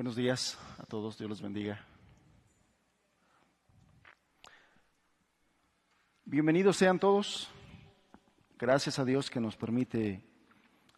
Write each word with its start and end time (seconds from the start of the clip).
Buenos 0.00 0.16
días 0.16 0.58
a 0.78 0.86
todos, 0.86 1.18
Dios 1.18 1.28
los 1.28 1.42
bendiga. 1.42 1.78
Bienvenidos 6.24 6.78
sean 6.78 6.98
todos. 6.98 7.50
Gracias 8.58 8.98
a 8.98 9.04
Dios 9.04 9.28
que 9.28 9.40
nos 9.40 9.58
permite 9.58 10.24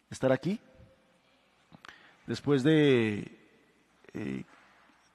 estar 0.09 0.31
aquí. 0.31 0.57
Después 2.25 2.63
de 2.63 3.29
eh, 4.13 4.45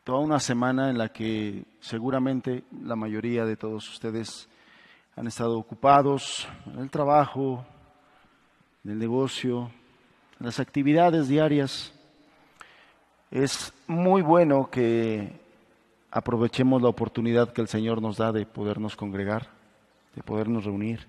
toda 0.05 0.19
una 0.19 0.39
semana 0.39 0.91
en 0.91 0.99
la 0.99 1.09
que 1.09 1.65
seguramente 1.81 2.65
la 2.83 2.95
mayoría 2.95 3.47
de 3.47 3.57
todos 3.57 3.89
ustedes 3.89 4.51
han 5.17 5.29
estado 5.29 5.59
ocupados 5.59 6.47
en 6.67 6.79
el 6.81 6.91
trabajo, 6.91 7.67
en 8.85 8.91
el 8.91 8.99
negocio, 8.99 9.73
en 10.39 10.45
las 10.45 10.61
actividades 10.61 11.27
diarias. 11.27 11.98
Es 13.31 13.75
muy 13.87 14.23
bueno 14.23 14.71
que 14.71 15.33
aprovechemos 16.11 16.81
la 16.81 16.89
oportunidad 16.89 17.53
que 17.53 17.61
el 17.61 17.69
Señor 17.69 18.01
nos 18.01 18.17
da 18.17 18.33
de 18.33 18.47
podernos 18.47 18.97
congregar, 18.97 19.49
de 20.15 20.23
podernos 20.23 20.65
reunir, 20.65 21.07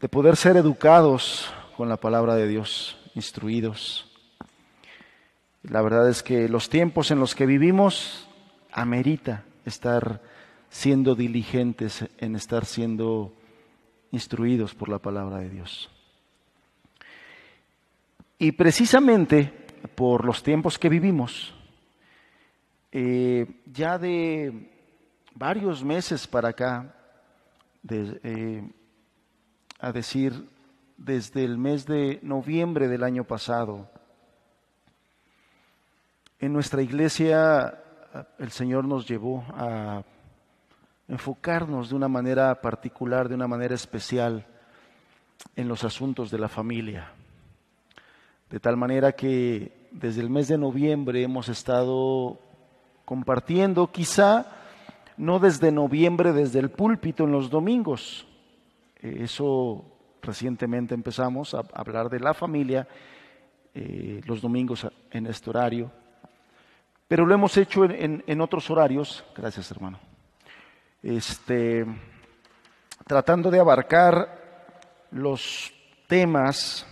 de 0.00 0.08
poder 0.08 0.36
ser 0.36 0.56
educados 0.56 1.52
con 1.76 1.88
la 1.88 1.96
palabra 1.96 2.36
de 2.36 2.46
Dios, 2.46 2.98
instruidos. 3.16 4.08
La 5.64 5.82
verdad 5.82 6.08
es 6.08 6.22
que 6.22 6.48
los 6.48 6.68
tiempos 6.68 7.10
en 7.10 7.18
los 7.18 7.34
que 7.34 7.46
vivimos 7.46 8.28
amerita 8.70 9.44
estar 9.64 10.22
siendo 10.70 11.16
diligentes 11.16 12.04
en 12.18 12.36
estar 12.36 12.64
siendo 12.64 13.32
instruidos 14.12 14.74
por 14.74 14.88
la 14.88 14.98
palabra 14.98 15.38
de 15.38 15.50
Dios. 15.50 15.90
Y 18.38 18.52
precisamente 18.52 19.67
por 19.94 20.24
los 20.24 20.42
tiempos 20.42 20.78
que 20.78 20.88
vivimos, 20.88 21.54
eh, 22.92 23.62
ya 23.66 23.98
de 23.98 24.70
varios 25.34 25.84
meses 25.84 26.26
para 26.26 26.48
acá, 26.48 26.94
eh, 27.88 28.70
a 29.78 29.92
decir, 29.92 30.48
desde 30.96 31.44
el 31.44 31.58
mes 31.58 31.86
de 31.86 32.18
noviembre 32.22 32.88
del 32.88 33.04
año 33.04 33.24
pasado, 33.24 33.90
en 36.40 36.52
nuestra 36.52 36.82
iglesia 36.82 37.82
el 38.38 38.50
Señor 38.50 38.84
nos 38.84 39.06
llevó 39.06 39.44
a 39.54 40.02
enfocarnos 41.08 41.90
de 41.90 41.96
una 41.96 42.08
manera 42.08 42.60
particular, 42.60 43.28
de 43.28 43.34
una 43.34 43.48
manera 43.48 43.74
especial 43.74 44.46
en 45.56 45.68
los 45.68 45.84
asuntos 45.84 46.30
de 46.30 46.38
la 46.38 46.48
familia. 46.48 47.12
De 48.50 48.60
tal 48.60 48.76
manera 48.76 49.12
que 49.12 49.88
desde 49.90 50.20
el 50.20 50.30
mes 50.30 50.48
de 50.48 50.58
noviembre 50.58 51.22
hemos 51.22 51.48
estado 51.48 52.38
compartiendo, 53.04 53.90
quizá 53.90 54.46
no 55.16 55.38
desde 55.38 55.72
noviembre, 55.72 56.32
desde 56.32 56.58
el 56.58 56.70
púlpito 56.70 57.24
en 57.24 57.32
los 57.32 57.50
domingos. 57.50 58.26
Eso 59.00 59.84
recientemente 60.22 60.94
empezamos 60.94 61.54
a 61.54 61.62
hablar 61.72 62.08
de 62.08 62.20
la 62.20 62.34
familia 62.34 62.86
eh, 63.74 64.22
los 64.24 64.40
domingos 64.40 64.86
en 65.10 65.26
este 65.26 65.50
horario, 65.50 65.90
pero 67.06 67.24
lo 67.24 67.34
hemos 67.34 67.56
hecho 67.56 67.84
en, 67.84 68.40
otros 68.40 68.68
horarios, 68.70 69.24
gracias 69.36 69.70
hermano, 69.70 70.00
este, 71.02 71.86
tratando 73.06 73.50
de 73.50 73.60
abarcar 73.60 75.06
los 75.12 75.72
temas 76.06 76.86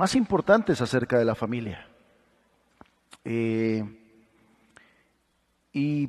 más 0.00 0.14
importantes 0.14 0.80
acerca 0.80 1.18
de 1.18 1.26
la 1.26 1.34
familia. 1.34 1.86
Eh, 3.22 3.84
y, 5.74 6.06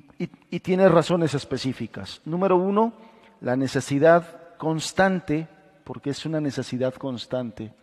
tiene 0.60 0.88
razones 0.88 1.34
específicas. 1.34 2.22
Número 2.24 2.56
uno, 2.56 2.94
la 3.42 3.58
necesidad 3.58 4.56
constante, 4.58 5.50
porque 5.84 6.12
es 6.12 6.26
una 6.26 6.40
necesidad 6.40 6.94
constante, 6.94 7.74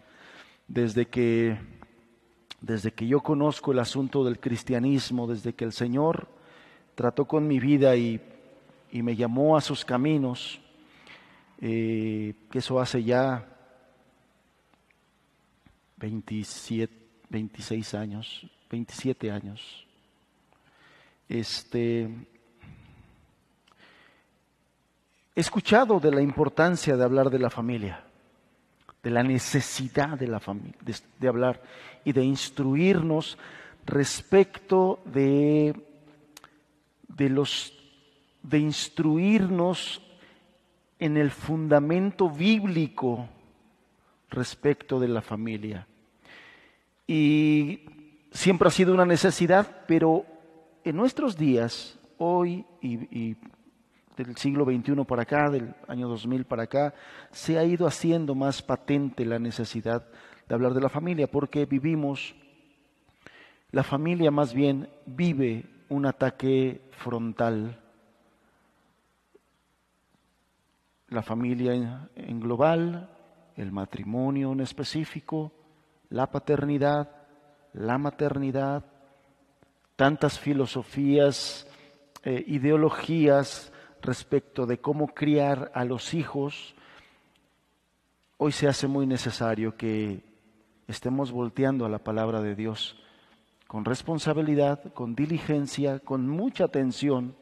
desde 0.66 1.08
que, 1.08 1.58
desde 2.62 2.92
que 2.92 3.06
yo 3.06 3.20
conozco 3.20 3.72
el 3.72 3.78
asunto 3.78 4.24
del 4.24 4.40
cristianismo, 4.40 5.26
desde 5.26 5.52
que 5.52 5.66
el 5.66 5.72
Señor 5.72 6.26
trató 6.94 7.26
con 7.26 7.46
mi 7.46 7.60
vida 7.60 7.96
y, 7.96 8.18
me 8.92 9.14
llamó 9.14 9.58
a 9.58 9.60
sus 9.60 9.84
caminos, 9.84 10.58
eh, 11.60 12.32
que 12.50 12.60
eso 12.60 12.80
hace 12.80 13.04
ya 13.04 13.57
27, 15.98 16.92
26 17.28 17.94
años, 17.94 18.46
27 18.70 19.30
años. 19.30 19.86
Este, 21.28 22.04
he 25.34 25.40
escuchado 25.40 26.00
de 26.00 26.10
la 26.10 26.22
importancia 26.22 26.96
de 26.96 27.04
hablar 27.04 27.30
de 27.30 27.38
la 27.38 27.50
familia, 27.50 28.04
de 29.02 29.10
la 29.10 29.22
necesidad 29.22 30.18
de 30.18 30.28
la 30.28 30.40
familia, 30.40 30.74
de, 31.18 31.28
hablar 31.28 31.62
y 32.04 32.12
de 32.12 32.24
instruirnos 32.24 33.38
respecto 33.84 35.00
de, 35.04 35.74
de 37.08 37.28
los 37.28 37.74
de 38.42 38.58
instruirnos 38.58 40.00
en 40.98 41.16
el 41.16 41.30
fundamento 41.30 42.30
bíblico 42.30 43.28
respecto 44.30 44.98
de 45.00 45.08
la 45.08 45.22
familia. 45.22 45.87
Y 47.10 47.86
siempre 48.30 48.68
ha 48.68 48.70
sido 48.70 48.92
una 48.92 49.06
necesidad, 49.06 49.84
pero 49.88 50.26
en 50.84 50.94
nuestros 50.94 51.38
días, 51.38 51.98
hoy 52.18 52.66
y, 52.82 53.34
del 54.14 54.36
siglo 54.36 54.66
XXI 54.66 55.04
para 55.06 55.22
acá, 55.22 55.48
del 55.48 55.74
año 55.86 56.06
2000 56.06 56.44
para 56.44 56.64
acá, 56.64 56.92
se 57.30 57.58
ha 57.58 57.64
ido 57.64 57.86
haciendo 57.86 58.34
más 58.34 58.60
patente 58.60 59.24
la 59.24 59.38
necesidad 59.38 60.06
de 60.46 60.54
hablar 60.54 60.74
de 60.74 60.82
la 60.82 60.90
familia, 60.90 61.30
porque 61.30 61.64
vivimos, 61.64 62.34
la 63.70 63.84
familia 63.84 64.30
más 64.30 64.52
bien 64.52 64.90
vive 65.06 65.64
un 65.88 66.04
ataque 66.04 66.82
frontal. 66.90 67.80
La 71.08 71.22
familia 71.22 72.10
en 72.16 72.38
global, 72.38 73.08
el 73.56 73.72
matrimonio 73.72 74.52
en 74.52 74.60
específico, 74.60 75.52
la 76.10 76.30
paternidad, 76.30 77.10
la 77.72 77.98
maternidad, 77.98 78.84
tantas 79.96 80.38
filosofías, 80.38 81.66
eh, 82.24 82.44
ideologías 82.46 83.72
respecto 84.02 84.66
de 84.66 84.78
cómo 84.78 85.08
criar 85.08 85.70
a 85.74 85.84
los 85.84 86.14
hijos, 86.14 86.74
hoy 88.36 88.52
se 88.52 88.68
hace 88.68 88.86
muy 88.86 89.06
necesario 89.06 89.76
que 89.76 90.22
estemos 90.86 91.32
volteando 91.32 91.84
a 91.84 91.88
la 91.88 91.98
palabra 91.98 92.40
de 92.40 92.54
Dios 92.54 92.96
con 93.66 93.84
responsabilidad, 93.84 94.92
con 94.94 95.14
diligencia, 95.14 95.98
con 96.00 96.26
mucha 96.26 96.64
atención 96.64 97.36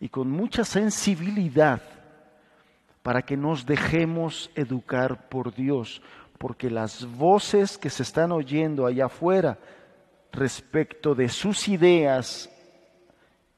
y 0.00 0.08
con 0.08 0.30
mucha 0.30 0.64
sensibilidad 0.64 1.80
para 3.02 3.22
que 3.22 3.36
nos 3.36 3.64
dejemos 3.64 4.50
educar 4.56 5.28
por 5.28 5.54
Dios, 5.54 6.02
porque 6.38 6.70
las 6.70 7.04
voces 7.04 7.76
que 7.76 7.90
se 7.90 8.04
están 8.04 8.32
oyendo 8.32 8.86
allá 8.86 9.06
afuera 9.06 9.58
respecto 10.32 11.14
de 11.14 11.28
sus 11.28 11.68
ideas 11.68 12.48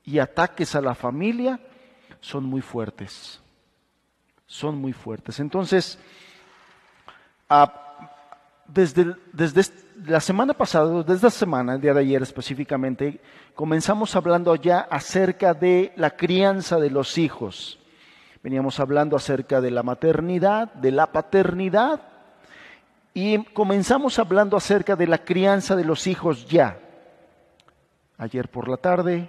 y 0.05 0.19
ataques 0.19 0.75
a 0.75 0.81
la 0.81 0.95
familia 0.95 1.61
son 2.21 2.45
muy 2.45 2.63
fuertes. 2.63 3.41
Son 4.47 4.77
muy 4.79 4.93
fuertes. 4.93 5.39
Entonces, 5.41 5.99
desde, 8.67 9.15
desde 9.33 9.63
la 10.07 10.21
semana 10.21 10.55
pasada, 10.55 11.03
desde 11.03 11.27
la 11.27 11.31
semana, 11.31 11.75
el 11.75 11.81
día 11.81 11.95
de 11.95 12.01
ayer 12.01 12.23
específicamente, 12.23 13.21
comenzamos 13.55 14.17
hablando 14.17 14.55
ya 14.57 14.81
acerca 14.81 15.55
de 15.55 15.93
la 15.97 16.17
crianza 16.17 16.79
de 16.79 16.91
los 16.91 17.19
hijos. 17.19 17.79
Veníamos 18.43 18.81
hablando 18.81 19.17
acerca 19.17 19.61
de 19.61 19.71
la 19.71 19.83
maternidad, 19.83 20.73
de 20.73 20.93
la 20.93 21.13
paternidad 21.13 22.10
y 23.13 23.43
comenzamos 23.45 24.19
hablando 24.19 24.57
acerca 24.57 24.97
de 24.97 25.07
la 25.07 25.19
crianza 25.19 25.75
de 25.75 25.85
los 25.85 26.07
hijos 26.07 26.47
ya. 26.47 26.79
Ayer 28.19 28.49
por 28.49 28.69
la 28.69 28.77
tarde, 28.77 29.29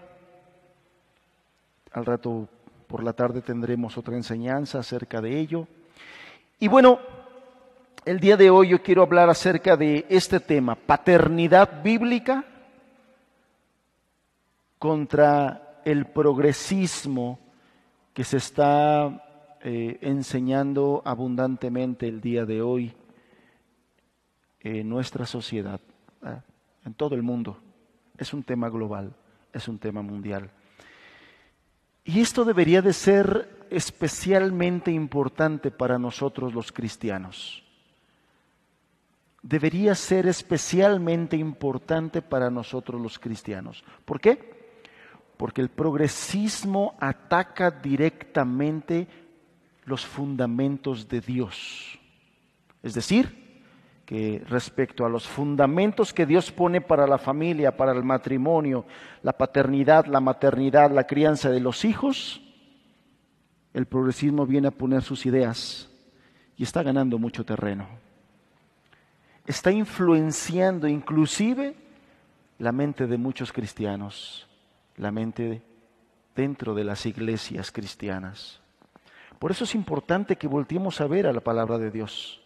al 1.91 2.05
rato 2.05 2.47
por 2.87 3.03
la 3.03 3.13
tarde 3.13 3.41
tendremos 3.41 3.97
otra 3.97 4.15
enseñanza 4.15 4.79
acerca 4.79 5.21
de 5.21 5.39
ello. 5.39 5.67
Y 6.59 6.67
bueno, 6.67 6.99
el 8.05 8.19
día 8.19 8.37
de 8.37 8.49
hoy 8.49 8.69
yo 8.69 8.83
quiero 8.83 9.01
hablar 9.01 9.29
acerca 9.29 9.77
de 9.77 10.05
este 10.09 10.39
tema, 10.39 10.75
paternidad 10.75 11.81
bíblica 11.81 12.45
contra 14.77 15.81
el 15.85 16.05
progresismo 16.05 17.39
que 18.13 18.23
se 18.23 18.37
está 18.37 19.57
eh, 19.63 19.97
enseñando 20.01 21.01
abundantemente 21.05 22.07
el 22.07 22.19
día 22.19 22.45
de 22.45 22.61
hoy 22.61 22.93
en 24.63 24.87
nuestra 24.89 25.25
sociedad, 25.25 25.79
¿eh? 26.25 26.39
en 26.85 26.93
todo 26.93 27.15
el 27.15 27.23
mundo. 27.23 27.57
Es 28.17 28.33
un 28.33 28.43
tema 28.43 28.69
global, 28.69 29.13
es 29.53 29.67
un 29.67 29.79
tema 29.79 30.01
mundial. 30.01 30.49
Y 32.03 32.19
esto 32.19 32.45
debería 32.45 32.81
de 32.81 32.93
ser 32.93 33.67
especialmente 33.69 34.91
importante 34.91 35.71
para 35.71 35.97
nosotros 35.97 36.53
los 36.53 36.71
cristianos. 36.71 37.63
Debería 39.41 39.95
ser 39.95 40.27
especialmente 40.27 41.35
importante 41.35 42.21
para 42.21 42.49
nosotros 42.49 43.01
los 43.01 43.17
cristianos. 43.17 43.83
¿Por 44.05 44.19
qué? 44.19 44.61
Porque 45.37 45.61
el 45.61 45.69
progresismo 45.69 46.95
ataca 46.99 47.71
directamente 47.71 49.07
los 49.85 50.05
fundamentos 50.05 51.07
de 51.07 51.21
Dios. 51.21 51.99
Es 52.83 52.93
decir, 52.93 53.40
respecto 54.47 55.05
a 55.05 55.09
los 55.09 55.25
fundamentos 55.25 56.13
que 56.13 56.25
Dios 56.25 56.51
pone 56.51 56.81
para 56.81 57.07
la 57.07 57.17
familia, 57.17 57.77
para 57.77 57.93
el 57.93 58.03
matrimonio, 58.03 58.85
la 59.23 59.31
paternidad, 59.31 60.05
la 60.05 60.19
maternidad, 60.19 60.91
la 60.91 61.07
crianza 61.07 61.49
de 61.49 61.61
los 61.61 61.85
hijos, 61.85 62.41
el 63.73 63.85
progresismo 63.85 64.45
viene 64.45 64.67
a 64.67 64.71
poner 64.71 65.01
sus 65.01 65.25
ideas 65.25 65.89
y 66.57 66.63
está 66.63 66.83
ganando 66.83 67.17
mucho 67.17 67.45
terreno. 67.45 67.87
Está 69.45 69.71
influenciando 69.71 70.89
inclusive 70.89 71.73
la 72.59 72.73
mente 72.73 73.07
de 73.07 73.17
muchos 73.17 73.53
cristianos, 73.53 74.45
la 74.97 75.11
mente 75.13 75.61
dentro 76.35 76.75
de 76.75 76.83
las 76.83 77.05
iglesias 77.05 77.71
cristianas. 77.71 78.59
Por 79.39 79.51
eso 79.51 79.63
es 79.63 79.73
importante 79.73 80.35
que 80.35 80.47
volteemos 80.47 80.99
a 80.99 81.07
ver 81.07 81.27
a 81.27 81.33
la 81.33 81.39
palabra 81.39 81.77
de 81.77 81.91
Dios 81.91 82.41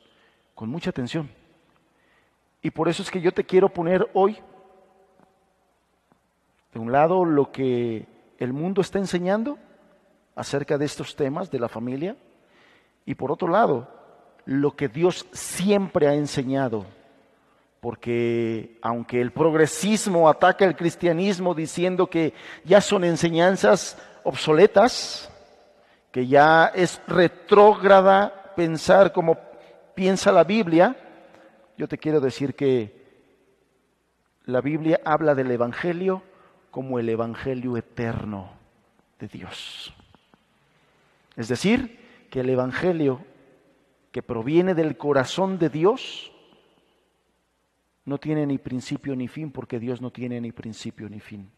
con 0.54 0.70
mucha 0.70 0.92
atención. 0.92 1.28
Y 2.66 2.72
por 2.72 2.90
eso 2.90 3.04
es 3.04 3.12
que 3.12 3.22
yo 3.22 3.32
te 3.32 3.44
quiero 3.44 3.70
poner 3.70 4.10
hoy, 4.16 4.40
de 6.74 6.80
un 6.80 6.92
lado, 6.92 7.24
lo 7.24 7.52
que 7.52 8.08
el 8.40 8.54
mundo 8.54 8.82
está 8.82 8.98
enseñando 8.98 9.60
acerca 10.36 10.76
de 10.80 10.86
estos 10.86 11.16
temas 11.16 11.52
de 11.52 11.60
la 11.60 11.70
familia, 11.70 12.16
y 13.06 13.14
por 13.14 13.32
otro 13.32 13.50
lado, 13.50 13.88
lo 14.46 14.76
que 14.76 14.88
Dios 14.88 15.28
siempre 15.32 16.08
ha 16.08 16.16
enseñado. 16.16 16.88
Porque 17.82 18.80
aunque 18.82 19.22
el 19.22 19.32
progresismo 19.32 20.28
ataca 20.28 20.66
el 20.66 20.76
cristianismo 20.76 21.54
diciendo 21.54 22.08
que 22.08 22.34
ya 22.64 22.82
son 22.82 23.04
enseñanzas 23.04 23.96
obsoletas, 24.24 25.32
que 26.12 26.26
ya 26.26 26.72
es 26.74 27.00
retrógrada 27.06 28.54
pensar 28.56 29.14
como 29.14 29.38
piensa 29.94 30.32
la 30.32 30.44
Biblia, 30.44 30.98
yo 31.78 31.88
te 31.88 31.98
quiero 31.98 32.20
decir 32.20 32.56
que 32.56 33.06
la 34.46 34.62
Biblia 34.62 35.02
habla 35.04 35.36
del 35.36 35.52
Evangelio 35.52 36.24
como 36.72 37.00
el 37.00 37.10
Evangelio 37.10 37.78
eterno 37.78 38.52
de 39.20 39.28
Dios. 39.28 39.94
Es 41.36 41.48
decir, 41.48 42.28
que 42.30 42.42
el 42.42 42.50
Evangelio 42.50 43.26
que 44.12 44.24
proviene 44.24 44.74
del 44.74 44.98
corazón 44.98 45.58
de 45.58 45.70
Dios 45.70 46.32
no 48.06 48.18
tiene 48.20 48.46
ni 48.46 48.58
principio 48.58 49.16
ni 49.16 49.28
fin 49.28 49.52
porque 49.52 49.80
Dios 49.80 50.02
no 50.02 50.12
tiene 50.12 50.40
ni 50.40 50.52
principio 50.52 51.10
ni 51.10 51.20
fin. 51.20 51.50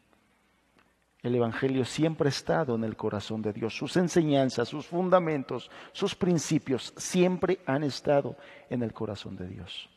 El 1.21 1.35
Evangelio 1.35 1.83
siempre 1.83 2.27
ha 2.27 2.29
estado 2.29 2.75
en 2.75 2.83
el 2.83 2.95
corazón 2.95 3.41
de 3.41 3.51
Dios. 3.51 3.75
Sus 3.75 3.97
enseñanzas, 3.97 4.69
sus 4.69 4.85
fundamentos, 4.85 5.69
sus 5.91 6.15
principios 6.15 6.93
siempre 6.95 7.59
han 7.65 7.83
estado 7.83 8.37
en 8.69 8.81
el 8.81 8.93
corazón 8.93 9.35
de 9.35 9.47
Dios. 9.47 9.89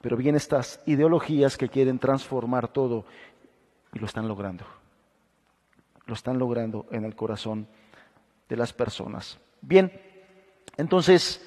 Pero 0.00 0.16
vienen 0.16 0.36
estas 0.36 0.80
ideologías 0.86 1.56
que 1.56 1.68
quieren 1.68 1.98
transformar 1.98 2.68
todo 2.68 3.04
y 3.92 3.98
lo 3.98 4.06
están 4.06 4.28
logrando. 4.28 4.64
Lo 6.06 6.14
están 6.14 6.38
logrando 6.38 6.86
en 6.90 7.04
el 7.04 7.14
corazón 7.16 7.66
de 8.48 8.56
las 8.56 8.72
personas. 8.72 9.38
Bien, 9.60 9.92
entonces 10.76 11.44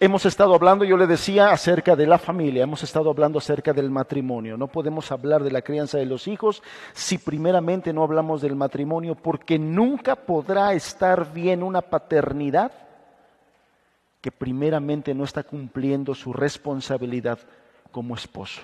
hemos 0.00 0.24
estado 0.24 0.54
hablando, 0.54 0.84
yo 0.84 0.96
le 0.96 1.06
decía, 1.06 1.50
acerca 1.50 1.94
de 1.94 2.06
la 2.06 2.18
familia, 2.18 2.64
hemos 2.64 2.82
estado 2.82 3.10
hablando 3.10 3.38
acerca 3.38 3.72
del 3.72 3.90
matrimonio. 3.90 4.56
No 4.56 4.66
podemos 4.68 5.12
hablar 5.12 5.44
de 5.44 5.52
la 5.52 5.62
crianza 5.62 5.98
de 5.98 6.06
los 6.06 6.26
hijos 6.26 6.62
si 6.94 7.18
primeramente 7.18 7.92
no 7.92 8.02
hablamos 8.02 8.40
del 8.40 8.56
matrimonio, 8.56 9.14
porque 9.14 9.58
nunca 9.58 10.16
podrá 10.16 10.72
estar 10.72 11.32
bien 11.32 11.62
una 11.62 11.82
paternidad 11.82 12.72
que 14.20 14.32
primeramente 14.32 15.14
no 15.14 15.24
está 15.24 15.42
cumpliendo 15.42 16.14
su 16.14 16.32
responsabilidad 16.32 17.38
como 17.90 18.14
esposo. 18.14 18.60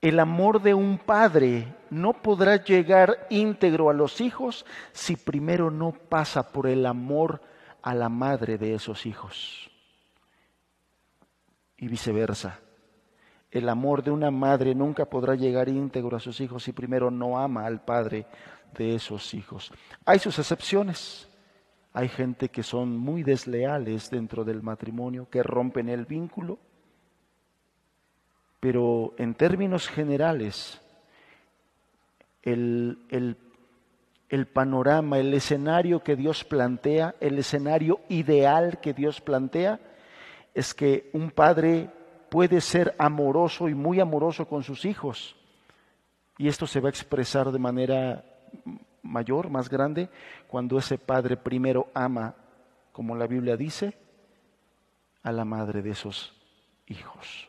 El 0.00 0.18
amor 0.18 0.62
de 0.62 0.72
un 0.72 0.96
padre 0.96 1.74
no 1.90 2.14
podrá 2.14 2.56
llegar 2.56 3.26
íntegro 3.28 3.90
a 3.90 3.94
los 3.94 4.20
hijos 4.22 4.64
si 4.92 5.16
primero 5.16 5.70
no 5.70 5.92
pasa 5.92 6.52
por 6.52 6.66
el 6.66 6.86
amor 6.86 7.42
a 7.82 7.94
la 7.94 8.08
madre 8.08 8.56
de 8.56 8.74
esos 8.74 9.04
hijos. 9.04 9.70
Y 11.76 11.88
viceversa. 11.88 12.60
El 13.50 13.68
amor 13.68 14.02
de 14.02 14.10
una 14.10 14.30
madre 14.30 14.74
nunca 14.74 15.04
podrá 15.04 15.34
llegar 15.34 15.68
íntegro 15.68 16.16
a 16.16 16.20
sus 16.20 16.40
hijos 16.40 16.62
si 16.62 16.72
primero 16.72 17.10
no 17.10 17.38
ama 17.38 17.66
al 17.66 17.84
padre 17.84 18.26
de 18.72 18.94
esos 18.94 19.34
hijos. 19.34 19.72
Hay 20.06 20.18
sus 20.18 20.38
excepciones. 20.38 21.29
Hay 21.92 22.08
gente 22.08 22.48
que 22.48 22.62
son 22.62 22.96
muy 22.96 23.22
desleales 23.22 24.10
dentro 24.10 24.44
del 24.44 24.62
matrimonio, 24.62 25.28
que 25.28 25.42
rompen 25.42 25.88
el 25.88 26.06
vínculo, 26.06 26.58
pero 28.60 29.14
en 29.16 29.34
términos 29.34 29.88
generales, 29.88 30.80
el, 32.42 32.98
el, 34.28 34.46
panorama, 34.46 35.18
el 35.18 35.34
escenario 35.34 36.04
que 36.04 36.14
Dios 36.14 36.44
plantea, 36.44 37.16
el 37.20 37.38
escenario 37.38 38.00
ideal 38.08 38.80
que 38.80 38.92
Dios 38.92 39.20
plantea, 39.20 39.80
es 40.54 40.74
que 40.74 41.10
un 41.12 41.30
padre 41.30 41.90
puede 42.28 42.60
ser 42.60 42.94
amoroso 42.98 43.68
y 43.68 43.74
muy 43.74 43.98
amoroso 43.98 44.46
con 44.46 44.62
sus 44.62 44.84
hijos. 44.84 45.36
Y 46.38 46.48
esto 46.48 46.66
se 46.66 46.80
va 46.80 46.88
a 46.88 46.90
expresar 46.90 47.50
de 47.50 47.58
manera 47.58 48.24
mayor, 49.02 49.50
más 49.50 49.68
grande, 49.68 50.08
cuando 50.48 50.78
ese 50.78 50.98
padre 50.98 51.36
primero 51.36 51.88
ama, 51.94 52.34
como 52.92 53.16
la 53.16 53.26
Biblia 53.26 53.56
dice, 53.56 53.96
a 55.22 55.32
la 55.32 55.44
madre 55.44 55.82
de 55.82 55.90
esos 55.90 56.34
hijos. 56.86 57.48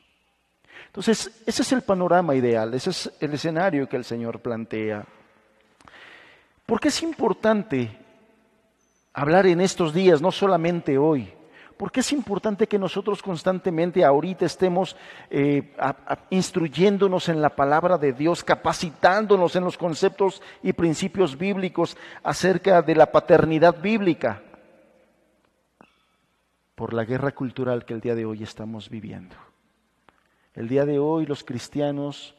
Entonces, 0.88 1.44
ese 1.46 1.62
es 1.62 1.72
el 1.72 1.82
panorama 1.84 2.36
ideal, 2.36 2.74
ese 2.74 2.90
es 2.90 3.12
el 3.20 3.34
escenario 3.34 3.88
que 3.88 3.98
el 3.98 4.04
Señor 4.04 4.42
plantea. 4.42 5.06
¿Por 6.66 6.80
qué 6.80 6.90
es 6.90 7.02
importante 7.04 7.98
hablar 9.14 9.46
en 9.48 9.62
estos 9.62 9.94
días, 9.94 10.22
no 10.22 10.32
solamente 10.32 10.98
hoy? 10.98 11.34
Porque 11.82 12.02
es 12.02 12.12
importante 12.12 12.68
que 12.68 12.78
nosotros 12.78 13.24
constantemente 13.24 14.06
ahorita 14.06 14.46
estemos 14.46 14.96
eh, 15.32 15.74
instruyéndonos 16.30 17.28
en 17.28 17.42
la 17.42 17.56
palabra 17.56 17.98
de 17.98 18.14
Dios, 18.14 18.44
capacitándonos 18.44 19.56
en 19.56 19.64
los 19.64 19.80
conceptos 19.80 20.44
y 20.62 20.74
principios 20.74 21.40
bíblicos 21.40 21.98
acerca 22.22 22.84
de 22.84 22.94
la 22.94 23.12
paternidad 23.12 23.82
bíblica 23.82 24.44
por 26.76 26.94
la 26.94 27.04
guerra 27.04 27.32
cultural 27.32 27.84
que 27.84 27.96
el 27.96 28.02
día 28.02 28.14
de 28.14 28.26
hoy 28.26 28.44
estamos 28.44 28.88
viviendo. 28.88 29.36
El 30.54 30.68
día 30.68 30.86
de 30.86 31.00
hoy 31.00 31.26
los 31.26 31.44
cristianos 31.44 32.36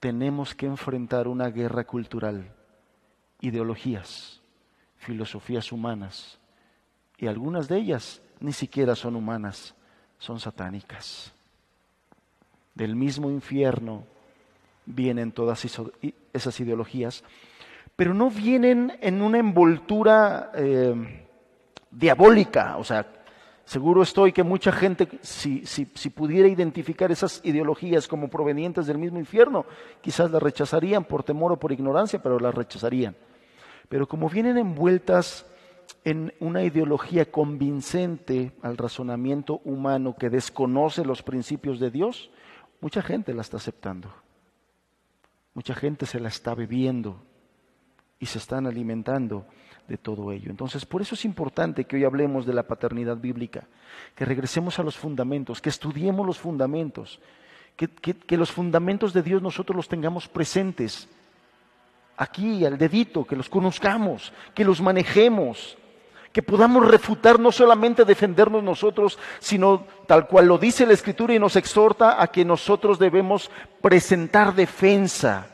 tenemos 0.00 0.56
que 0.56 0.66
enfrentar 0.66 1.28
una 1.28 1.48
guerra 1.48 1.84
cultural, 1.84 2.52
ideologías, 3.40 4.42
filosofías 4.96 5.70
humanas, 5.70 6.40
y 7.18 7.28
algunas 7.28 7.68
de 7.68 7.76
ellas 7.76 8.20
ni 8.42 8.52
siquiera 8.52 8.94
son 8.94 9.16
humanas, 9.16 9.74
son 10.18 10.40
satánicas. 10.40 11.32
Del 12.74 12.96
mismo 12.96 13.30
infierno 13.30 14.04
vienen 14.84 15.32
todas 15.32 15.64
esas 15.64 16.60
ideologías, 16.60 17.22
pero 17.94 18.14
no 18.14 18.30
vienen 18.30 18.98
en 19.00 19.22
una 19.22 19.38
envoltura 19.38 20.50
eh, 20.54 21.26
diabólica, 21.90 22.78
o 22.78 22.84
sea, 22.84 23.06
seguro 23.64 24.02
estoy 24.02 24.32
que 24.32 24.42
mucha 24.42 24.72
gente, 24.72 25.08
si, 25.20 25.64
si, 25.64 25.86
si, 25.94 26.10
pudiera 26.10 26.48
identificar 26.48 27.12
esas 27.12 27.40
ideologías 27.44 28.08
como 28.08 28.28
provenientes 28.28 28.86
del 28.86 28.98
mismo 28.98 29.18
infierno, 29.18 29.66
quizás 30.00 30.30
las 30.30 30.42
rechazarían 30.42 31.04
por 31.04 31.22
temor 31.22 31.52
o 31.52 31.58
por 31.58 31.70
ignorancia, 31.70 32.20
pero 32.20 32.40
las 32.40 32.54
rechazarían. 32.54 33.14
Pero 33.88 34.08
como 34.08 34.28
vienen 34.28 34.58
envueltas 34.58 35.46
en 36.04 36.32
una 36.40 36.64
ideología 36.64 37.30
convincente 37.30 38.52
al 38.62 38.76
razonamiento 38.76 39.60
humano 39.64 40.16
que 40.18 40.30
desconoce 40.30 41.04
los 41.04 41.22
principios 41.22 41.78
de 41.78 41.90
Dios, 41.90 42.30
mucha 42.80 43.02
gente 43.02 43.34
la 43.34 43.42
está 43.42 43.58
aceptando. 43.58 44.12
Mucha 45.54 45.74
gente 45.74 46.06
se 46.06 46.18
la 46.18 46.28
está 46.28 46.54
bebiendo 46.54 47.22
y 48.18 48.26
se 48.26 48.38
están 48.38 48.66
alimentando 48.66 49.46
de 49.86 49.98
todo 49.98 50.32
ello. 50.32 50.50
Entonces, 50.50 50.86
por 50.86 51.02
eso 51.02 51.14
es 51.14 51.24
importante 51.24 51.84
que 51.84 51.96
hoy 51.96 52.04
hablemos 52.04 52.46
de 52.46 52.54
la 52.54 52.66
paternidad 52.66 53.18
bíblica, 53.18 53.66
que 54.14 54.24
regresemos 54.24 54.78
a 54.78 54.82
los 54.82 54.96
fundamentos, 54.96 55.60
que 55.60 55.68
estudiemos 55.68 56.26
los 56.26 56.38
fundamentos, 56.38 57.20
que, 57.76 57.88
que 57.88 58.36
los 58.36 58.50
fundamentos 58.50 59.12
de 59.12 59.22
Dios 59.22 59.42
nosotros 59.42 59.76
los 59.76 59.88
tengamos 59.88 60.28
presentes 60.28 61.08
aquí 62.22 62.64
al 62.64 62.78
dedito, 62.78 63.24
que 63.24 63.36
los 63.36 63.48
conozcamos, 63.48 64.32
que 64.54 64.64
los 64.64 64.80
manejemos, 64.80 65.76
que 66.32 66.42
podamos 66.42 66.88
refutar, 66.88 67.38
no 67.38 67.52
solamente 67.52 68.04
defendernos 68.04 68.62
nosotros, 68.62 69.18
sino 69.38 69.84
tal 70.06 70.26
cual 70.26 70.46
lo 70.46 70.56
dice 70.56 70.86
la 70.86 70.94
Escritura 70.94 71.34
y 71.34 71.38
nos 71.38 71.56
exhorta 71.56 72.22
a 72.22 72.28
que 72.28 72.44
nosotros 72.44 72.98
debemos 72.98 73.50
presentar 73.82 74.54
defensa 74.54 75.46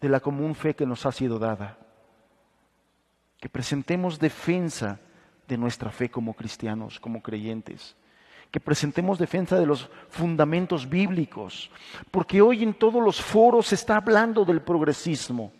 de 0.00 0.08
la 0.08 0.20
común 0.20 0.54
fe 0.54 0.74
que 0.74 0.86
nos 0.86 1.06
ha 1.06 1.12
sido 1.12 1.38
dada. 1.38 1.78
Que 3.40 3.48
presentemos 3.48 4.20
defensa 4.20 5.00
de 5.48 5.56
nuestra 5.56 5.90
fe 5.90 6.08
como 6.08 6.34
cristianos, 6.34 7.00
como 7.00 7.22
creyentes. 7.22 7.96
Que 8.52 8.60
presentemos 8.60 9.18
defensa 9.18 9.58
de 9.58 9.66
los 9.66 9.88
fundamentos 10.10 10.88
bíblicos. 10.88 11.72
Porque 12.12 12.40
hoy 12.40 12.62
en 12.62 12.74
todos 12.74 13.02
los 13.02 13.20
foros 13.20 13.66
se 13.66 13.74
está 13.74 13.96
hablando 13.96 14.44
del 14.44 14.60
progresismo 14.60 15.50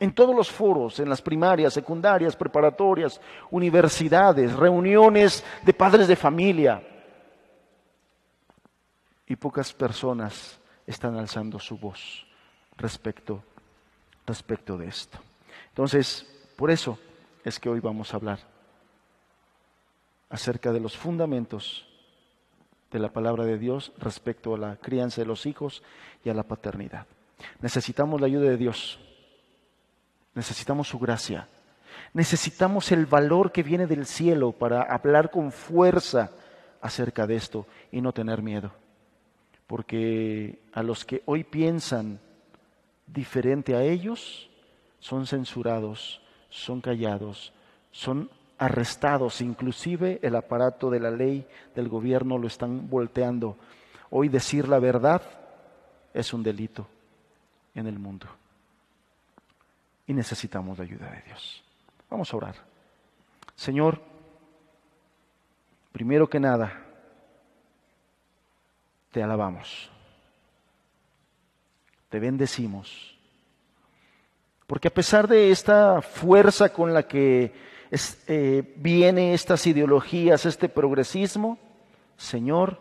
en 0.00 0.14
todos 0.14 0.34
los 0.34 0.50
foros, 0.50 1.00
en 1.00 1.08
las 1.08 1.20
primarias, 1.20 1.74
secundarias, 1.74 2.36
preparatorias, 2.36 3.20
universidades, 3.50 4.54
reuniones 4.54 5.44
de 5.64 5.74
padres 5.74 6.06
de 6.06 6.14
familia. 6.14 6.80
Y 9.26 9.36
pocas 9.36 9.72
personas 9.72 10.58
están 10.86 11.16
alzando 11.16 11.58
su 11.58 11.76
voz 11.76 12.24
respecto, 12.76 13.42
respecto 14.24 14.78
de 14.78 14.86
esto. 14.86 15.18
Entonces, 15.68 16.26
por 16.56 16.70
eso 16.70 16.98
es 17.44 17.58
que 17.58 17.68
hoy 17.68 17.80
vamos 17.80 18.12
a 18.12 18.16
hablar 18.16 18.38
acerca 20.30 20.72
de 20.72 20.80
los 20.80 20.96
fundamentos 20.96 21.86
de 22.90 22.98
la 22.98 23.12
palabra 23.12 23.44
de 23.44 23.58
Dios 23.58 23.92
respecto 23.98 24.54
a 24.54 24.58
la 24.58 24.76
crianza 24.76 25.20
de 25.20 25.26
los 25.26 25.46
hijos 25.46 25.82
y 26.24 26.30
a 26.30 26.34
la 26.34 26.42
paternidad. 26.42 27.06
Necesitamos 27.60 28.20
la 28.20 28.26
ayuda 28.26 28.50
de 28.50 28.56
Dios 28.56 28.98
Necesitamos 30.38 30.86
su 30.86 31.00
gracia. 31.00 31.48
Necesitamos 32.12 32.92
el 32.92 33.06
valor 33.06 33.50
que 33.50 33.64
viene 33.64 33.88
del 33.88 34.06
cielo 34.06 34.52
para 34.52 34.82
hablar 34.82 35.32
con 35.32 35.50
fuerza 35.50 36.30
acerca 36.80 37.26
de 37.26 37.34
esto 37.34 37.66
y 37.90 38.00
no 38.00 38.12
tener 38.12 38.40
miedo. 38.40 38.70
Porque 39.66 40.60
a 40.72 40.84
los 40.84 41.04
que 41.04 41.24
hoy 41.26 41.42
piensan 41.42 42.20
diferente 43.04 43.74
a 43.74 43.82
ellos, 43.82 44.48
son 45.00 45.26
censurados, 45.26 46.22
son 46.50 46.80
callados, 46.80 47.52
son 47.90 48.30
arrestados, 48.58 49.40
inclusive 49.40 50.18
el 50.22 50.34
aparato 50.36 50.90
de 50.90 51.00
la 51.00 51.10
ley 51.10 51.46
del 51.74 51.88
gobierno 51.88 52.38
lo 52.38 52.46
están 52.46 52.90
volteando. 52.90 53.56
Hoy 54.10 54.28
decir 54.28 54.68
la 54.68 54.78
verdad 54.78 55.22
es 56.12 56.32
un 56.32 56.42
delito 56.42 56.86
en 57.74 57.86
el 57.86 57.98
mundo 57.98 58.26
y 60.06 60.14
necesitamos 60.14 60.78
la 60.78 60.84
ayuda 60.84 61.10
de 61.10 61.22
Dios. 61.22 61.62
Vamos 62.10 62.32
a 62.32 62.36
orar. 62.36 62.54
Señor, 63.54 64.00
primero 65.92 66.28
que 66.28 66.40
nada, 66.40 66.84
te 69.12 69.22
alabamos, 69.22 69.90
te 72.08 72.18
bendecimos, 72.18 73.16
porque 74.66 74.88
a 74.88 74.94
pesar 74.94 75.28
de 75.28 75.50
esta 75.50 76.00
fuerza 76.02 76.72
con 76.72 76.94
la 76.94 77.06
que 77.06 77.52
eh, 77.90 78.74
viene 78.76 79.34
estas 79.34 79.66
ideologías, 79.66 80.44
este 80.44 80.68
progresismo, 80.68 81.58
Señor, 82.16 82.78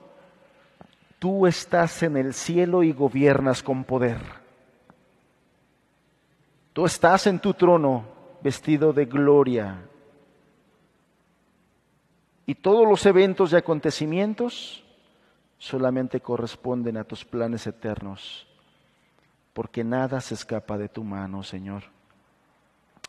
tú 1.20 1.48
estás 1.48 2.04
en 2.04 2.18
el 2.18 2.34
cielo 2.34 2.84
y 2.84 2.92
gobiernas 2.92 3.64
con 3.64 3.84
poder. 3.84 4.20
Tú 6.74 6.86
estás 6.86 7.28
en 7.28 7.40
tu 7.40 7.54
trono 7.54 8.06
vestido 8.42 8.94
de 8.94 9.06
gloria. 9.06 9.84
Y 12.46 12.56
todos 12.56 12.88
los 12.88 13.06
eventos 13.06 13.52
y 13.52 13.56
acontecimientos 13.56 14.84
solamente 15.58 16.20
corresponden 16.20 16.98
a 16.98 17.04
tus 17.04 17.26
planes 17.26 17.66
eternos, 17.68 18.48
porque 19.54 19.84
nada 19.84 20.22
se 20.22 20.36
escapa 20.36 20.78
de 20.78 20.88
tu 20.88 21.04
mano, 21.04 21.44
Señor. 21.44 21.84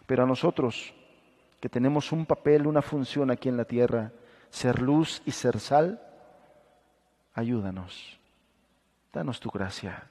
Pero 0.06 0.24
a 0.24 0.26
nosotros, 0.26 0.94
que 1.60 1.68
tenemos 1.68 2.12
un 2.12 2.26
papel, 2.26 2.66
una 2.66 2.82
función 2.82 3.30
aquí 3.30 3.48
en 3.48 3.56
la 3.56 3.64
tierra, 3.64 4.12
ser 4.50 4.80
luz 4.80 5.22
y 5.26 5.32
ser 5.32 5.58
sal, 5.58 6.00
ayúdanos, 7.34 8.18
danos 9.12 9.40
tu 9.40 9.50
gracia. 9.50 10.08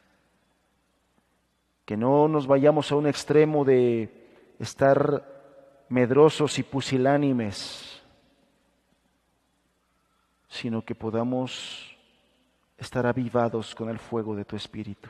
Que 1.85 1.95
no 1.95 2.27
nos 2.27 2.47
vayamos 2.47 2.91
a 2.91 2.95
un 2.95 3.07
extremo 3.07 3.63
de 3.63 4.27
estar 4.59 5.23
medrosos 5.89 6.59
y 6.59 6.63
pusilánimes, 6.63 8.01
sino 10.49 10.83
que 10.83 10.95
podamos 10.95 11.95
estar 12.77 13.05
avivados 13.05 13.73
con 13.73 13.89
el 13.89 13.99
fuego 13.99 14.35
de 14.35 14.43
tu 14.43 14.55
Espíritu. 14.55 15.09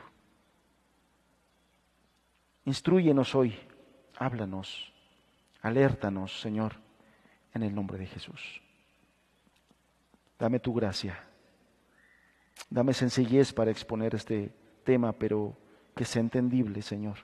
Instruyenos 2.64 3.34
hoy, 3.34 3.58
háblanos, 4.16 4.92
alértanos, 5.62 6.40
Señor, 6.40 6.74
en 7.54 7.62
el 7.62 7.74
nombre 7.74 7.98
de 7.98 8.06
Jesús. 8.06 8.60
Dame 10.38 10.60
tu 10.60 10.72
gracia, 10.72 11.18
dame 12.70 12.94
sencillez 12.94 13.52
para 13.52 13.70
exponer 13.70 14.14
este 14.14 14.52
tema, 14.84 15.12
pero 15.12 15.56
que 15.94 16.04
sea 16.04 16.20
entendible, 16.20 16.80
Señor. 16.82 17.18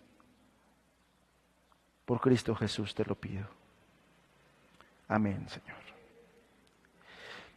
Por 2.04 2.20
Cristo 2.20 2.54
Jesús 2.54 2.94
te 2.94 3.04
lo 3.04 3.14
pido. 3.14 3.46
Amén, 5.08 5.46
Señor. 5.48 5.78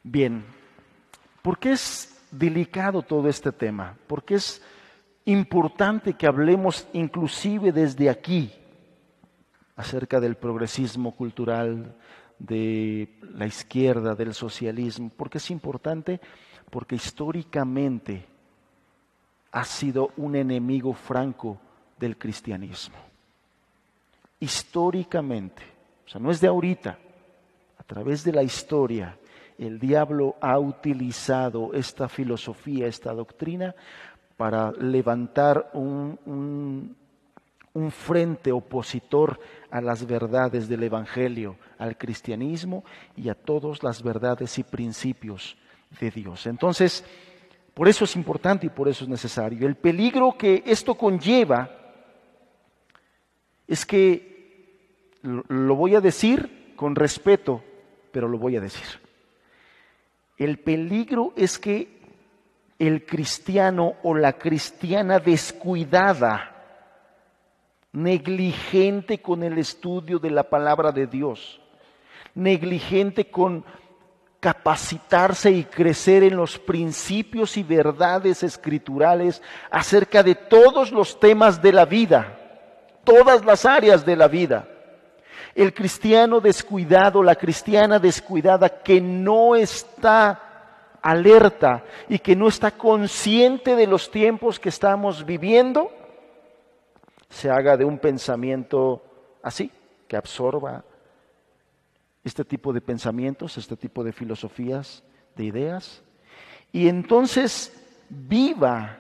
Bien, 0.04 0.46
¿por 1.42 1.58
qué 1.58 1.72
es 1.72 2.22
delicado 2.32 3.02
todo 3.02 3.28
este 3.28 3.52
tema? 3.52 3.98
¿Por 4.08 4.24
qué 4.24 4.36
es 4.36 4.62
importante 5.26 6.14
que 6.14 6.28
hablemos 6.28 6.88
inclusive 6.94 7.72
desde 7.72 8.10
aquí 8.10 8.54
acerca 9.78 10.20
del 10.20 10.36
progresismo 10.36 11.16
cultural, 11.16 11.96
de 12.38 13.18
la 13.34 13.48
izquierda, 13.48 14.14
del 14.16 14.34
socialismo? 14.34 15.10
¿Por 15.10 15.30
qué 15.30 15.38
es 15.38 15.50
importante? 15.50 16.20
Porque 16.70 16.96
históricamente 16.96 18.26
ha 19.52 19.64
sido 19.64 20.12
un 20.18 20.36
enemigo 20.36 20.94
franco 20.94 21.58
del 21.98 22.18
cristianismo. 22.18 22.98
Históricamente, 24.40 25.64
o 26.06 26.10
sea, 26.10 26.22
no 26.22 26.30
es 26.30 26.42
de 26.42 26.48
ahorita, 26.48 27.00
a 27.78 27.84
través 27.84 28.24
de 28.24 28.34
la 28.34 28.44
historia, 28.44 29.18
el 29.58 29.80
diablo 29.80 30.36
ha 30.42 30.60
utilizado 30.60 31.74
esta 31.74 32.08
filosofía, 32.08 32.88
esta 32.88 33.14
doctrina, 33.14 33.74
para 34.36 34.72
levantar 34.74 35.72
un, 35.74 36.20
un, 36.26 36.96
un, 37.78 37.92
frente 37.92 38.52
opositor 38.52 39.40
a 39.70 39.82
las 39.82 40.06
verdades 40.06 40.68
del 40.68 40.84
Evangelio, 40.84 41.58
al 41.78 41.98
cristianismo 41.98 42.84
y 43.16 43.30
a 43.30 43.36
todas 43.36 43.84
las 43.84 44.02
verdades 44.02 44.58
y 44.58 44.64
principios 44.64 45.58
de 46.00 46.12
Dios. 46.12 46.48
Entonces, 46.48 47.04
por 47.74 47.88
eso 47.88 48.06
es 48.06 48.16
importante 48.16 48.66
y 48.66 48.70
por 48.70 48.88
eso 48.88 49.04
es 49.04 49.10
necesario. 49.10 49.68
El 49.68 49.76
peligro 49.76 50.36
que 50.38 50.64
esto 50.66 50.96
conlleva 50.96 51.70
es 53.68 53.86
que, 53.86 54.36
lo 55.22 55.76
voy 55.76 55.96
a 55.96 56.02
decir 56.02 56.74
con 56.76 56.96
respeto, 56.96 57.62
pero 58.12 58.28
lo 58.28 58.38
voy 58.38 58.56
a 58.56 58.62
decir. 58.62 58.86
El 60.38 60.60
peligro 60.60 61.34
es 61.36 61.60
que 61.60 61.98
el 62.80 63.06
cristiano 63.06 63.96
o 64.04 64.16
la 64.16 64.34
cristiana 64.34 65.20
descuidada, 65.20 66.57
negligente 67.92 69.22
con 69.22 69.44
el 69.44 69.58
estudio 69.58 70.20
de 70.20 70.32
la 70.32 70.44
palabra 70.44 70.92
de 70.92 71.08
Dios, 71.08 71.60
negligente 72.36 73.30
con 73.30 73.64
capacitarse 74.40 75.52
y 75.52 75.64
crecer 75.64 76.24
en 76.24 76.38
los 76.38 76.60
principios 76.60 77.58
y 77.58 77.64
verdades 77.64 78.44
escriturales 78.44 79.42
acerca 79.72 80.22
de 80.22 80.36
todos 80.36 80.92
los 80.92 81.20
temas 81.20 81.62
de 81.62 81.74
la 81.74 81.86
vida, 81.86 82.38
todas 83.04 83.44
las 83.44 83.66
áreas 83.66 84.06
de 84.06 84.16
la 84.16 84.28
vida. 84.28 84.68
El 85.56 85.74
cristiano 85.74 86.40
descuidado, 86.40 87.24
la 87.24 87.36
cristiana 87.36 87.98
descuidada 87.98 88.70
que 88.70 89.02
no 89.02 89.56
está 89.56 90.44
alerta 91.02 91.84
y 92.08 92.20
que 92.20 92.36
no 92.36 92.48
está 92.48 92.72
consciente 92.72 93.76
de 93.76 93.88
los 93.88 94.12
tiempos 94.12 94.60
que 94.60 94.70
estamos 94.70 95.26
viviendo, 95.26 95.92
se 97.30 97.50
haga 97.50 97.78
de 97.78 97.86
un 97.86 98.00
pensamiento 98.00 99.04
así, 99.44 99.72
que 100.08 100.18
absorba 100.18 100.84
este 102.24 102.44
tipo 102.44 102.74
de 102.74 102.82
pensamientos, 102.82 103.58
este 103.58 103.76
tipo 103.76 104.04
de 104.04 104.12
filosofías, 104.12 105.04
de 105.36 105.46
ideas, 105.46 106.02
y 106.72 106.88
entonces 106.88 107.74
viva 108.10 109.00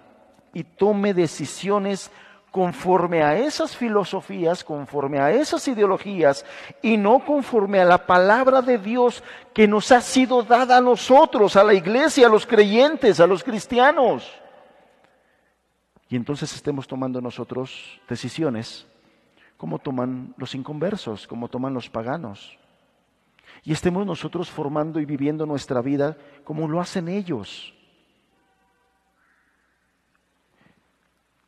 y 0.53 0.63
tome 0.63 1.13
decisiones 1.13 2.09
conforme 2.51 3.21
a 3.23 3.37
esas 3.37 3.75
filosofías, 3.75 4.63
conforme 4.63 5.19
a 5.19 5.31
esas 5.31 5.67
ideologías 5.67 6.45
y 6.81 6.97
no 6.97 7.19
conforme 7.19 7.79
a 7.79 7.85
la 7.85 8.05
palabra 8.05 8.61
de 8.61 8.77
Dios 8.77 9.23
que 9.53 9.67
nos 9.67 9.91
ha 9.91 10.01
sido 10.01 10.41
dada 10.43 10.77
a 10.77 10.81
nosotros, 10.81 11.55
a 11.55 11.63
la 11.63 11.73
iglesia, 11.73 12.27
a 12.27 12.31
los 12.31 12.45
creyentes, 12.45 13.19
a 13.19 13.27
los 13.27 13.43
cristianos. 13.43 14.31
Y 16.09 16.15
entonces 16.15 16.53
estemos 16.55 16.87
tomando 16.87 17.21
nosotros 17.21 17.99
decisiones 18.07 18.87
como 19.57 19.79
toman 19.79 20.33
los 20.37 20.53
inconversos, 20.55 21.27
como 21.27 21.49
toman 21.49 21.73
los 21.73 21.89
paganos. 21.89 22.57
Y 23.63 23.73
estemos 23.73 24.05
nosotros 24.05 24.49
formando 24.49 24.99
y 24.99 25.05
viviendo 25.05 25.45
nuestra 25.45 25.81
vida 25.81 26.15
como 26.43 26.67
lo 26.67 26.79
hacen 26.79 27.09
ellos. 27.09 27.73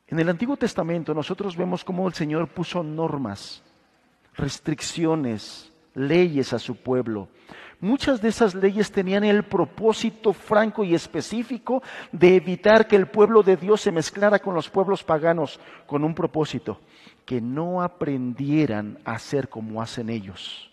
En 0.07 0.19
el 0.19 0.27
Antiguo 0.27 0.57
Testamento 0.57 1.13
nosotros 1.13 1.55
vemos 1.55 1.83
cómo 1.83 2.07
el 2.07 2.15
Señor 2.15 2.47
puso 2.47 2.81
normas, 2.81 3.63
restricciones, 4.33 5.71
leyes 5.93 6.51
a 6.51 6.59
su 6.59 6.75
pueblo. 6.75 7.29
Muchas 7.81 8.21
de 8.21 8.27
esas 8.27 8.55
leyes 8.55 8.91
tenían 8.91 9.24
el 9.24 9.43
propósito 9.43 10.33
franco 10.33 10.83
y 10.83 10.93
específico 10.93 11.81
de 12.12 12.36
evitar 12.36 12.88
que 12.88 12.98
el 12.98 13.07
pueblo 13.07 13.41
de 13.41 13.55
Dios 13.55 13.79
se 13.79 13.91
mezclara 13.91 14.39
con 14.39 14.53
los 14.53 14.69
pueblos 14.69 15.01
paganos 15.01 15.62
con 15.88 16.03
un 16.03 16.13
propósito, 16.13 16.81
que 17.25 17.39
no 17.39 17.81
aprendieran 17.81 19.00
a 19.05 19.13
hacer 19.13 19.48
como 19.48 19.81
hacen 19.81 20.09
ellos, 20.09 20.69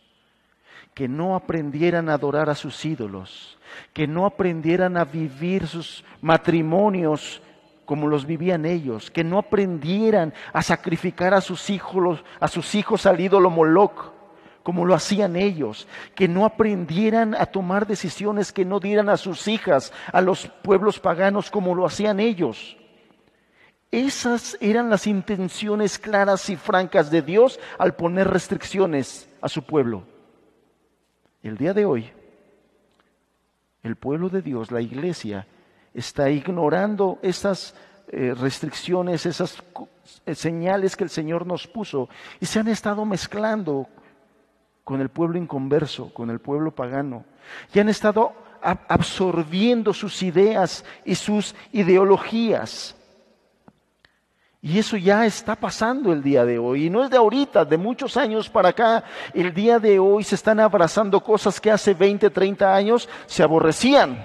que 0.94 1.06
no 1.06 1.36
aprendieran 1.36 2.08
a 2.08 2.14
adorar 2.14 2.50
a 2.50 2.56
sus 2.56 2.84
ídolos, 2.84 3.56
que 3.92 4.08
no 4.08 4.26
aprendieran 4.26 4.96
a 4.96 5.04
vivir 5.04 5.68
sus 5.68 6.04
matrimonios 6.20 7.40
como 7.84 8.08
los 8.08 8.26
vivían 8.26 8.66
ellos, 8.66 9.12
que 9.12 9.22
no 9.22 9.38
aprendieran 9.38 10.34
a 10.52 10.60
sacrificar 10.60 11.34
a 11.34 11.40
sus 11.40 11.70
hijos, 11.70 12.24
a 12.40 12.48
sus 12.48 12.74
hijos 12.74 13.06
al 13.06 13.20
ídolo 13.20 13.48
Moloch, 13.48 14.15
como 14.66 14.84
lo 14.84 14.96
hacían 14.96 15.36
ellos, 15.36 15.86
que 16.16 16.26
no 16.26 16.44
aprendieran 16.44 17.36
a 17.36 17.46
tomar 17.46 17.86
decisiones 17.86 18.52
que 18.52 18.64
no 18.64 18.80
dieran 18.80 19.08
a 19.08 19.16
sus 19.16 19.46
hijas, 19.46 19.92
a 20.12 20.20
los 20.20 20.48
pueblos 20.48 20.98
paganos 20.98 21.52
como 21.52 21.72
lo 21.72 21.86
hacían 21.86 22.18
ellos. 22.18 22.76
Esas 23.92 24.58
eran 24.60 24.90
las 24.90 25.06
intenciones 25.06 26.00
claras 26.00 26.50
y 26.50 26.56
francas 26.56 27.12
de 27.12 27.22
Dios 27.22 27.60
al 27.78 27.94
poner 27.94 28.26
restricciones 28.26 29.28
a 29.40 29.48
su 29.48 29.62
pueblo. 29.62 30.02
El 31.44 31.56
día 31.58 31.72
de 31.72 31.84
hoy, 31.84 32.10
el 33.84 33.94
pueblo 33.94 34.30
de 34.30 34.42
Dios, 34.42 34.72
la 34.72 34.80
iglesia, 34.80 35.46
está 35.94 36.28
ignorando 36.28 37.20
esas 37.22 37.76
eh, 38.08 38.34
restricciones, 38.36 39.26
esas 39.26 39.62
eh, 40.24 40.34
señales 40.34 40.96
que 40.96 41.04
el 41.04 41.10
Señor 41.10 41.46
nos 41.46 41.68
puso 41.68 42.08
y 42.40 42.46
se 42.46 42.58
han 42.58 42.66
estado 42.66 43.04
mezclando 43.04 43.88
con 44.86 45.00
el 45.00 45.08
pueblo 45.08 45.36
inconverso, 45.36 46.14
con 46.14 46.30
el 46.30 46.38
pueblo 46.38 46.70
pagano, 46.70 47.24
y 47.74 47.80
han 47.80 47.88
estado 47.88 48.32
absorbiendo 48.62 49.92
sus 49.92 50.22
ideas 50.22 50.84
y 51.04 51.16
sus 51.16 51.56
ideologías. 51.72 52.94
Y 54.62 54.78
eso 54.78 54.96
ya 54.96 55.26
está 55.26 55.56
pasando 55.56 56.12
el 56.12 56.22
día 56.22 56.44
de 56.44 56.60
hoy. 56.60 56.86
Y 56.86 56.90
no 56.90 57.02
es 57.02 57.10
de 57.10 57.16
ahorita, 57.16 57.64
de 57.64 57.76
muchos 57.76 58.16
años 58.16 58.48
para 58.48 58.68
acá. 58.68 59.02
El 59.34 59.52
día 59.52 59.80
de 59.80 59.98
hoy 59.98 60.22
se 60.22 60.36
están 60.36 60.60
abrazando 60.60 61.20
cosas 61.20 61.60
que 61.60 61.72
hace 61.72 61.92
20, 61.92 62.30
30 62.30 62.72
años 62.72 63.08
se 63.26 63.42
aborrecían. 63.42 64.24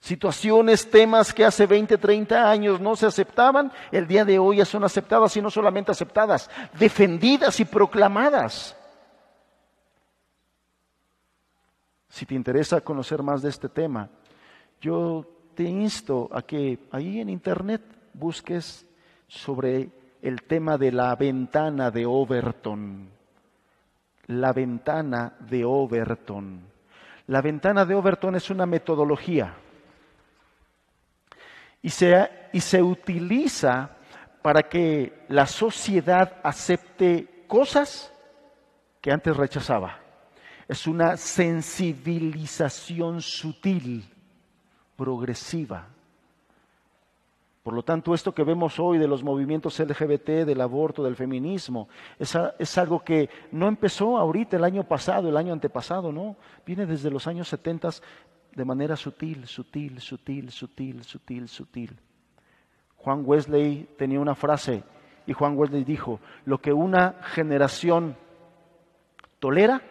Situaciones, 0.00 0.90
temas 0.90 1.34
que 1.34 1.44
hace 1.44 1.66
20, 1.66 1.98
30 1.98 2.50
años 2.50 2.80
no 2.80 2.96
se 2.96 3.04
aceptaban, 3.04 3.70
el 3.92 4.06
día 4.06 4.24
de 4.24 4.38
hoy 4.38 4.56
ya 4.56 4.64
son 4.64 4.82
aceptadas 4.82 5.36
y 5.36 5.42
no 5.42 5.50
solamente 5.50 5.92
aceptadas, 5.92 6.48
defendidas 6.78 7.60
y 7.60 7.66
proclamadas. 7.66 8.77
Si 12.18 12.26
te 12.26 12.34
interesa 12.34 12.80
conocer 12.80 13.22
más 13.22 13.42
de 13.42 13.48
este 13.48 13.68
tema, 13.68 14.10
yo 14.80 15.24
te 15.54 15.62
insto 15.62 16.28
a 16.32 16.42
que 16.42 16.80
ahí 16.90 17.20
en 17.20 17.28
internet 17.28 17.80
busques 18.12 18.84
sobre 19.28 19.88
el 20.20 20.42
tema 20.42 20.76
de 20.76 20.90
la 20.90 21.14
ventana 21.14 21.92
de 21.92 22.06
Overton. 22.06 23.08
La 24.26 24.52
ventana 24.52 25.32
de 25.48 25.64
Overton. 25.64 26.60
La 27.28 27.40
ventana 27.40 27.84
de 27.84 27.94
Overton 27.94 28.34
es 28.34 28.50
una 28.50 28.66
metodología 28.66 29.54
y 31.80 31.90
se, 31.90 32.28
y 32.52 32.60
se 32.60 32.82
utiliza 32.82 33.90
para 34.42 34.64
que 34.64 35.22
la 35.28 35.46
sociedad 35.46 36.40
acepte 36.42 37.44
cosas 37.46 38.12
que 39.00 39.12
antes 39.12 39.36
rechazaba. 39.36 40.07
Es 40.68 40.86
una 40.86 41.16
sensibilización 41.16 43.22
sutil, 43.22 44.04
progresiva. 44.96 45.88
Por 47.62 47.74
lo 47.74 47.82
tanto, 47.82 48.14
esto 48.14 48.32
que 48.32 48.44
vemos 48.44 48.78
hoy 48.78 48.98
de 48.98 49.08
los 49.08 49.22
movimientos 49.22 49.78
LGBT, 49.78 50.46
del 50.46 50.60
aborto, 50.60 51.02
del 51.02 51.16
feminismo, 51.16 51.88
es, 52.18 52.78
algo 52.78 53.00
que 53.00 53.28
no 53.52 53.68
empezó 53.68 54.16
ahorita, 54.16 54.56
el 54.56 54.64
año 54.64 54.84
pasado, 54.84 55.28
el 55.28 55.36
año 55.36 55.52
antepasado, 55.52 56.10
no. 56.12 56.36
Viene 56.64 56.86
desde 56.86 57.10
los 57.10 57.26
años 57.26 57.48
70 57.48 57.90
de 58.54 58.64
manera 58.64 58.96
sutil, 58.96 59.46
sutil, 59.46 60.00
sutil, 60.00 60.50
sutil, 60.50 61.04
sutil, 61.04 61.48
sutil. 61.48 62.00
Juan 62.96 63.22
Wesley 63.24 63.88
tenía 63.96 64.20
una 64.20 64.34
frase 64.34 64.82
y 65.26 65.32
Juan 65.32 65.56
Wesley 65.56 65.84
dijo, 65.84 66.20
lo 66.46 66.60
que 66.62 66.72
una 66.72 67.16
generación 67.22 68.16
tolera, 69.38 69.82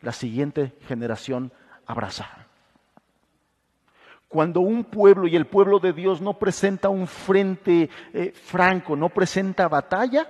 la 0.00 0.12
siguiente 0.12 0.74
generación 0.86 1.52
abraza. 1.86 2.46
Cuando 4.28 4.60
un 4.60 4.84
pueblo 4.84 5.28
y 5.28 5.36
el 5.36 5.46
pueblo 5.46 5.78
de 5.78 5.92
Dios 5.92 6.20
no 6.20 6.38
presenta 6.38 6.88
un 6.88 7.06
frente 7.06 7.88
eh, 8.12 8.32
franco, 8.32 8.96
no 8.96 9.08
presenta 9.08 9.68
batalla, 9.68 10.28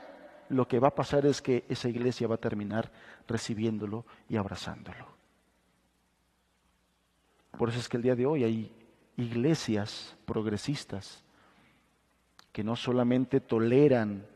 lo 0.51 0.69
que 0.69 0.79
va 0.79 0.89
a 0.89 0.95
pasar 0.95 1.27
es 1.27 1.43
que 1.43 1.65
esa 1.69 1.89
iglesia 1.89 2.29
va 2.29 2.37
a 2.37 2.39
terminar 2.39 2.91
recibiéndolo 3.27 4.05
y 4.29 4.37
abrazándolo. 4.37 5.07
Por 7.57 7.71
eso 7.71 7.79
es 7.79 7.89
que 7.89 7.97
el 7.97 8.03
día 8.03 8.15
de 8.15 8.27
hoy 8.27 8.45
hay 8.45 8.73
iglesias 9.17 10.17
progresistas 10.27 11.25
que 12.53 12.63
no 12.63 12.77
solamente 12.77 13.41
toleran 13.41 14.27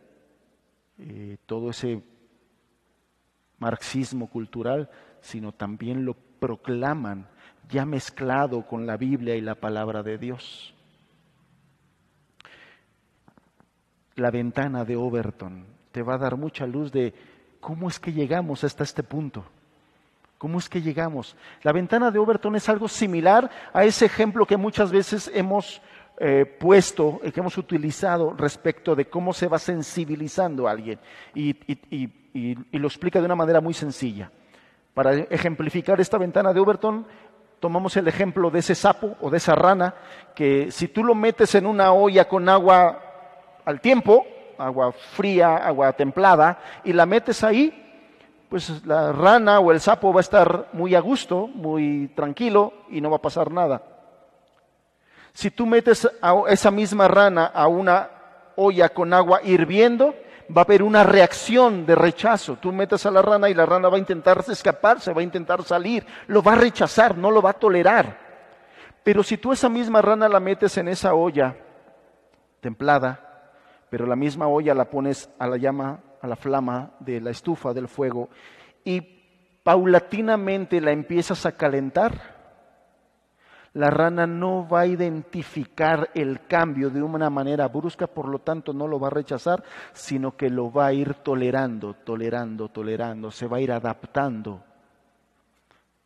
eh, 0.99 1.37
todo 1.47 1.71
ese 1.71 2.03
marxismo 3.59 4.29
cultural, 4.29 4.91
sino 5.21 5.53
también 5.53 6.05
lo 6.05 6.15
proclaman 6.15 7.27
ya 7.69 7.87
mezclado 7.87 8.67
con 8.67 8.87
la 8.87 8.97
Biblia 8.97 9.37
y 9.37 9.41
la 9.41 9.55
palabra 9.55 10.03
de 10.03 10.19
Dios. 10.19 10.75
La 14.17 14.31
ventana 14.31 14.85
de 14.85 14.97
Overton 14.97 15.67
te 15.93 16.03
va 16.03 16.15
a 16.15 16.19
dar 16.19 16.37
mucha 16.37 16.67
luz 16.67 16.93
de 16.93 17.15
cómo 17.61 17.89
es 17.89 17.99
que 17.99 18.13
llegamos 18.13 18.65
hasta 18.65 18.85
este 18.85 19.03
punto. 19.03 19.45
¿Cómo 20.39 20.59
es 20.59 20.69
que 20.69 20.81
llegamos? 20.81 21.37
La 21.63 21.73
ventana 21.73 22.11
de 22.11 22.19
Overton 22.19 22.57
es 22.57 22.69
algo 22.69 22.89
similar 22.89 23.51
a 23.73 23.85
ese 23.85 24.07
ejemplo 24.07 24.47
que 24.47 24.57
muchas 24.57 24.91
veces 24.91 25.31
hemos 25.35 25.83
eh, 26.19 26.45
puesto, 26.45 27.21
eh, 27.23 27.31
que 27.31 27.41
hemos 27.41 27.57
utilizado 27.59 28.33
respecto 28.33 28.95
de 28.95 29.07
cómo 29.07 29.33
se 29.33 29.49
va 29.49 29.59
sensibilizando 29.59 30.67
a 30.67 30.71
alguien. 30.71 30.99
Y, 31.35 31.57
y, 31.91 32.09
lo 32.79 32.87
explica 32.87 33.19
de 33.19 33.27
una 33.27 33.35
manera 33.35 33.61
muy 33.61 33.75
sencilla. 33.75 34.31
Para 34.95 35.15
ejemplificar 35.15 36.01
esta 36.01 36.19
ventana 36.19 36.53
de 36.53 36.61
Overton, 36.61 37.07
tomamos 37.61 37.97
el 37.97 38.09
ejemplo 38.09 38.51
de 38.51 38.59
ese 38.59 38.75
sapo 38.75 39.17
o 39.21 39.31
de 39.31 39.37
esa 39.37 39.55
rana, 39.55 39.95
que 40.35 40.71
si 40.71 40.89
tú 40.89 41.05
lo 41.05 41.15
metes 41.15 41.55
en 41.55 41.67
una 41.67 41.93
olla 41.93 42.27
con 42.27 42.49
agua 42.49 43.01
al 43.65 43.81
tiempo, 43.81 44.27
agua 44.59 44.93
fría, 44.93 45.57
agua 45.57 45.93
templada, 45.93 46.59
y 46.85 46.93
la 46.93 47.07
metes 47.07 47.45
ahí, 47.45 47.77
pues 48.49 48.85
la 48.85 49.13
rana 49.13 49.61
o 49.61 49.71
el 49.71 49.81
sapo 49.81 50.13
va 50.13 50.21
a 50.21 50.23
estar 50.23 50.69
muy 50.73 50.95
a 50.97 51.01
gusto, 51.01 51.47
muy 51.47 52.09
tranquilo 52.17 52.73
y 52.89 53.01
no 53.01 53.11
va 53.11 53.17
a 53.17 53.23
pasar 53.23 53.53
nada. 53.53 53.83
Si 55.33 55.53
tú 55.53 55.67
metes 55.67 56.11
a 56.21 56.35
esa 56.49 56.73
misma 56.73 57.07
rana 57.07 57.47
a 57.47 57.69
una 57.69 58.11
olla 58.57 58.89
con 58.89 59.15
agua 59.15 59.41
hirviendo, 59.45 60.15
va 60.57 60.63
a 60.63 60.65
haber 60.65 60.83
una 60.83 61.05
reacción 61.05 61.87
de 61.87 61.95
rechazo. 61.95 62.57
Tú 62.57 62.73
metes 62.73 63.07
a 63.07 63.11
la 63.11 63.23
rana 63.23 63.49
y 63.49 63.55
la 63.55 63.67
rana 63.67 63.89
va 63.89 63.97
a 63.97 64.01
intentar 64.01 64.45
escaparse, 64.49 65.13
va 65.13 65.21
a 65.21 65.25
intentar 65.25 65.63
salir, 65.63 66.07
lo 66.27 66.43
va 66.43 66.53
a 66.53 66.57
rechazar, 66.57 67.17
no 67.17 67.31
lo 67.31 67.41
va 67.41 67.51
a 67.51 67.55
tolerar. 67.55 68.19
Pero 69.03 69.23
si 69.23 69.39
tú 69.39 69.53
esa 69.53 69.69
misma 69.69 70.03
rana 70.03 70.29
la 70.29 70.41
metes 70.41 70.77
en 70.77 70.89
esa 70.89 71.15
olla 71.15 71.57
templada, 72.61 73.49
pero 73.89 74.07
la 74.07 74.17
misma 74.17 74.47
olla 74.47 74.75
la 74.75 74.91
pones 74.91 75.31
a 75.39 75.47
la 75.47 75.57
llama 75.57 76.01
a 76.21 76.27
la 76.27 76.37
flama 76.37 76.93
de 77.01 77.21
la 77.21 77.31
estufa 77.31 77.73
del 77.73 77.89
fuego 77.89 78.29
y 78.85 79.01
paulatinamente 79.63 80.81
la 80.81 80.91
empiezas 80.91 81.47
a 81.47 81.53
calentar, 81.53 82.40
la 83.73 83.89
rana 83.89 84.27
no 84.27 84.67
va 84.67 84.81
a 84.81 84.87
identificar 84.87 86.11
el 86.15 86.47
cambio 86.47 86.91
de 86.91 87.03
una 87.03 87.31
manera 87.31 87.69
brusca, 87.69 88.09
por 88.09 88.29
lo 88.29 88.41
tanto 88.41 88.73
no 88.73 88.89
lo 88.89 88.99
va 88.99 89.09
a 89.09 89.11
rechazar, 89.11 89.63
sino 89.93 90.37
que 90.37 90.51
lo 90.51 90.73
va 90.73 90.87
a 90.87 90.93
ir 90.93 91.15
tolerando, 91.15 91.95
tolerando, 91.95 92.69
tolerando, 92.69 93.31
se 93.31 93.47
va 93.47 93.59
a 93.59 93.61
ir 93.61 93.71
adaptando. 93.71 94.65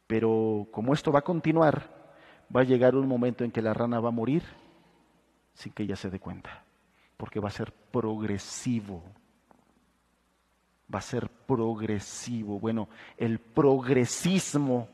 Pero 0.07 0.67
como 0.71 0.93
esto 0.93 1.11
va 1.11 1.21
a 1.21 1.23
continuar, 1.23 1.83
va 2.55 2.61
a 2.61 2.65
llegar 2.65 2.95
un 2.95 3.09
momento 3.09 3.45
en 3.45 3.51
que 3.51 3.63
la 3.63 3.73
rana 3.73 3.99
va 3.99 4.09
a 4.09 4.13
morir 4.13 4.43
sin 5.55 5.73
que 5.73 5.85
ella 5.85 5.97
se 5.97 6.11
dé 6.11 6.21
cuenta, 6.21 6.65
porque 7.17 7.41
va 7.41 7.49
a 7.49 7.53
ser 7.53 7.73
progresivo. 7.73 9.03
Va 10.95 10.99
a 10.99 11.03
ser 11.03 11.31
progresivo. 11.31 12.61
Bueno, 12.61 12.91
el 13.17 13.39
progresismo 13.39 14.87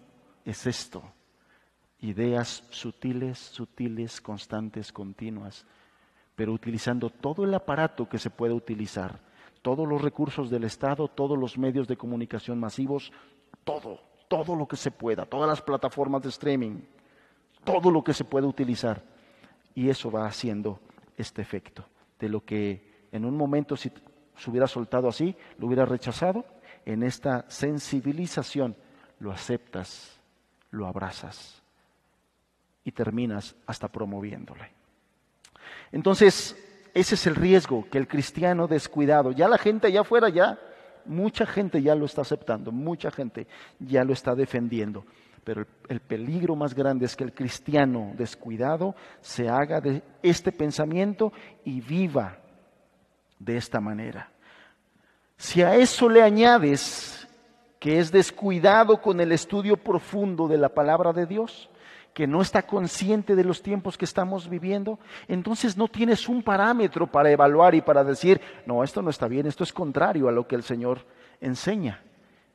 es 0.45 0.67
esto 0.69 1.03
ideas 2.01 2.65
sutiles, 2.71 3.39
sutiles, 3.39 4.21
constantes, 4.21 4.93
continuas, 4.93 5.67
pero 6.35 6.53
utilizando 6.53 7.11
todo 7.11 7.45
el 7.45 7.53
aparato 7.55 8.09
que 8.09 8.19
se 8.19 8.31
puede 8.31 8.55
utilizar, 8.55 9.21
todos 9.63 9.87
los 9.87 10.01
recursos 10.01 10.49
del 10.49 10.65
Estado, 10.65 11.09
todos 11.09 11.39
los 11.39 11.59
medios 11.59 11.87
de 11.87 11.97
comunicación 11.97 12.59
masivos, 12.59 13.13
todo, 13.65 14.01
todo 14.29 14.57
lo 14.57 14.67
que 14.67 14.77
se 14.77 14.91
pueda, 14.91 15.27
todas 15.27 15.49
las 15.49 15.61
plataformas 15.61 16.23
de 16.23 16.31
streaming, 16.31 16.81
todo 17.65 17.91
lo 17.91 18.03
que 18.03 18.15
se 18.15 18.25
puede 18.25 18.47
utilizar. 18.47 19.03
Y 19.75 19.91
eso 19.91 20.11
va 20.11 20.27
haciendo 20.27 20.81
este 21.17 21.43
efecto 21.43 21.85
de 22.19 22.29
lo 22.31 22.45
que 22.45 23.07
en 23.13 23.27
un 23.27 23.37
momento 23.37 23.77
si 23.77 23.93
se 24.37 24.51
hubiera 24.51 24.67
soltado 24.67 25.09
así, 25.09 25.37
lo 25.59 25.67
hubiera 25.67 25.85
rechazado, 25.85 26.47
en 26.87 27.03
esta 27.03 27.45
sensibilización 27.51 28.75
lo 29.19 29.31
aceptas, 29.31 30.19
lo 30.71 30.87
abrazas 30.87 31.60
y 32.91 32.93
terminas 32.93 33.55
hasta 33.67 33.87
promoviéndole. 33.87 34.73
Entonces, 35.93 36.57
ese 36.93 37.15
es 37.15 37.27
el 37.29 37.37
riesgo 37.37 37.87
que 37.89 37.99
el 37.99 38.09
cristiano 38.09 38.67
descuidado, 38.67 39.31
ya 39.31 39.49
la 39.49 39.59
gente 39.59 39.87
allá 39.87 40.01
afuera 40.01 40.29
ya, 40.29 40.59
mucha 41.05 41.47
gente 41.47 41.81
ya 41.83 41.95
lo 41.95 42.05
está 42.05 42.23
aceptando, 42.23 42.73
mucha 42.73 43.13
gente 43.13 43.47
ya 43.79 44.03
lo 44.03 44.13
está 44.13 44.35
defendiendo, 44.35 45.05
pero 45.45 45.61
el, 45.61 45.69
el 45.89 46.01
peligro 46.01 46.57
más 46.57 46.75
grande 46.75 47.07
es 47.07 47.15
que 47.15 47.23
el 47.23 47.33
cristiano 47.33 48.13
descuidado 48.17 48.97
se 49.21 49.49
haga 49.49 49.81
de 49.81 50.03
este 50.21 50.51
pensamiento 50.51 51.33
y 51.65 51.81
viva 51.81 52.39
de 53.39 53.57
esta 53.57 53.81
manera. 53.81 54.33
Si 55.37 55.63
a 55.63 55.77
eso 55.77 56.09
le 56.09 56.23
añades 56.23 57.29
que 57.79 58.01
es 58.01 58.11
descuidado 58.11 59.01
con 59.01 59.21
el 59.21 59.31
estudio 59.31 59.77
profundo 59.77 60.49
de 60.49 60.59
la 60.59 60.69
palabra 60.71 61.13
de 61.13 61.27
Dios, 61.27 61.70
que 62.15 62.27
no 62.27 62.43
está 62.43 62.63
consciente 62.63 63.37
de 63.37 63.45
los 63.45 63.63
tiempos 63.63 63.97
que 63.97 64.05
estamos 64.05 64.49
viviendo, 64.49 64.99
entonces 65.29 65.77
no 65.77 65.89
tienes 65.89 66.29
un 66.29 66.43
parámetro 66.43 67.07
para 67.07 67.31
evaluar 67.31 67.75
y 67.75 67.83
para 67.83 68.05
decir, 68.05 68.41
no, 68.67 68.83
esto 68.83 69.01
no 69.03 69.11
está 69.11 69.29
bien, 69.29 69.47
esto 69.47 69.65
es 69.65 69.73
contrario 69.73 70.29
a 70.29 70.33
lo 70.33 70.47
que 70.47 70.57
el 70.57 70.63
Señor 70.63 71.07
enseña. 71.41 72.03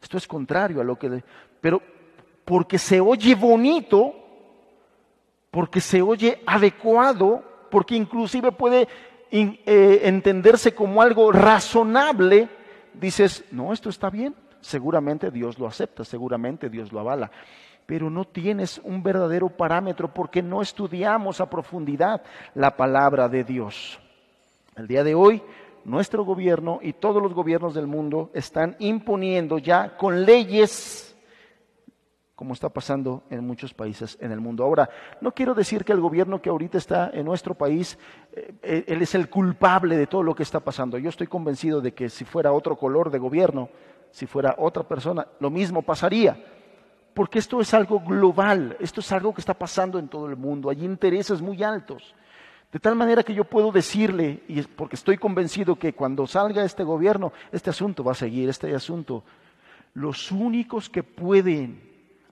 Esto 0.01 0.17
es 0.17 0.27
contrario 0.27 0.81
a 0.81 0.83
lo 0.83 0.97
que... 0.97 1.23
Pero 1.61 1.81
porque 2.43 2.77
se 2.77 2.99
oye 2.99 3.33
bonito, 3.33 4.13
porque 5.49 5.79
se 5.79 6.01
oye 6.01 6.43
adecuado, 6.45 7.43
porque 7.71 7.95
inclusive 7.95 8.51
puede 8.51 8.87
eh, 9.31 10.01
entenderse 10.03 10.75
como 10.75 11.01
algo 11.01 11.31
razonable, 11.31 12.49
dices, 12.93 13.45
no, 13.51 13.73
esto 13.73 13.89
está 13.89 14.09
bien, 14.09 14.35
seguramente 14.61 15.31
Dios 15.31 15.57
lo 15.57 15.65
acepta, 15.65 16.03
seguramente 16.03 16.69
Dios 16.69 16.91
lo 16.91 16.99
avala 16.99 17.31
pero 17.85 18.09
no 18.09 18.25
tienes 18.25 18.79
un 18.83 19.03
verdadero 19.03 19.49
parámetro 19.49 20.13
porque 20.13 20.41
no 20.41 20.61
estudiamos 20.61 21.39
a 21.39 21.49
profundidad 21.49 22.23
la 22.53 22.75
palabra 22.75 23.29
de 23.29 23.43
Dios. 23.43 23.99
El 24.75 24.87
día 24.87 25.03
de 25.03 25.15
hoy, 25.15 25.41
nuestro 25.85 26.25
gobierno 26.25 26.79
y 26.81 26.93
todos 26.93 27.21
los 27.21 27.33
gobiernos 27.33 27.75
del 27.75 27.87
mundo 27.87 28.31
están 28.33 28.75
imponiendo 28.79 29.59
ya 29.59 29.95
con 29.95 30.25
leyes, 30.25 31.15
como 32.33 32.53
está 32.53 32.69
pasando 32.69 33.23
en 33.29 33.45
muchos 33.45 33.73
países 33.73 34.17
en 34.19 34.31
el 34.31 34.41
mundo. 34.41 34.63
Ahora, 34.63 34.89
no 35.21 35.31
quiero 35.31 35.53
decir 35.53 35.85
que 35.85 35.93
el 35.93 36.01
gobierno 36.01 36.41
que 36.41 36.49
ahorita 36.49 36.77
está 36.77 37.11
en 37.13 37.23
nuestro 37.23 37.53
país, 37.53 37.97
eh, 38.33 38.83
él 38.87 39.01
es 39.01 39.15
el 39.15 39.29
culpable 39.29 39.95
de 39.95 40.07
todo 40.07 40.23
lo 40.23 40.35
que 40.35 40.43
está 40.43 40.59
pasando. 40.59 40.97
Yo 40.97 41.09
estoy 41.09 41.27
convencido 41.27 41.79
de 41.79 41.93
que 41.93 42.09
si 42.09 42.25
fuera 42.25 42.51
otro 42.51 42.75
color 42.75 43.11
de 43.11 43.19
gobierno, 43.19 43.69
si 44.11 44.25
fuera 44.25 44.55
otra 44.57 44.83
persona, 44.83 45.27
lo 45.39 45.49
mismo 45.49 45.83
pasaría 45.83 46.37
porque 47.15 47.39
esto 47.39 47.61
es 47.61 47.73
algo 47.73 48.01
global, 48.01 48.75
esto 48.77 48.99
es 48.99 49.09
algo 49.13 49.33
que 49.33 49.39
está 49.39 49.53
pasando 49.53 49.97
en 49.97 50.09
todo 50.09 50.27
el 50.27 50.35
mundo, 50.35 50.69
hay 50.69 50.83
intereses 50.83 51.41
muy 51.41 51.63
altos. 51.63 52.13
De 52.73 52.77
tal 52.77 52.93
manera 52.95 53.23
que 53.23 53.33
yo 53.33 53.45
puedo 53.45 53.71
decirle, 53.71 54.43
y 54.49 54.61
porque 54.63 54.97
estoy 54.97 55.17
convencido 55.17 55.77
que 55.77 55.93
cuando 55.93 56.27
salga 56.27 56.65
este 56.65 56.83
gobierno, 56.83 57.31
este 57.53 57.69
asunto 57.69 58.03
va 58.03 58.11
a 58.11 58.15
seguir, 58.15 58.49
este 58.49 58.75
asunto, 58.75 59.23
los 59.93 60.29
únicos 60.29 60.89
que 60.89 61.03
pueden 61.03 61.81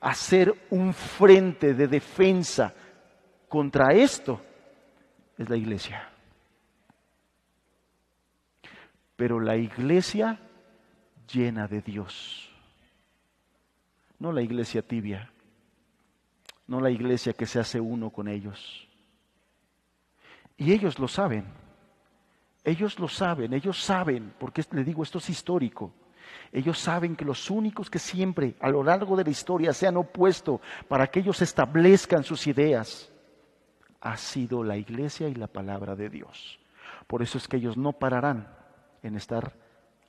hacer 0.02 0.54
un 0.72 0.94
frente 0.94 1.74
de 1.74 1.88
defensa 1.88 2.74
contra 3.48 3.94
esto 3.94 4.42
es 5.38 5.48
la 5.48 5.56
iglesia. 5.56 6.10
Pero 9.16 9.40
la 9.40 9.56
iglesia 9.56 10.42
llena 11.26 11.70
de 11.70 11.82
Dios 11.82 12.53
no 14.20 14.32
la 14.32 14.42
iglesia 14.42 14.82
tibia, 14.82 15.32
no 16.68 16.80
la 16.80 16.90
iglesia 16.90 17.34
que 17.34 17.46
se 17.46 17.60
hace 17.60 17.80
uno 17.80 18.10
con 18.10 18.28
ellos. 18.28 18.88
Y 20.58 20.72
ellos 20.72 21.00
lo 21.00 21.08
saben, 21.08 21.46
ellos 22.64 23.00
lo 23.00 23.08
saben, 23.08 23.54
ellos 23.54 23.84
saben, 23.84 24.34
porque 24.40 24.64
le 24.72 24.84
digo, 24.84 25.04
esto 25.04 25.18
es 25.18 25.30
histórico. 25.30 25.94
Ellos 26.52 26.80
saben 26.80 27.16
que 27.16 27.26
los 27.26 27.50
únicos 27.50 27.90
que 27.90 28.00
siempre 28.00 28.56
a 28.60 28.70
lo 28.70 28.84
largo 28.84 29.16
de 29.16 29.24
la 29.24 29.30
historia 29.30 29.74
se 29.74 29.88
han 29.88 29.98
opuesto 29.98 30.62
para 30.88 31.08
que 31.08 31.20
ellos 31.20 31.42
establezcan 31.42 32.24
sus 32.24 32.48
ideas 32.48 33.12
ha 34.00 34.18
sido 34.18 34.64
la 34.64 34.78
iglesia 34.78 35.28
y 35.30 35.36
la 35.36 35.48
palabra 35.48 35.96
de 35.96 36.10
Dios. 36.10 36.60
Por 37.08 37.22
eso 37.22 37.38
es 37.38 37.48
que 37.48 37.58
ellos 37.58 37.78
no 37.78 37.94
pararán 37.94 38.48
en 39.02 39.16
estar 39.16 39.54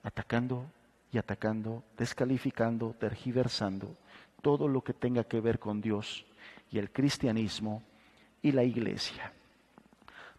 atacando 0.02 0.66
y 1.14 1.18
atacando, 1.18 1.84
descalificando, 1.96 2.96
tergiversando 2.98 3.96
todo 4.42 4.66
lo 4.66 4.82
que 4.82 4.92
tenga 4.92 5.22
que 5.22 5.40
ver 5.40 5.60
con 5.60 5.80
Dios 5.80 6.26
y 6.72 6.78
el 6.78 6.90
cristianismo 6.90 7.84
y 8.42 8.50
la 8.50 8.64
iglesia. 8.64 9.32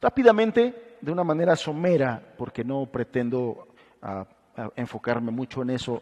Rápidamente, 0.02 0.98
de 1.00 1.12
una 1.14 1.24
manera 1.24 1.56
somera, 1.56 2.22
porque 2.38 2.66
no 2.66 2.88
pretendo 2.88 3.70
ah, 4.02 4.28
ah, 4.58 4.70
enfocarme 4.76 5.32
mucho 5.32 5.62
en 5.62 5.70
eso, 5.70 6.02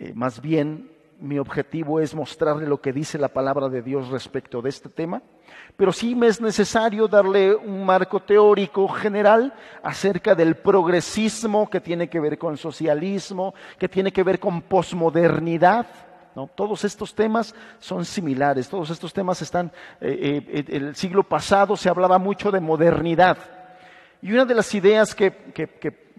eh, 0.00 0.12
más 0.14 0.40
bien 0.40 0.90
mi 1.20 1.38
objetivo 1.38 2.00
es 2.00 2.14
mostrarle 2.14 2.66
lo 2.66 2.80
que 2.80 2.92
dice 2.92 3.18
la 3.18 3.28
palabra 3.28 3.68
de 3.68 3.82
Dios 3.82 4.08
respecto 4.08 4.60
de 4.60 4.68
este 4.68 4.88
tema, 4.88 5.22
pero 5.76 5.92
sí 5.92 6.14
me 6.14 6.26
es 6.26 6.40
necesario 6.40 7.08
darle 7.08 7.54
un 7.54 7.84
marco 7.84 8.20
teórico 8.20 8.88
general 8.88 9.54
acerca 9.82 10.34
del 10.34 10.56
progresismo 10.56 11.68
que 11.70 11.80
tiene 11.80 12.08
que 12.08 12.20
ver 12.20 12.38
con 12.38 12.56
socialismo, 12.56 13.54
que 13.78 13.88
tiene 13.88 14.12
que 14.12 14.22
ver 14.22 14.38
con 14.38 14.62
posmodernidad, 14.62 15.86
todos 16.54 16.84
estos 16.84 17.14
temas 17.14 17.54
son 17.78 18.04
similares, 18.04 18.68
todos 18.68 18.90
estos 18.90 19.12
temas 19.14 19.40
están, 19.40 19.72
eh, 20.00 20.42
eh, 20.46 20.64
el 20.68 20.94
siglo 20.94 21.22
pasado 21.22 21.76
se 21.76 21.88
hablaba 21.88 22.18
mucho 22.18 22.50
de 22.50 22.60
modernidad. 22.60 23.38
Y 24.20 24.32
una 24.32 24.44
de 24.44 24.54
las 24.54 24.74
ideas 24.74 25.14
que, 25.14 25.30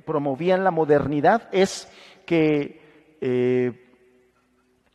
promovían 0.06 0.64
la 0.64 0.72
modernidad 0.72 1.50
es 1.52 1.92
que 2.26 3.18
eh, 3.20 3.87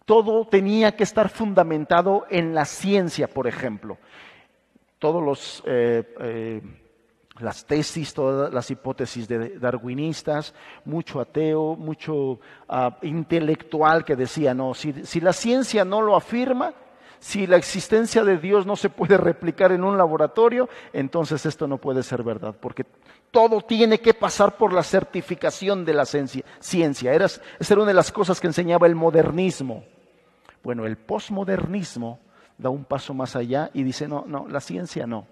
todo 0.05 0.47
tenía 0.47 0.97
que 0.97 1.05
estar 1.05 1.29
fundamentado 1.29 2.27
en 2.31 2.55
la 2.55 2.65
ciencia, 2.65 3.29
por 3.29 3.47
ejemplo. 3.47 3.99
Todos 4.99 5.23
los 5.23 5.63
las 7.41 7.67
tesis, 7.67 8.13
todas 8.13 8.53
las 8.53 8.71
hipótesis 8.71 9.27
de 9.27 9.59
darwinistas, 9.59 10.55
mucho 10.85 11.21
ateo, 11.21 11.77
mucho 11.77 12.41
ah, 12.69 12.99
intelectual 13.03 14.05
que 14.05 14.17
decía, 14.17 14.55
no, 14.55 14.75
si 14.75 15.21
la 15.21 15.33
ciencia 15.33 15.85
no 15.85 16.03
lo 16.03 16.15
afirma, 16.15 16.75
si 17.19 17.47
la 17.47 17.57
existencia 17.57 18.25
de 18.25 18.37
Dios 18.39 18.67
no 18.67 18.77
se 18.77 18.91
puede 18.91 19.17
replicar 19.17 19.73
en 19.73 19.85
un 19.85 19.97
laboratorio, 19.97 20.69
entonces 20.93 21.47
esto 21.47 21.67
no 21.67 21.79
puede 21.79 22.03
ser 22.03 22.23
verdad, 22.23 22.55
porque 22.59 22.85
todo 23.33 23.63
tiene 23.63 23.99
que 23.99 24.15
pasar 24.15 24.57
por 24.57 24.73
la 24.73 24.83
certificación 24.85 25.85
de 25.85 25.95
la 25.95 26.05
ciencia. 26.05 27.13
Era, 27.13 27.25
esa 27.25 27.43
era 27.59 27.81
una 27.81 27.89
de 27.89 27.95
las 27.95 28.13
cosas 28.13 28.39
que 28.39 28.47
enseñaba 28.47 28.87
el 28.87 28.95
modernismo. 28.95 29.85
Bueno, 30.63 30.87
el 30.87 30.99
posmodernismo 30.99 32.21
da 32.59 32.69
un 32.69 32.85
paso 32.85 33.15
más 33.15 33.35
allá 33.35 33.71
y 33.73 33.83
dice, 33.83 34.07
no, 34.07 34.25
no, 34.29 34.47
la 34.47 34.61
ciencia 34.61 35.07
no. 35.07 35.27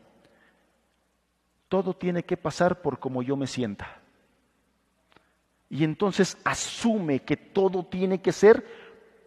Todo 1.68 1.94
tiene 1.94 2.24
que 2.24 2.38
pasar 2.38 2.80
por 2.80 2.98
como 2.98 3.22
yo 3.22 3.36
me 3.36 3.46
sienta. 3.46 4.00
Y 5.68 5.84
entonces 5.84 6.38
asume 6.42 7.20
que 7.20 7.36
todo 7.36 7.84
tiene 7.84 8.20
que 8.20 8.32
ser 8.32 8.64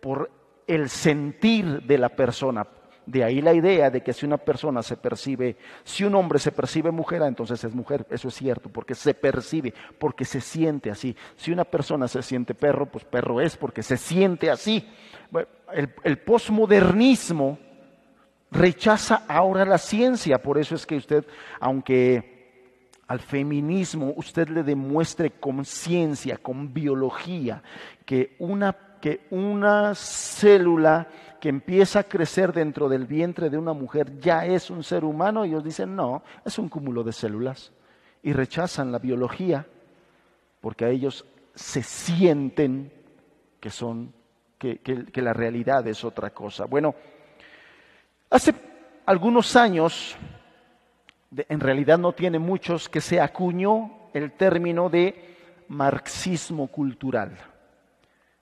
por 0.01 0.29
el 0.65 0.89
sentir 0.89 1.83
de 1.83 1.97
la 1.99 2.09
persona. 2.09 2.67
De 3.05 3.23
ahí 3.23 3.41
la 3.41 3.53
idea 3.53 3.89
de 3.89 4.01
que 4.01 4.13
si 4.13 4.25
una 4.25 4.37
persona 4.37 4.81
se 4.81 4.95
percibe, 4.95 5.57
si 5.83 6.03
un 6.03 6.15
hombre 6.15 6.39
se 6.39 6.51
percibe 6.51 6.91
mujer, 6.91 7.21
ah, 7.23 7.27
entonces 7.27 7.63
es 7.63 7.73
mujer. 7.73 8.05
Eso 8.09 8.29
es 8.29 8.35
cierto, 8.35 8.69
porque 8.69 8.95
se 8.95 9.13
percibe, 9.13 9.73
porque 9.99 10.25
se 10.25 10.39
siente 10.39 10.89
así. 10.89 11.15
Si 11.35 11.51
una 11.51 11.65
persona 11.65 12.07
se 12.07 12.21
siente 12.21 12.53
perro, 12.53 12.85
pues 12.85 13.03
perro 13.03 13.41
es, 13.41 13.57
porque 13.57 13.83
se 13.83 13.97
siente 13.97 14.49
así. 14.49 14.87
El, 15.73 15.93
el 16.03 16.17
posmodernismo 16.19 17.57
rechaza 18.51 19.23
ahora 19.27 19.65
la 19.65 19.77
ciencia, 19.77 20.41
por 20.41 20.57
eso 20.57 20.75
es 20.75 20.85
que 20.85 20.95
usted, 20.95 21.25
aunque 21.59 22.33
al 23.07 23.19
feminismo 23.19 24.13
usted 24.15 24.47
le 24.49 24.63
demuestre 24.63 25.31
con 25.31 25.65
ciencia, 25.65 26.37
con 26.37 26.73
biología, 26.73 27.61
que 28.05 28.35
una, 28.39 28.75
que 29.01 29.27
una 29.29 29.93
célula 29.95 31.07
que 31.43 31.49
empieza 31.49 31.99
a 31.99 32.03
crecer 32.03 32.53
dentro 32.53 32.88
del 32.88 33.06
vientre 33.06 33.49
de 33.49 33.58
una 33.58 33.73
mujer 33.73 34.17
ya 34.17 34.45
es 34.45 34.69
un 34.69 34.82
ser 34.82 35.03
humano, 35.03 35.43
ellos 35.43 35.62
dicen 35.62 35.93
no, 35.93 36.23
es 36.45 36.58
un 36.58 36.69
cúmulo 36.69 37.03
de 37.03 37.12
células 37.12 37.73
y 38.21 38.32
rechazan 38.32 38.93
la 38.93 38.99
biología 38.99 39.67
porque 40.62 40.86
a 40.86 40.88
ellos 40.88 41.25
se 41.53 41.84
sienten 41.84 42.93
que 43.60 43.69
son, 43.69 44.13
que, 44.58 44.77
que 44.77 45.21
la 45.21 45.34
realidad 45.34 45.86
es 45.86 46.06
otra 46.06 46.29
cosa. 46.29 46.63
Bueno, 46.63 46.95
hace 48.29 48.56
algunos 49.06 49.58
años, 49.58 50.15
en 51.29 51.60
realidad 51.60 51.97
no 51.97 52.13
tiene 52.13 52.39
muchos, 52.39 52.88
que 52.88 53.01
se 53.01 53.19
acuñó 53.19 54.08
el 54.13 54.32
término 54.32 54.89
de 54.89 55.36
marxismo 55.67 56.67
cultural. 56.67 57.38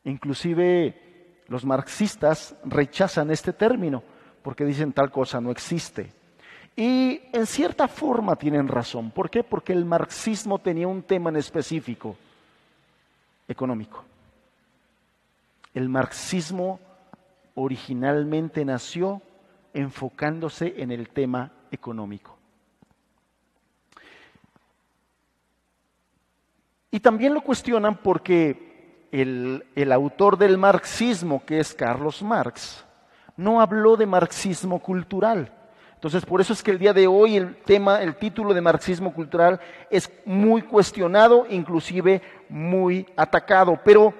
Inclusive 0.04 1.11
los 1.52 1.66
marxistas 1.66 2.56
rechazan 2.64 3.30
este 3.30 3.52
término 3.52 4.02
porque 4.42 4.64
dicen 4.64 4.94
tal 4.94 5.12
cosa 5.12 5.42
no 5.42 5.52
existe. 5.52 6.14
Y 6.78 7.24
en 7.34 7.46
cierta 7.46 7.90
forma 7.90 8.38
tienen 8.38 8.70
razón. 8.70 9.12
¿Por 9.12 9.30
qué? 9.30 9.44
Porque 9.44 9.74
el 9.74 9.84
marxismo 9.84 10.60
tenía 10.60 10.88
un 10.88 11.04
tema 11.04 11.30
en 11.30 11.36
específico, 11.36 12.16
económico. 13.50 14.02
El 15.74 15.90
marxismo 15.90 16.80
originalmente 17.56 18.64
nació 18.64 19.22
enfocándose 19.74 20.76
en 20.78 20.90
el 20.90 21.10
tema 21.10 21.52
económico. 21.70 22.38
Y 26.92 27.02
también 27.02 27.34
lo 27.34 27.42
cuestionan 27.42 27.98
porque 27.98 28.71
el, 29.12 29.91
autor 29.91 30.38
del 30.38 30.58
marxismo, 30.58 31.43
que 31.45 31.60
es 31.60 31.74
Carlos 31.74 32.21
Marx, 32.21 32.86
no 33.36 33.62
habló 33.62 33.97
de 33.97 34.06
marxismo 34.06 34.80
cultural. 34.80 35.52
Entonces, 35.93 36.26
por 36.26 36.41
eso 36.41 36.54
es 36.54 36.63
que 36.63 36.71
el 36.71 36.80
día 36.80 36.93
de 36.93 37.08
hoy 37.08 37.38
el 37.38 37.58
tema, 37.58 38.02
el 38.02 38.15
título 38.15 38.54
de 38.54 38.62
marxismo 38.62 39.13
cultural 39.13 39.60
es 39.89 40.12
muy 40.26 40.63
cuestionado, 40.63 41.45
inclusive 41.50 42.21
muy 42.50 43.06
atacado. 43.15 43.80
Pero 43.84 44.13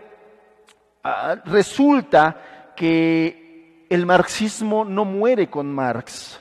ah, 1.04 1.38
resulta 1.46 2.74
que 2.76 3.86
el 3.90 4.06
marxismo 4.06 4.86
no 4.86 5.06
muere 5.06 5.50
con 5.50 5.74
Marx. 5.74 6.40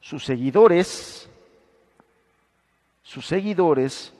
Sus 0.00 0.24
seguidores, 0.24 1.28
sus 3.02 3.26
seguidores 3.26 4.12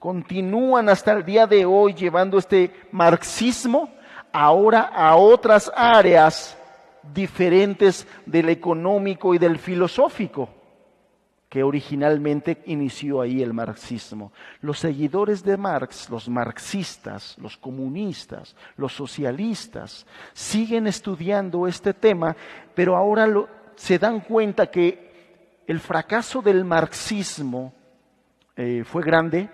continúan 0.00 0.88
hasta 0.88 1.12
el 1.12 1.24
día 1.24 1.46
de 1.46 1.66
hoy 1.66 1.92
llevando 1.92 2.38
este 2.38 2.72
marxismo 2.90 3.90
ahora 4.32 4.80
a 4.80 5.14
otras 5.14 5.70
áreas 5.76 6.56
diferentes 7.14 8.08
del 8.24 8.48
económico 8.48 9.34
y 9.34 9.38
del 9.38 9.58
filosófico 9.58 10.48
que 11.50 11.62
originalmente 11.62 12.62
inició 12.66 13.20
ahí 13.20 13.42
el 13.42 13.52
marxismo. 13.52 14.32
Los 14.62 14.78
seguidores 14.78 15.42
de 15.42 15.56
Marx, 15.56 16.08
los 16.08 16.28
marxistas, 16.28 17.36
los 17.38 17.56
comunistas, 17.58 18.56
los 18.76 18.94
socialistas, 18.94 20.06
siguen 20.32 20.86
estudiando 20.86 21.66
este 21.66 21.92
tema, 21.92 22.36
pero 22.74 22.96
ahora 22.96 23.28
se 23.74 23.98
dan 23.98 24.20
cuenta 24.20 24.70
que 24.70 25.62
el 25.66 25.80
fracaso 25.80 26.40
del 26.40 26.64
marxismo 26.64 27.74
eh, 28.56 28.84
fue 28.86 29.02
grande, 29.02 29.50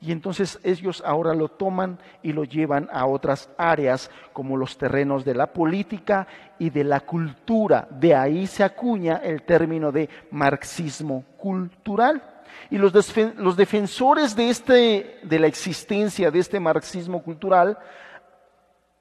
y 0.00 0.12
entonces 0.12 0.58
ellos 0.62 1.02
ahora 1.06 1.34
lo 1.34 1.48
toman 1.48 1.98
y 2.22 2.32
lo 2.32 2.44
llevan 2.44 2.88
a 2.92 3.06
otras 3.06 3.48
áreas 3.56 4.10
como 4.32 4.56
los 4.56 4.76
terrenos 4.76 5.24
de 5.24 5.34
la 5.34 5.52
política 5.52 6.26
y 6.58 6.70
de 6.70 6.84
la 6.84 7.00
cultura. 7.00 7.88
De 7.90 8.14
ahí 8.14 8.46
se 8.46 8.62
acuña 8.62 9.16
el 9.16 9.42
término 9.42 9.90
de 9.92 10.08
marxismo 10.30 11.24
cultural. 11.38 12.22
Y 12.70 12.78
los, 12.78 12.92
los 13.36 13.56
defensores 13.56 14.36
de, 14.36 14.50
este, 14.50 15.20
de 15.22 15.38
la 15.38 15.46
existencia 15.46 16.30
de 16.30 16.40
este 16.40 16.60
marxismo 16.60 17.22
cultural 17.22 17.78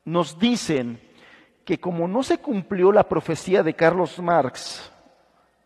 nos 0.06 0.40
dicen 0.40 1.00
que 1.66 1.80
como 1.80 2.08
no 2.08 2.24
se 2.24 2.38
cumplió 2.38 2.92
la 2.92 3.08
profecía 3.10 3.64
de 3.64 3.74
Carlos 3.74 4.20
Marx 4.20 4.92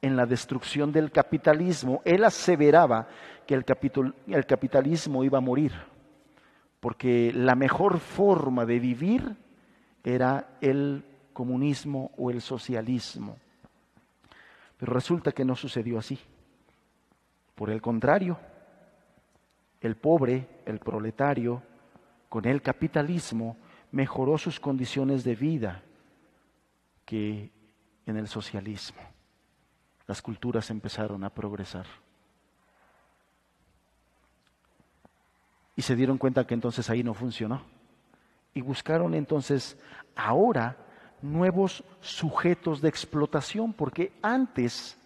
en 0.01 0.15
la 0.15 0.25
destrucción 0.25 0.91
del 0.91 1.11
capitalismo, 1.11 2.01
él 2.05 2.23
aseveraba 2.23 3.07
que 3.45 3.55
el, 3.55 3.65
capitalismo 4.45 5.23
iba 5.23 5.39
a 5.39 5.41
morir, 5.41 5.73
porque 6.79 7.31
la 7.33 7.55
mejor 7.55 7.99
forma 7.99 8.65
de 8.65 8.79
vivir 8.79 9.35
era 10.03 10.57
el 10.61 11.03
comunismo 11.33 12.11
o 12.17 12.31
el 12.31 12.41
socialismo. 12.41 13.37
Pero 14.77 14.93
resulta 14.93 15.31
que 15.31 15.43
no 15.43 15.55
sucedió 15.55 15.99
así. 15.99 16.17
Por 17.55 17.69
el 17.69 17.81
contrario, 17.81 18.39
el 19.81 19.97
pobre, 19.97 20.61
el 20.65 20.79
proletario, 20.79 21.61
con 22.29 22.45
el 22.45 22.61
capitalismo, 22.61 23.57
mejoró 23.91 24.37
sus 24.37 24.59
condiciones 24.59 25.23
de 25.23 25.35
vida 25.35 25.83
que 27.03 27.51
en 28.05 28.17
el 28.17 28.27
socialismo. 28.27 29.01
Las 30.09 30.23
culturas 30.23 30.71
empezaron 30.71 31.23
a 31.23 31.29
progresar. 31.29 31.85
y 35.79 35.81
se 35.81 35.95
dieron 35.95 36.17
cuenta 36.17 36.45
que 36.45 36.53
entonces 36.53 36.89
ahí 36.89 37.03
no 37.03 37.13
funcionó. 37.13 37.61
Y 38.53 38.59
buscaron 38.59 39.13
entonces 39.13 39.77
ahora 40.13 40.75
nuevos 41.21 41.85
sujetos 42.01 42.81
de 42.81 42.89
explotación, 42.89 43.71
porque 43.71 44.11
antes 44.21 44.97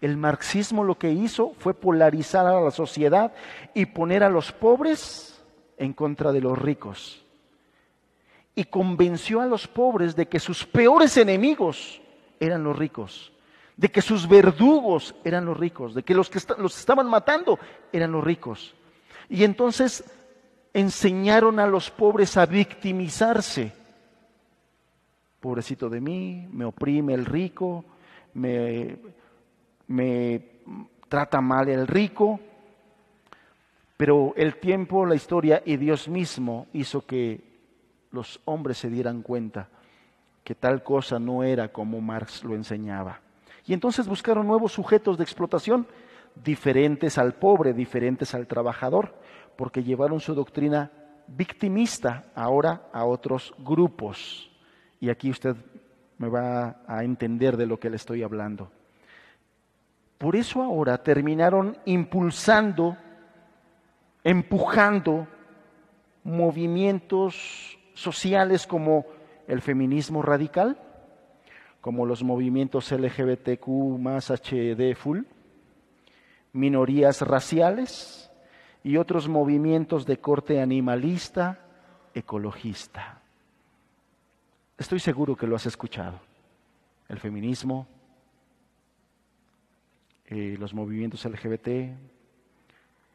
el 0.00 0.16
marxismo 0.16 0.84
lo 0.84 0.96
que 0.96 1.10
hizo 1.10 1.52
fue 1.58 1.74
polarizar 1.74 2.46
a 2.46 2.60
la 2.60 2.70
sociedad 2.70 3.34
y 3.74 3.86
poner 3.86 4.22
a 4.22 4.30
los 4.30 4.52
pobres 4.52 5.42
en 5.76 5.92
contra 5.92 6.30
de 6.30 6.42
los 6.42 6.56
ricos. 6.56 7.24
Y 8.54 8.66
convenció 8.66 9.40
a 9.40 9.46
los 9.46 9.66
pobres 9.66 10.14
de 10.14 10.28
que 10.28 10.38
sus 10.38 10.64
peores 10.64 11.16
enemigos 11.16 12.00
eran 12.38 12.62
los 12.62 12.78
ricos, 12.78 13.32
de 13.80 13.90
que 13.90 14.02
sus 14.02 14.28
verdugos 14.28 15.14
eran 15.24 15.46
los 15.46 15.56
ricos, 15.56 15.94
de 15.94 16.02
que 16.02 16.12
los 16.12 16.28
que 16.28 16.38
los 16.58 16.78
estaban 16.78 17.08
matando 17.08 17.58
eran 17.90 18.12
los 18.12 18.22
ricos. 18.22 18.74
Y 19.30 19.42
entonces 19.42 20.04
enseñaron 20.74 21.58
a 21.58 21.66
los 21.66 21.90
pobres 21.90 22.36
a 22.36 22.44
victimizarse. 22.44 23.72
Pobrecito 25.40 25.88
de 25.88 25.98
mí, 25.98 26.46
me 26.52 26.66
oprime 26.66 27.14
el 27.14 27.24
rico, 27.24 27.86
me, 28.34 28.98
trata 31.08 31.40
mal 31.40 31.70
el 31.70 31.86
rico, 31.86 32.38
pero 33.96 34.34
el 34.36 34.56
tiempo, 34.56 35.06
la 35.06 35.14
historia 35.14 35.62
y 35.64 35.78
Dios 35.78 36.06
mismo 36.06 36.66
hizo 36.74 37.06
que 37.06 37.40
los 38.10 38.42
hombres 38.44 38.76
se 38.76 38.90
dieran 38.90 39.22
cuenta 39.22 39.70
que 40.44 40.54
tal 40.54 40.82
cosa 40.82 41.18
no 41.18 41.42
era 41.42 41.72
como 41.72 42.02
Marx 42.02 42.44
lo 42.44 42.54
enseñaba. 42.54 43.22
Y 43.66 43.72
entonces 43.72 44.06
buscaron 44.06 44.46
nuevos 44.46 44.72
sujetos 44.72 45.18
de 45.18 45.24
explotación 45.24 45.86
diferentes 46.34 47.18
al 47.18 47.34
pobre, 47.34 47.72
diferentes 47.72 48.34
al 48.34 48.46
trabajador 48.46 49.14
porque 49.60 49.82
llevaron 49.82 50.20
su 50.20 50.34
doctrina 50.34 50.90
victimista 51.26 52.24
ahora 52.34 52.88
a 52.92 53.04
otros 53.04 53.54
grupos. 53.58 54.50
Y 55.00 55.10
aquí 55.10 55.30
usted 55.30 55.54
me 56.16 56.28
va 56.28 56.82
a 56.86 57.04
entender 57.04 57.58
de 57.58 57.66
lo 57.66 57.78
que 57.78 57.90
le 57.90 57.96
estoy 57.96 58.22
hablando. 58.22 58.70
Por 60.16 60.34
eso 60.34 60.62
ahora 60.62 61.02
terminaron 61.02 61.76
impulsando, 61.84 62.96
empujando 64.24 65.26
movimientos 66.24 67.78
sociales 67.94 68.66
como 68.66 69.06
el 69.46 69.60
feminismo 69.60 70.22
radical, 70.22 70.78
como 71.80 72.06
los 72.06 72.22
movimientos 72.22 72.90
LGBTQ 72.92 73.68
más 73.98 74.30
HD 74.30 74.94
full, 74.94 75.20
minorías 76.52 77.22
raciales, 77.22 78.30
y 78.82 78.96
otros 78.96 79.28
movimientos 79.28 80.06
de 80.06 80.18
corte 80.18 80.60
animalista, 80.60 81.58
ecologista. 82.14 83.20
Estoy 84.78 85.00
seguro 85.00 85.36
que 85.36 85.46
lo 85.46 85.56
has 85.56 85.66
escuchado. 85.66 86.18
El 87.08 87.18
feminismo, 87.18 87.86
eh, 90.26 90.56
los 90.58 90.72
movimientos 90.72 91.24
LGBT, 91.24 91.68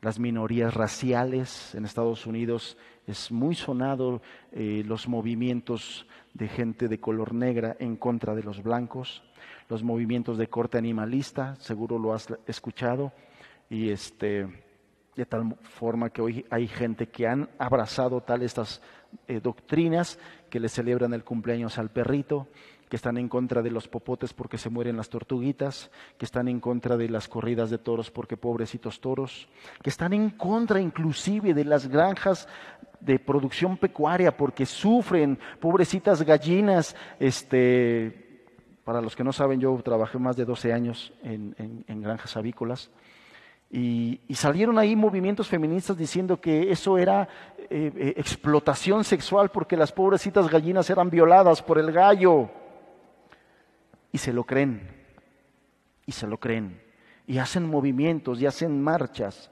las 0.01 0.19
minorías 0.19 0.73
raciales. 0.73 1.73
En 1.75 1.85
Estados 1.85 2.25
Unidos 2.25 2.77
es 3.07 3.31
muy 3.31 3.55
sonado 3.55 4.21
eh, 4.51 4.83
los 4.85 5.07
movimientos 5.07 6.07
de 6.33 6.47
gente 6.47 6.87
de 6.87 6.99
color 6.99 7.33
negra 7.33 7.75
en 7.79 7.95
contra 7.95 8.35
de 8.35 8.43
los 8.43 8.61
blancos, 8.61 9.23
los 9.69 9.83
movimientos 9.83 10.37
de 10.37 10.47
corte 10.47 10.77
animalista, 10.77 11.55
seguro 11.55 11.97
lo 11.97 12.13
has 12.13 12.27
escuchado, 12.45 13.13
y 13.69 13.89
este, 13.89 14.47
de 15.15 15.25
tal 15.25 15.55
forma 15.61 16.09
que 16.09 16.21
hoy 16.21 16.45
hay 16.49 16.67
gente 16.67 17.07
que 17.07 17.27
han 17.27 17.49
abrazado 17.57 18.21
tal 18.21 18.43
estas 18.43 18.81
eh, 19.27 19.39
doctrinas 19.39 20.19
que 20.49 20.59
le 20.59 20.69
celebran 20.69 21.13
el 21.13 21.23
cumpleaños 21.23 21.77
al 21.77 21.89
perrito, 21.89 22.47
que 22.95 22.97
están 22.97 23.17
en 23.17 23.27
contra 23.27 23.61
de 23.61 23.71
los 23.71 23.89
popotes 23.89 24.31
porque 24.31 24.57
se 24.57 24.69
mueren 24.69 24.95
las 24.95 25.09
tortuguitas, 25.09 25.91
que 26.17 26.23
están 26.23 26.47
en 26.47 26.61
contra 26.61 26.95
de 26.95 27.09
las 27.09 27.27
corridas 27.27 27.69
de 27.69 27.77
toros 27.77 28.09
porque 28.09 28.37
pobrecitos 28.37 29.01
toros, 29.01 29.49
que 29.83 29.89
están 29.89 30.13
en 30.13 30.29
contra 30.29 30.79
inclusive 30.79 31.53
de 31.53 31.65
las 31.65 31.87
granjas 31.87 32.47
de 33.01 33.19
producción 33.19 33.75
pecuaria 33.75 34.37
porque 34.37 34.65
sufren, 34.65 35.37
pobrecitas 35.59 36.21
gallinas, 36.21 36.95
este, 37.19 38.45
para 38.85 39.01
los 39.01 39.13
que 39.13 39.25
no 39.25 39.33
saben, 39.33 39.59
yo 39.59 39.77
trabajé 39.83 40.17
más 40.17 40.37
de 40.37 40.45
12 40.45 40.71
años 40.71 41.11
en, 41.21 42.01
granjas 42.01 42.37
avícolas. 42.37 42.89
Y, 43.69 44.21
salieron 44.35 44.79
ahí 44.79 44.95
movimientos 44.95 45.49
feministas 45.49 45.97
diciendo 45.97 46.39
que 46.39 46.71
eso 46.71 46.97
era 46.97 47.27
eh, 47.57 47.91
eh, 47.93 48.13
explotación 48.15 49.03
sexual 49.03 49.51
porque 49.51 49.75
las 49.75 49.91
pobrecitas 49.91 50.49
gallinas 50.49 50.89
eran 50.89 51.09
violadas 51.09 51.61
por 51.61 51.77
el 51.77 51.91
gallo. 51.91 52.49
Y 54.15 54.17
se 54.17 54.31
lo 54.31 54.45
creen, 54.45 54.79
y 56.05 56.13
se 56.13 56.25
lo 56.25 56.37
creen, 56.37 56.81
y 57.27 57.37
hacen 57.37 57.69
movimientos, 57.69 58.39
y 58.39 58.45
hacen 58.45 58.81
marchas. 58.81 59.51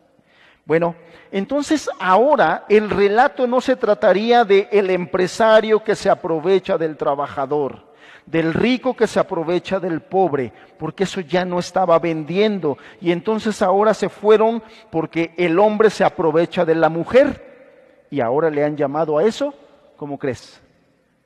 Bueno, 0.63 0.95
entonces 1.34 1.89
ahora 1.99 2.63
el 2.69 2.89
relato 2.89 3.45
no 3.45 3.60
se 3.60 3.76
trataría 3.76 4.45
de 4.45 4.69
el 4.71 4.89
empresario 4.89 5.84
que 5.84 5.97
se 5.97 6.10
aprovecha 6.10 6.78
del 6.78 6.95
trabajador, 6.95 7.93
del 8.26 8.54
rico 8.54 8.95
que 8.95 9.06
se 9.06 9.19
aprovecha 9.19 9.82
del 9.82 9.99
pobre, 9.99 10.54
porque 10.80 11.04
eso 11.04 11.19
ya 11.19 11.43
no 11.43 11.60
estaba 11.60 11.99
vendiendo. 11.99 12.78
Y 13.02 13.12
entonces 13.12 13.62
ahora 13.62 13.93
se 13.93 14.08
fueron 14.08 14.63
porque 14.89 15.34
el 15.36 15.60
hombre 15.60 15.89
se 15.89 16.06
aprovecha 16.06 16.63
de 16.63 16.76
la 16.76 16.88
mujer. 16.88 18.06
Y 18.10 18.21
ahora 18.21 18.49
le 18.49 18.63
han 18.63 18.78
llamado 18.78 19.17
a 19.17 19.26
eso, 19.26 19.54
¿cómo 19.97 20.17
crees? 20.17 20.62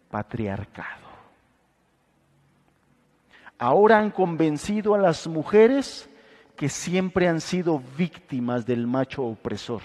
Patriarcado 0.09 1.06
ahora 3.57 3.99
han 3.99 4.11
convencido 4.11 4.95
a 4.95 4.97
las 4.97 5.27
mujeres 5.27 6.09
que 6.55 6.69
siempre 6.69 7.27
han 7.27 7.41
sido 7.41 7.81
víctimas 7.97 8.65
del 8.65 8.87
macho 8.87 9.23
opresor. 9.23 9.81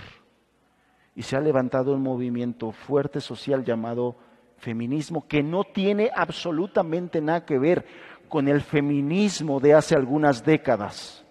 Y 1.14 1.22
se 1.22 1.36
ha 1.36 1.40
levantado 1.40 1.92
un 1.92 2.02
movimiento 2.02 2.72
fuerte 2.72 3.20
social 3.20 3.64
llamado 3.64 4.16
feminismo 4.56 5.26
que 5.26 5.42
no 5.42 5.64
tiene 5.64 6.10
absolutamente 6.14 7.20
nada 7.20 7.44
que 7.44 7.58
ver 7.58 7.84
con 8.28 8.48
el 8.48 8.62
feminismo 8.62 9.60
de 9.60 9.74
hace 9.74 9.94
algunas 9.94 10.44
décadas. 10.44 11.22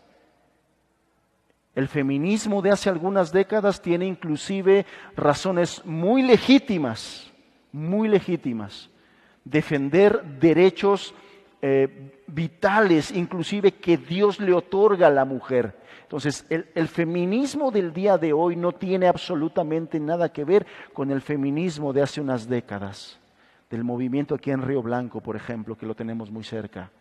El 1.73 1.87
feminismo 1.87 2.61
de 2.61 2.71
hace 2.71 2.89
algunas 2.89 3.31
décadas 3.31 3.81
tiene 3.81 4.05
inclusive 4.05 4.85
razones 5.15 5.83
muy 5.85 6.21
legítimas, 6.21 7.31
muy 7.71 8.07
legítimas. 8.07 8.89
Defender 9.45 10.21
derechos 10.39 11.15
eh, 11.61 12.11
vitales, 12.27 13.11
inclusive 13.11 13.73
que 13.73 13.97
Dios 13.97 14.39
le 14.39 14.53
otorga 14.53 15.07
a 15.07 15.11
la 15.11 15.25
mujer. 15.25 15.75
Entonces, 16.03 16.45
el, 16.49 16.67
el, 16.75 16.87
feminismo 16.87 17.71
del 17.71 17.93
día 17.93 18.17
de 18.17 18.33
hoy 18.33 18.55
no 18.55 18.73
tiene 18.73 19.07
absolutamente 19.07 19.99
nada 19.99 20.31
que 20.31 20.43
ver 20.43 20.65
con 20.93 21.09
el 21.11 21.21
feminismo 21.21 21.93
de 21.93 22.01
hace 22.01 22.19
unas 22.19 22.49
décadas, 22.49 23.19
del 23.69 23.83
movimiento 23.83 24.35
aquí 24.35 24.51
en 24.51 24.61
Río 24.61 24.81
Blanco, 24.81 25.21
por 25.21 25.35
ejemplo, 25.37 25.77
que 25.77 25.85
lo 25.85 25.95
tenemos 25.95 26.29
muy 26.29 26.43
cerca 26.43 26.91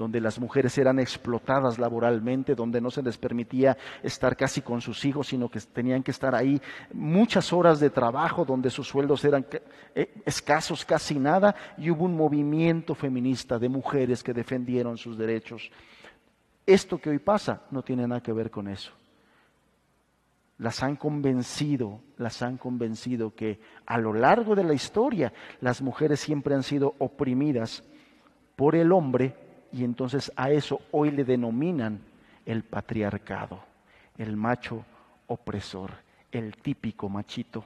donde 0.00 0.18
las 0.18 0.40
mujeres 0.40 0.78
eran 0.78 0.98
explotadas 0.98 1.78
laboralmente, 1.78 2.54
donde 2.54 2.80
no 2.80 2.90
se 2.90 3.02
les 3.02 3.18
permitía 3.18 3.76
estar 4.02 4.34
casi 4.34 4.62
con 4.62 4.80
sus 4.80 5.04
hijos, 5.04 5.28
sino 5.28 5.50
que 5.50 5.60
tenían 5.60 6.02
que 6.02 6.10
estar 6.10 6.34
ahí 6.34 6.58
muchas 6.94 7.52
horas 7.52 7.80
de 7.80 7.90
trabajo, 7.90 8.46
donde 8.46 8.70
sus 8.70 8.88
sueldos 8.88 9.22
eran 9.26 9.44
eh, 9.94 10.22
escasos, 10.24 10.86
casi 10.86 11.18
nada, 11.18 11.54
y 11.76 11.90
hubo 11.90 12.06
un 12.06 12.16
movimiento 12.16 12.94
feminista 12.94 13.58
de 13.58 13.68
mujeres 13.68 14.22
que 14.22 14.32
defendieron 14.32 14.96
sus 14.96 15.18
derechos. 15.18 15.70
Esto 16.64 16.96
que 16.96 17.10
hoy 17.10 17.18
pasa 17.18 17.64
no 17.70 17.82
tiene 17.82 18.08
nada 18.08 18.22
que 18.22 18.32
ver 18.32 18.50
con 18.50 18.68
eso. 18.68 18.92
Las 20.56 20.82
han 20.82 20.96
convencido, 20.96 22.00
las 22.16 22.40
han 22.40 22.56
convencido 22.56 23.34
que 23.34 23.60
a 23.84 23.98
lo 23.98 24.14
largo 24.14 24.54
de 24.54 24.64
la 24.64 24.72
historia 24.72 25.30
las 25.60 25.82
mujeres 25.82 26.20
siempre 26.20 26.54
han 26.54 26.62
sido 26.62 26.94
oprimidas 26.98 27.82
por 28.56 28.74
el 28.74 28.92
hombre 28.92 29.49
y 29.72 29.84
entonces 29.84 30.32
a 30.36 30.50
eso 30.50 30.80
hoy 30.90 31.10
le 31.10 31.24
denominan 31.24 32.00
el 32.46 32.62
patriarcado, 32.64 33.60
el 34.18 34.36
macho 34.36 34.84
opresor, 35.26 35.90
el 36.32 36.56
típico 36.56 37.08
machito. 37.08 37.64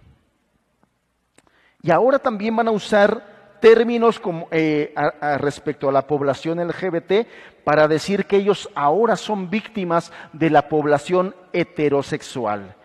Y 1.83 1.91
ahora 1.91 2.19
también 2.19 2.57
van 2.57 2.69
a 2.69 2.73
usar 2.73 3.59
términos 3.61 4.21
como, 4.21 4.49
eh, 4.51 4.95
respecto 5.39 5.89
a 5.89 5.93
la 5.93 6.07
población 6.07 6.59
LGBT 6.67 7.27
para 7.65 7.89
decir 7.89 8.27
que 8.27 8.37
ellos 8.37 8.69
ahora 8.75 9.17
son 9.17 9.49
víctimas 9.49 10.13
de 10.33 10.51
la 10.51 10.69
población 10.69 11.35
heterosexual. 11.53 12.77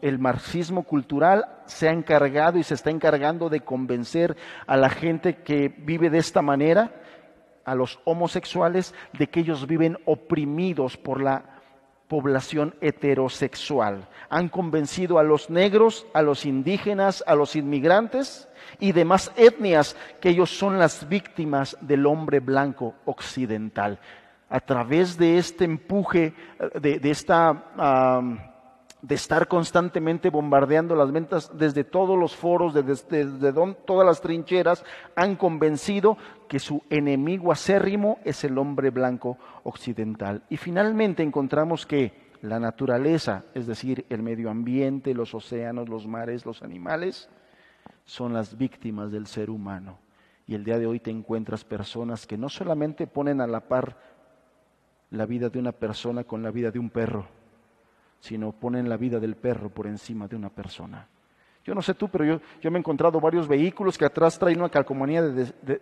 el 0.00 0.18
marxismo 0.18 0.84
cultural 0.84 1.44
se 1.66 1.86
ha 1.86 1.92
encargado 1.92 2.58
y 2.58 2.62
se 2.62 2.72
está 2.72 2.90
encargando 2.90 3.50
de 3.50 3.60
convencer 3.60 4.34
a 4.66 4.78
la 4.78 4.88
gente 4.88 5.36
que 5.36 5.68
vive 5.68 6.08
de 6.08 6.16
esta 6.16 6.40
manera 6.40 6.90
a 7.64 7.74
los 7.74 8.00
homosexuales 8.04 8.94
de 9.18 9.28
que 9.28 9.40
ellos 9.40 9.66
viven 9.66 9.98
oprimidos 10.04 10.96
por 10.96 11.22
la 11.22 11.60
población 12.10 12.74
heterosexual. 12.80 14.08
Han 14.28 14.48
convencido 14.48 15.18
a 15.18 15.22
los 15.22 15.48
negros, 15.48 16.06
a 16.12 16.22
los 16.22 16.44
indígenas, 16.44 17.22
a 17.26 17.36
los 17.36 17.54
inmigrantes 17.54 18.48
y 18.80 18.90
demás 18.90 19.32
etnias 19.36 19.96
que 20.20 20.30
ellos 20.30 20.50
son 20.50 20.78
las 20.78 21.08
víctimas 21.08 21.78
del 21.80 22.06
hombre 22.06 22.40
blanco 22.40 22.94
occidental. 23.04 24.00
A 24.48 24.58
través 24.58 25.16
de 25.16 25.38
este 25.38 25.64
empuje, 25.64 26.34
de, 26.80 27.00
esta 27.04 28.49
de 29.02 29.14
estar 29.14 29.48
constantemente 29.48 30.30
bombardeando 30.30 30.94
las 30.94 31.10
ventas 31.10 31.50
desde 31.56 31.84
todos 31.84 32.18
los 32.18 32.36
foros, 32.36 32.74
desde, 32.74 33.52
todas 33.86 34.06
las 34.06 34.20
trincheras, 34.20 34.84
han 35.16 35.36
convencido 35.36 36.18
que 36.48 36.58
su 36.58 36.82
enemigo 36.90 37.52
acérrimo 37.52 38.18
es 38.24 38.44
el 38.44 38.58
hombre 38.58 38.90
blanco 38.90 39.38
occidental. 39.64 40.42
Y 40.50 40.56
finalmente 40.56 41.22
encontramos 41.22 41.86
que 41.86 42.30
la 42.42 42.58
naturaleza, 42.58 43.44
es 43.54 43.66
decir, 43.66 44.06
el 44.08 44.22
medio 44.22 44.50
ambiente, 44.50 45.14
los 45.14 45.34
océanos, 45.34 45.88
los 45.88 46.06
mares, 46.06 46.44
los 46.44 46.62
animales, 46.62 47.28
son 48.04 48.32
las 48.32 48.56
víctimas 48.56 49.10
del 49.10 49.26
ser 49.26 49.50
humano. 49.50 49.98
Y 50.46 50.54
el 50.54 50.64
día 50.64 50.78
de 50.78 50.86
hoy 50.86 51.00
te 51.00 51.10
encuentras 51.10 51.64
personas 51.64 52.26
que 52.26 52.36
no 52.36 52.48
solamente 52.48 53.06
ponen 53.06 53.40
a 53.40 53.46
la 53.46 53.60
par 53.60 53.96
la 55.10 55.26
vida 55.26 55.48
de 55.48 55.58
una 55.58 55.72
persona 55.72 56.24
con 56.24 56.42
la 56.42 56.50
vida 56.50 56.70
de 56.70 56.78
un 56.78 56.90
perro, 56.90 57.26
sino 58.20 58.52
ponen 58.52 58.88
la 58.88 58.96
vida 58.96 59.18
del 59.18 59.34
perro 59.34 59.70
por 59.70 59.86
encima 59.86 60.28
de 60.28 60.36
una 60.36 60.50
persona. 60.50 61.08
Yo 61.64 61.74
no 61.74 61.82
sé 61.82 61.94
tú, 61.94 62.08
pero 62.08 62.24
yo, 62.24 62.40
yo 62.60 62.70
me 62.70 62.78
he 62.78 62.80
encontrado 62.80 63.20
varios 63.20 63.46
vehículos 63.46 63.98
que 63.98 64.04
atrás 64.04 64.38
traen 64.38 64.58
una 64.58 64.70
calcomanía 64.70 65.22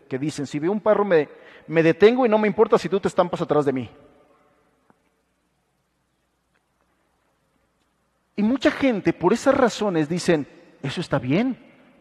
que 0.08 0.18
dicen, 0.18 0.46
si 0.46 0.58
veo 0.58 0.72
un 0.72 0.80
perro 0.80 1.04
me, 1.04 1.28
me 1.66 1.82
detengo 1.82 2.26
y 2.26 2.28
no 2.28 2.38
me 2.38 2.48
importa 2.48 2.78
si 2.78 2.88
tú 2.88 2.98
te 2.98 3.08
estampas 3.08 3.40
atrás 3.40 3.64
de 3.64 3.72
mí. 3.72 3.90
Y 8.36 8.42
mucha 8.42 8.70
gente 8.70 9.12
por 9.12 9.32
esas 9.32 9.56
razones 9.56 10.08
dicen, 10.08 10.46
eso 10.82 11.00
está 11.00 11.18
bien, 11.18 11.56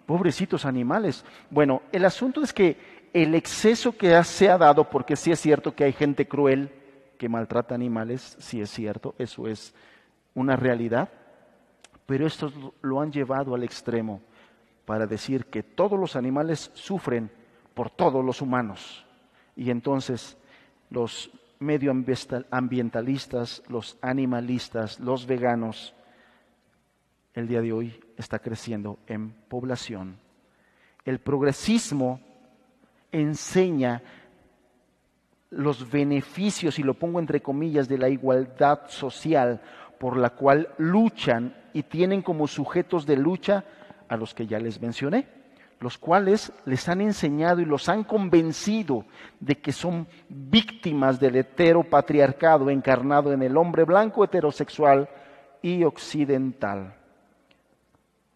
pobrecitos 0.06 0.66
animales. 0.66 1.26
Bueno, 1.50 1.82
el 1.92 2.06
asunto 2.06 2.44
es 2.44 2.54
que 2.54 2.78
el 3.14 3.36
exceso 3.36 3.98
que 3.98 4.24
se 4.24 4.50
ha 4.50 4.58
dado, 4.58 4.90
porque 4.90 5.16
sí 5.16 5.32
es 5.32 5.40
cierto 5.40 5.76
que 5.76 5.84
hay 5.84 5.94
gente 5.94 6.28
cruel 6.28 6.72
que 7.18 7.30
maltrata 7.30 7.74
animales, 7.74 8.38
sí 8.40 8.62
es 8.62 8.70
cierto, 8.70 9.16
eso 9.18 9.48
es 9.48 9.74
una 10.38 10.56
realidad, 10.56 11.10
pero 12.06 12.26
estos 12.28 12.54
lo 12.82 13.02
han 13.02 13.12
llevado 13.12 13.56
al 13.56 13.64
extremo 13.64 14.22
para 14.86 15.08
decir 15.08 15.48
que 15.48 15.64
todos 15.64 16.00
los 16.00 16.16
animales 16.16 16.70
sufren 16.76 17.32
por 17.74 17.90
todos 17.90 18.24
los 18.24 18.40
humanos. 18.40 19.04
Y 19.56 19.72
entonces 19.72 20.38
los 20.92 21.32
medioambientalistas, 21.60 23.64
los 23.68 23.98
animalistas, 24.00 25.00
los 25.00 25.26
veganos, 25.26 25.96
el 27.34 27.48
día 27.48 27.62
de 27.62 27.74
hoy 27.74 28.00
está 28.16 28.38
creciendo 28.38 29.00
en 29.08 29.32
población. 29.32 30.20
El 31.04 31.18
progresismo 31.20 32.22
enseña 33.12 34.04
los 35.50 35.90
beneficios, 35.90 36.78
y 36.78 36.84
lo 36.84 36.94
pongo 36.94 37.20
entre 37.20 37.42
comillas, 37.42 37.88
de 37.88 37.98
la 37.98 38.10
igualdad 38.10 38.82
social 38.88 39.62
por 40.00 40.18
la 40.18 40.32
cual 40.32 40.70
luchan 40.78 41.56
y 41.74 41.84
tienen 41.84 42.22
como 42.22 42.48
sujetos 42.48 43.06
de 43.06 43.18
lucha 43.18 43.64
a 44.08 44.18
los 44.18 44.34
que 44.34 44.48
ya 44.48 44.60
les 44.60 44.82
mencioné, 44.82 45.28
los 45.80 45.98
cuales 45.98 46.52
les 46.66 46.88
han 46.90 47.02
enseñado 47.02 47.62
y 47.62 47.66
los 47.66 47.90
han 47.90 48.04
convencido 48.04 49.06
de 49.40 49.56
que 49.60 49.72
son 49.72 50.08
víctimas 50.30 51.20
del 51.20 51.36
heteropatriarcado 51.36 52.70
encarnado 52.70 53.32
en 53.32 53.44
el 53.44 53.58
hombre 53.58 53.84
blanco 53.84 54.24
heterosexual 54.24 55.10
y 55.62 55.84
occidental. 55.84 56.96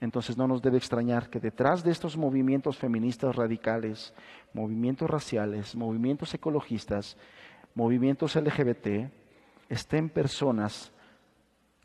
Entonces 0.02 0.36
no 0.36 0.48
nos 0.48 0.62
debe 0.64 0.78
extrañar 0.78 1.30
que 1.30 1.40
detrás 1.40 1.84
de 1.84 1.92
estos 1.92 2.18
movimientos 2.18 2.78
feministas 2.78 3.36
radicales, 3.36 4.14
movimientos 4.52 5.08
raciales, 5.10 5.76
movimientos 5.76 6.34
ecologistas, 6.34 7.18
movimientos 7.76 8.36
LGBT, 8.36 9.12
estén 9.70 10.10
personas 10.10 10.92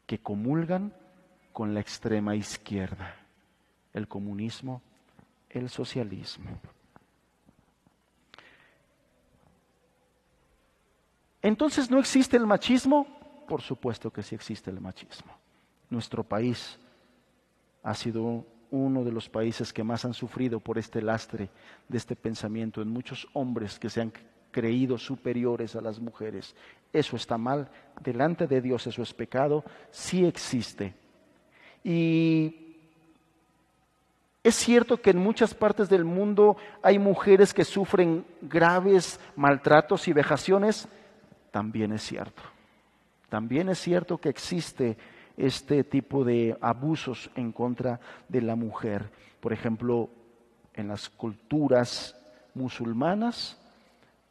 que 0.07 0.19
comulgan 0.19 0.93
con 1.53 1.75
la 1.75 1.81
extrema 1.81 2.37
izquierda, 2.37 3.17
el 3.93 4.07
comunismo, 4.09 4.83
el 5.51 5.69
socialismo. 5.69 6.59
Entonces, 11.43 11.91
¿no 11.91 11.99
existe 11.99 12.37
el 12.37 12.47
machismo? 12.47 13.07
Por 13.47 13.63
supuesto 13.63 14.13
que 14.13 14.23
sí 14.23 14.35
existe 14.35 14.71
el 14.71 14.81
machismo. 14.81 15.33
Nuestro 15.91 16.25
país 16.25 16.79
ha 17.83 17.95
sido 17.95 18.45
uno 18.71 19.05
de 19.05 19.13
los 19.13 19.29
países 19.29 19.73
que 19.73 19.85
más 19.85 20.05
han 20.05 20.15
sufrido 20.15 20.59
por 20.61 20.77
este 20.77 21.01
lastre 21.01 21.49
de 21.89 21.99
este 21.99 22.17
pensamiento 22.17 22.83
en 22.83 22.89
muchos 22.89 23.29
hombres 23.33 23.79
que 23.79 23.89
se 23.89 24.01
han 24.01 24.13
creído 24.57 24.97
superiores 24.97 25.77
a 25.77 25.83
las 25.83 26.01
mujeres. 26.01 26.57
Eso 26.91 27.17
está 27.17 27.37
mal, 27.37 27.69
delante 28.01 28.47
de 28.47 28.63
Dios 28.63 28.87
eso 28.87 29.03
es 29.03 29.13
pecado, 29.13 29.63
sí 29.91 30.25
existe. 30.25 30.95
Y 31.85 32.79
es 34.43 34.55
cierto 34.55 34.97
que 35.03 35.11
en 35.11 35.19
muchas 35.19 35.53
partes 35.53 35.91
del 35.91 36.07
mundo 36.07 36.57
hay 36.83 36.99
mujeres 36.99 37.53
que 37.53 37.67
sufren 37.67 38.25
graves 38.41 39.21
maltratos 39.37 40.09
y 40.09 40.15
vejaciones, 40.15 40.89
también 41.51 41.93
es 41.93 42.01
cierto. 42.01 42.43
También 43.29 43.69
es 43.69 43.79
cierto 43.79 44.17
que 44.17 44.31
existe 44.31 44.97
este 45.37 45.85
tipo 45.85 46.25
de 46.25 46.57
abusos 46.63 47.31
en 47.35 47.53
contra 47.53 48.01
de 48.27 48.41
la 48.41 48.57
mujer. 48.57 49.11
Por 49.39 49.53
ejemplo, 49.53 50.09
en 50.73 50.89
las 50.89 51.11
culturas 51.11 52.17
musulmanas, 52.55 53.61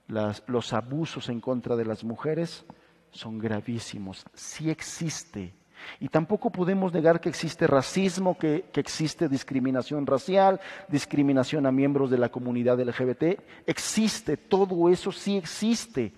los 0.07 0.73
abusos 0.73 1.29
en 1.29 1.41
contra 1.41 1.75
de 1.75 1.85
las 1.85 2.03
mujeres 2.03 2.65
son 3.11 3.39
gravísimos. 3.39 4.25
Sí 4.33 4.69
existe. 4.69 5.53
Y 5.99 6.07
tampoco 6.07 6.51
podemos 6.51 6.93
negar 6.93 7.19
que 7.19 7.29
existe 7.29 7.67
racismo, 7.67 8.37
que, 8.37 8.65
que, 8.71 8.79
existe 8.79 9.29
discriminación 9.29 10.05
racial, 10.05 10.59
discriminación 10.87 11.65
a 11.65 11.71
miembros 11.71 12.09
de 12.09 12.17
la 12.17 12.29
comunidad 12.29 12.79
LGBT. 12.79 13.39
Existe, 13.65 14.37
todo 14.37 14.89
eso 14.89 15.11
sí 15.11 15.37
existe. 15.37 16.13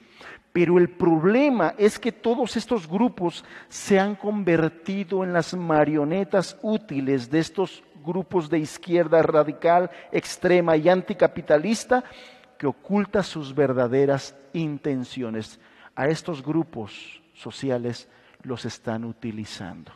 Pero 0.53 0.77
el 0.77 0.89
problema 0.89 1.75
es 1.77 1.99
que 1.99 2.11
todos 2.11 2.57
estos 2.57 2.87
grupos 2.87 3.43
se 3.69 3.99
han 3.99 4.15
convertido 4.15 5.23
en 5.23 5.33
las 5.33 5.53
marionetas 5.53 6.57
útiles 6.61 7.29
de 7.29 7.39
estos 7.39 7.83
grupos 8.03 8.49
de 8.49 8.59
izquierda 8.59 9.21
radical, 9.21 9.91
extrema 10.11 10.77
y 10.77 10.89
anticapitalista 10.89 12.03
que 12.57 12.67
oculta 12.67 13.23
sus 13.23 13.53
verdaderas 13.53 14.35
intenciones. 14.53 15.59
A 15.95 16.07
estos 16.07 16.43
grupos 16.43 17.21
sociales 17.33 18.07
los 18.43 18.65
están 18.65 19.03
utilizando. 19.03 19.91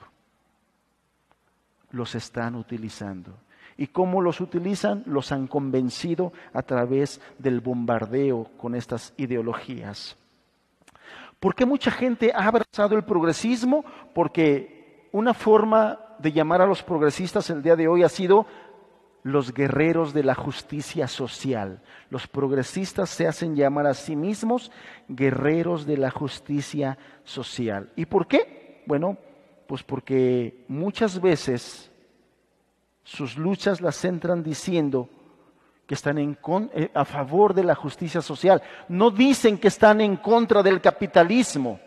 Los 1.91 2.15
están 2.15 2.55
utilizando. 2.55 3.35
¿Y 3.77 3.87
cómo 3.87 4.21
los 4.21 4.41
utilizan? 4.41 5.03
Los 5.05 5.31
han 5.31 5.47
convencido 5.47 6.33
a 6.53 6.61
través 6.61 7.21
del 7.39 7.61
bombardeo 7.61 8.49
con 8.57 8.75
estas 8.75 9.13
ideologías. 9.17 10.17
¿Por 11.39 11.55
qué 11.55 11.65
mucha 11.65 11.89
gente 11.89 12.31
ha 12.35 12.47
abrazado 12.47 12.95
el 12.95 13.03
progresismo? 13.03 13.83
Porque 14.13 15.09
una 15.11 15.33
forma 15.33 15.99
de 16.19 16.31
llamar 16.31 16.61
a 16.61 16.67
los 16.67 16.83
progresistas 16.83 17.49
el 17.49 17.63
día 17.63 17.75
de 17.75 17.87
hoy 17.87 18.03
ha 18.03 18.09
sido 18.09 18.45
los 19.23 19.53
guerreros 19.53 20.13
de 20.13 20.23
la 20.23 20.35
justicia 20.35 21.07
social. 21.07 21.81
Los 22.09 22.27
progresistas 22.27 23.09
se 23.09 23.27
hacen 23.27 23.55
llamar 23.55 23.87
a 23.87 23.93
sí 23.93 24.15
mismos 24.15 24.71
guerreros 25.07 25.85
de 25.85 25.97
la 25.97 26.11
justicia 26.11 26.97
social. 27.23 27.91
¿Y 27.95 28.05
por 28.05 28.27
qué? 28.27 28.83
Bueno, 28.87 29.17
pues 29.67 29.83
porque 29.83 30.65
muchas 30.67 31.21
veces 31.21 31.91
sus 33.03 33.37
luchas 33.37 33.81
las 33.81 33.95
centran 33.95 34.43
diciendo 34.43 35.09
que 35.85 35.95
están 35.95 36.17
eh, 36.17 36.89
a 36.93 37.03
favor 37.05 37.53
de 37.53 37.63
la 37.63 37.75
justicia 37.75 38.21
social. 38.21 38.61
No 38.87 39.11
dicen 39.11 39.57
que 39.57 39.67
están 39.67 39.99
en 39.99 40.15
contra 40.15 40.63
del 40.63 40.79
capitalismo. 40.79 41.79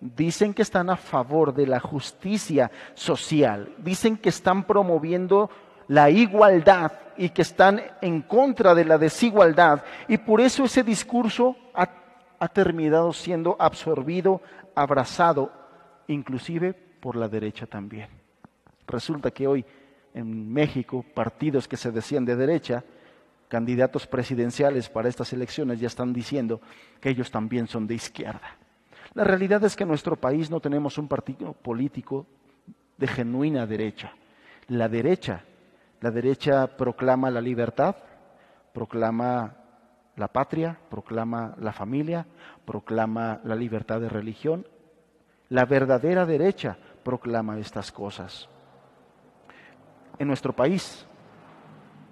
Dicen 0.00 0.54
que 0.54 0.62
están 0.62 0.88
a 0.88 0.96
favor 0.96 1.52
de 1.52 1.66
la 1.66 1.78
justicia 1.78 2.70
social. 2.94 3.74
Dicen 3.76 4.16
que 4.16 4.30
están 4.30 4.64
promoviendo 4.64 5.50
la 5.90 6.08
igualdad 6.08 6.92
y 7.16 7.30
que 7.30 7.42
están 7.42 7.82
en 8.00 8.22
contra 8.22 8.76
de 8.76 8.84
la 8.84 8.96
desigualdad. 8.96 9.82
Y 10.06 10.18
por 10.18 10.40
eso 10.40 10.64
ese 10.64 10.84
discurso 10.84 11.56
ha, 11.74 12.48
terminado 12.48 13.12
siendo 13.12 13.56
absorbido, 13.58 14.40
abrazado, 14.74 15.52
inclusive 16.06 16.72
por 16.72 17.16
la 17.16 17.28
derecha 17.28 17.66
también. 17.66 18.08
Resulta 18.86 19.32
que 19.32 19.48
hoy 19.48 19.64
en 20.14 20.52
México 20.52 21.04
partidos 21.12 21.66
que 21.66 21.76
se 21.76 21.90
decían 21.90 22.24
de 22.24 22.36
derecha 22.36 22.84
candidatos 23.48 24.06
presidenciales 24.06 24.88
para 24.88 25.08
estas 25.08 25.32
elecciones 25.32 25.80
ya 25.80 25.88
están 25.88 26.12
diciendo 26.12 26.60
que 27.00 27.10
ellos 27.10 27.32
también 27.32 27.66
son 27.66 27.88
de 27.88 27.96
izquierda. 27.96 28.56
La 29.14 29.24
realidad 29.24 29.62
es 29.64 29.74
que 29.74 29.82
en 29.82 29.88
nuestro 29.88 30.14
país 30.14 30.50
no 30.50 30.60
tenemos 30.60 30.98
un 30.98 31.08
partido 31.08 31.52
político 31.52 32.26
de 32.96 33.08
genuina 33.08 33.66
derecha. 33.66 34.12
La 34.68 34.88
derecha, 34.88 35.44
la 36.00 36.10
derecha 36.10 36.66
proclama 36.66 37.30
la 37.30 37.40
libertad, 37.40 37.96
proclama 38.72 39.54
la 40.16 40.28
patria, 40.28 40.78
proclama 40.88 41.54
la 41.58 41.72
familia, 41.72 42.26
proclama 42.64 43.40
la 43.44 43.54
libertad 43.54 44.00
de 44.00 44.08
religión. 44.08 44.66
La 45.48 45.64
verdadera 45.64 46.26
derecha 46.26 46.76
proclama 47.02 47.58
estas 47.58 47.92
cosas. 47.92 48.48
En 50.18 50.28
nuestro 50.28 50.54
país 50.54 51.06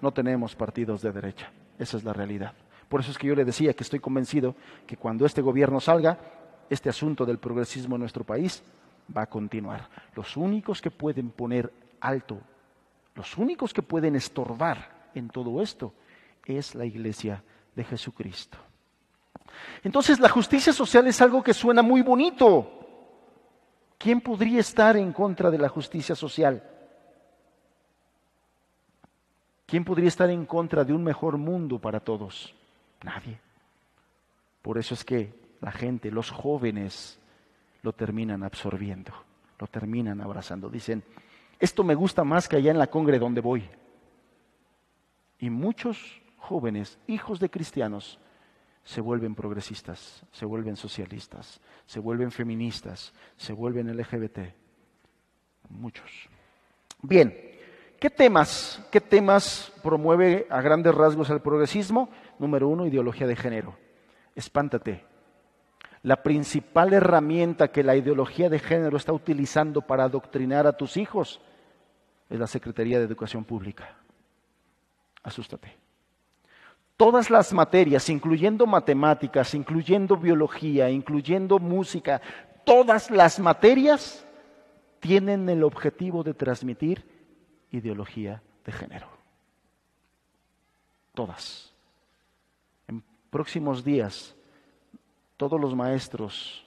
no 0.01 0.11
tenemos 0.11 0.55
partidos 0.55 1.01
de 1.01 1.11
derecha. 1.11 1.51
Esa 1.77 1.97
es 1.97 2.03
la 2.03 2.13
realidad. 2.13 2.53
Por 2.89 3.01
eso 3.01 3.11
es 3.11 3.17
que 3.17 3.27
yo 3.27 3.35
le 3.35 3.45
decía 3.45 3.73
que 3.73 3.83
estoy 3.83 3.99
convencido 3.99 4.55
que 4.87 4.97
cuando 4.97 5.25
este 5.25 5.41
gobierno 5.41 5.79
salga, 5.79 6.17
este 6.69 6.89
asunto 6.89 7.25
del 7.25 7.37
progresismo 7.37 7.95
en 7.95 8.01
nuestro 8.01 8.23
país 8.23 8.63
va 9.15 9.23
a 9.23 9.29
continuar. 9.29 9.89
Los 10.15 10.35
únicos 10.37 10.81
que 10.81 10.91
pueden 10.91 11.29
poner 11.29 11.71
alto, 12.01 12.39
los 13.19 13.37
únicos 13.37 13.73
que 13.73 13.83
pueden 13.83 14.15
estorbar 14.15 15.09
en 15.13 15.27
todo 15.27 15.61
esto, 15.61 15.93
es 16.45 16.73
la 16.73 16.85
iglesia 16.85 17.43
de 17.75 17.83
Jesucristo. 17.83 18.57
Entonces 19.83 20.21
la 20.21 20.29
justicia 20.29 20.71
social 20.71 21.05
es 21.05 21.21
algo 21.21 21.43
que 21.43 21.53
suena 21.53 21.81
muy 21.81 22.01
bonito. 22.01 22.77
¿Quién 23.97 24.21
podría 24.21 24.61
estar 24.61 24.95
en 24.95 25.11
contra 25.11 25.51
de 25.51 25.57
la 25.57 25.67
justicia 25.67 26.15
social? 26.15 26.63
¿Quién 29.65 29.83
podría 29.83 30.07
estar 30.07 30.29
en 30.29 30.45
contra 30.45 30.85
de 30.85 30.93
un 30.93 31.03
mejor 31.03 31.37
mundo 31.37 31.77
para 31.77 31.99
todos? 31.99 32.55
Nadie. 33.03 33.37
Por 34.61 34.77
eso 34.77 34.93
es 34.93 35.03
que 35.03 35.33
la 35.59 35.73
gente, 35.73 36.09
los 36.09 36.31
jóvenes, 36.31 37.19
lo 37.81 37.91
terminan 37.91 38.43
absorbiendo, 38.43 39.11
lo 39.59 39.67
terminan 39.67 40.21
abrazando. 40.21 40.69
Dicen, 40.69 41.03
esto 41.59 41.83
me 41.83 41.95
gusta 41.95 42.23
más 42.23 42.47
que 42.47 42.55
allá 42.55 42.71
en 42.71 42.79
la 42.79 42.87
congre 42.87 43.19
donde 43.19 43.41
voy. 43.41 43.69
Y 45.37 45.49
muchos 45.49 46.21
jóvenes, 46.37 46.97
hijos 47.07 47.39
de 47.39 47.49
cristianos, 47.49 48.19
se 48.83 49.01
vuelven 49.01 49.35
progresistas, 49.35 50.25
se 50.31 50.45
vuelven 50.45 50.75
socialistas, 50.75 51.61
se 51.85 51.99
vuelven 51.99 52.31
feministas, 52.31 53.13
se 53.37 53.53
vuelven 53.53 53.95
LGBT. 53.95 54.39
Muchos. 55.69 56.09
Bien, 57.01 57.49
¿Qué 57.99 58.09
temas, 58.09 58.81
¿Qué 58.91 59.01
temas 59.01 59.73
promueve 59.83 60.47
a 60.49 60.61
grandes 60.61 60.95
rasgos 60.95 61.29
el 61.31 61.41
progresismo? 61.41 62.09
Número 62.39 62.69
uno, 62.69 62.85
ideología 62.85 63.27
de 63.27 63.35
género. 63.35 63.75
Espántate. 64.35 65.03
La 66.03 66.23
principal 66.23 66.93
herramienta 66.93 67.73
que 67.73 67.83
la 67.83 67.97
ideología 67.97 68.49
de 68.49 68.59
género 68.59 68.95
está 68.95 69.11
utilizando 69.11 69.81
para 69.81 70.05
adoctrinar 70.05 70.65
a 70.65 70.77
tus 70.77 70.95
hijos 70.95 71.41
es 72.29 72.39
la 72.39 72.47
Secretaría 72.47 72.99
de 72.99 73.05
Educación 73.05 73.43
Pública. 73.43 73.95
Asústate. 75.23 75.75
Todas 76.95 77.29
las 77.29 77.53
materias, 77.53 78.09
incluyendo 78.09 78.67
matemáticas, 78.67 79.53
incluyendo 79.53 80.17
biología, 80.17 80.89
incluyendo 80.89 81.57
música, 81.57 82.21
todas 82.65 83.09
las 83.09 83.39
materias 83.39 84.25
tienen 84.99 85.47
el 85.49 85.63
objetivo 85.63 86.23
de 86.23 86.33
transmitir 86.33 87.03
ideología 87.71 88.41
de 88.65 88.71
género. 88.71 89.07
Todas. 91.13 91.73
En 92.87 93.03
próximos 93.29 93.83
días, 93.83 94.35
todos 95.37 95.59
los 95.59 95.73
maestros 95.75 96.65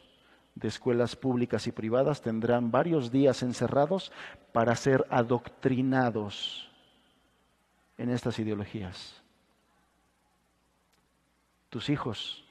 de 0.54 0.68
escuelas 0.68 1.16
públicas 1.16 1.66
y 1.66 1.72
privadas 1.72 2.20
tendrán 2.20 2.70
varios 2.70 3.10
días 3.10 3.42
encerrados 3.42 4.12
para 4.52 4.76
ser 4.76 5.06
adoctrinados 5.10 6.70
en 7.96 8.10
estas 8.10 8.38
ideologías. 8.38 9.22
Tus 11.70 11.88
hijos, 11.88 12.44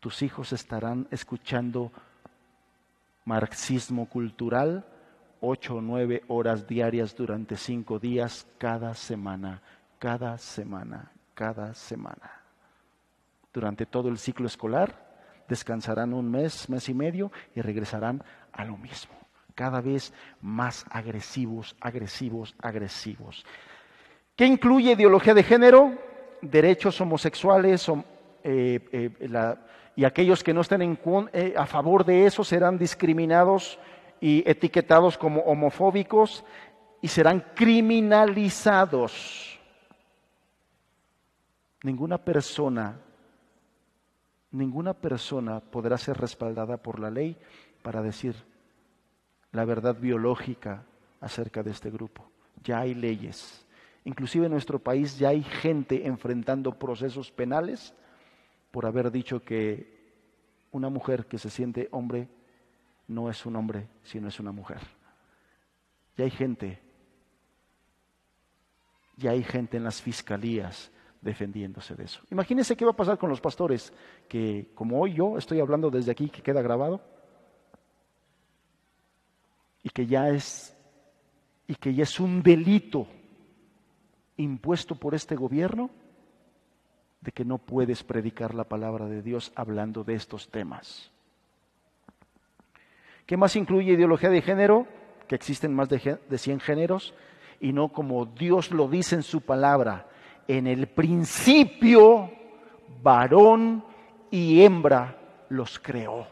tus 0.00 0.22
hijos 0.22 0.52
estarán 0.52 1.06
escuchando 1.10 1.92
marxismo 3.24 4.08
cultural 4.08 4.84
ocho 5.40 5.76
o 5.76 5.80
nueve 5.80 6.24
horas 6.26 6.66
diarias 6.66 7.14
durante 7.14 7.56
cinco 7.56 8.00
días 8.00 8.46
cada 8.58 8.94
semana, 8.94 9.62
cada 10.00 10.36
semana, 10.38 11.12
cada 11.34 11.74
semana. 11.74 12.42
Durante 13.52 13.86
todo 13.86 14.08
el 14.08 14.18
ciclo 14.18 14.46
escolar 14.46 15.07
descansarán 15.48 16.12
un 16.12 16.30
mes, 16.30 16.68
mes 16.68 16.88
y 16.88 16.94
medio 16.94 17.32
y 17.54 17.60
regresarán 17.60 18.22
a 18.52 18.64
lo 18.64 18.76
mismo. 18.76 19.14
Cada 19.54 19.80
vez 19.80 20.12
más 20.40 20.84
agresivos, 20.90 21.74
agresivos, 21.80 22.54
agresivos. 22.60 23.44
¿Qué 24.36 24.46
incluye 24.46 24.92
ideología 24.92 25.34
de 25.34 25.42
género? 25.42 25.98
Derechos 26.40 27.00
homosexuales 27.00 27.88
eh, 28.44 28.78
eh, 28.92 29.56
y 29.96 30.04
aquellos 30.04 30.44
que 30.44 30.54
no 30.54 30.60
estén 30.60 30.98
eh, 31.32 31.54
a 31.56 31.66
favor 31.66 32.04
de 32.04 32.26
eso 32.26 32.44
serán 32.44 32.78
discriminados 32.78 33.80
y 34.20 34.48
etiquetados 34.48 35.18
como 35.18 35.40
homofóbicos 35.40 36.44
y 37.02 37.08
serán 37.08 37.44
criminalizados. 37.56 39.58
Ninguna 41.82 42.18
persona 42.18 43.00
ninguna 44.50 44.94
persona 44.94 45.60
podrá 45.60 45.98
ser 45.98 46.16
respaldada 46.18 46.78
por 46.78 46.98
la 46.98 47.10
ley 47.10 47.36
para 47.82 48.02
decir 48.02 48.34
la 49.52 49.64
verdad 49.64 49.96
biológica 49.96 50.84
acerca 51.20 51.62
de 51.62 51.70
este 51.70 51.90
grupo. 51.90 52.30
Ya 52.62 52.80
hay 52.80 52.94
leyes. 52.94 53.66
Inclusive 54.04 54.46
en 54.46 54.52
nuestro 54.52 54.78
país 54.78 55.18
ya 55.18 55.30
hay 55.30 55.42
gente 55.42 56.06
enfrentando 56.06 56.78
procesos 56.78 57.30
penales 57.30 57.94
por 58.70 58.86
haber 58.86 59.10
dicho 59.10 59.42
que 59.42 59.98
una 60.70 60.88
mujer 60.88 61.26
que 61.26 61.38
se 61.38 61.50
siente 61.50 61.88
hombre 61.90 62.28
no 63.06 63.30
es 63.30 63.44
un 63.46 63.56
hombre, 63.56 63.88
sino 64.02 64.28
es 64.28 64.38
una 64.38 64.52
mujer. 64.52 64.80
Ya 66.16 66.24
hay 66.24 66.30
gente, 66.30 66.80
ya 69.16 69.30
hay 69.30 69.42
gente 69.42 69.76
en 69.76 69.84
las 69.84 70.02
fiscalías 70.02 70.90
defendiéndose 71.20 71.94
de 71.94 72.04
eso. 72.04 72.20
Imagínense 72.30 72.76
qué 72.76 72.84
va 72.84 72.92
a 72.92 72.96
pasar 72.96 73.18
con 73.18 73.30
los 73.30 73.40
pastores, 73.40 73.92
que 74.28 74.70
como 74.74 75.00
hoy 75.00 75.14
yo 75.14 75.38
estoy 75.38 75.60
hablando 75.60 75.90
desde 75.90 76.12
aquí, 76.12 76.28
que 76.30 76.42
queda 76.42 76.62
grabado, 76.62 77.00
y 79.82 79.90
que 79.90 80.06
ya 80.06 80.28
es, 80.28 80.76
y 81.66 81.74
que 81.74 81.94
ya 81.94 82.04
es 82.04 82.20
un 82.20 82.42
delito 82.42 83.06
impuesto 84.36 84.94
por 84.94 85.14
este 85.14 85.34
gobierno 85.34 85.90
de 87.20 87.32
que 87.32 87.44
no 87.44 87.58
puedes 87.58 88.04
predicar 88.04 88.54
la 88.54 88.64
palabra 88.64 89.06
de 89.06 89.22
Dios 89.22 89.52
hablando 89.56 90.04
de 90.04 90.14
estos 90.14 90.48
temas. 90.50 91.10
¿Qué 93.26 93.36
más 93.36 93.56
incluye 93.56 93.92
ideología 93.92 94.30
de 94.30 94.40
género? 94.40 94.86
Que 95.26 95.34
existen 95.34 95.74
más 95.74 95.88
de, 95.88 96.18
de 96.28 96.38
100 96.38 96.60
géneros 96.60 97.12
y 97.60 97.72
no 97.72 97.88
como 97.88 98.24
Dios 98.24 98.70
lo 98.70 98.88
dice 98.88 99.16
en 99.16 99.22
su 99.22 99.40
palabra, 99.40 100.07
en 100.48 100.66
el 100.66 100.88
principio 100.88 102.30
varón 103.02 103.84
y 104.30 104.62
hembra 104.62 105.44
los 105.50 105.78
creó. 105.78 106.26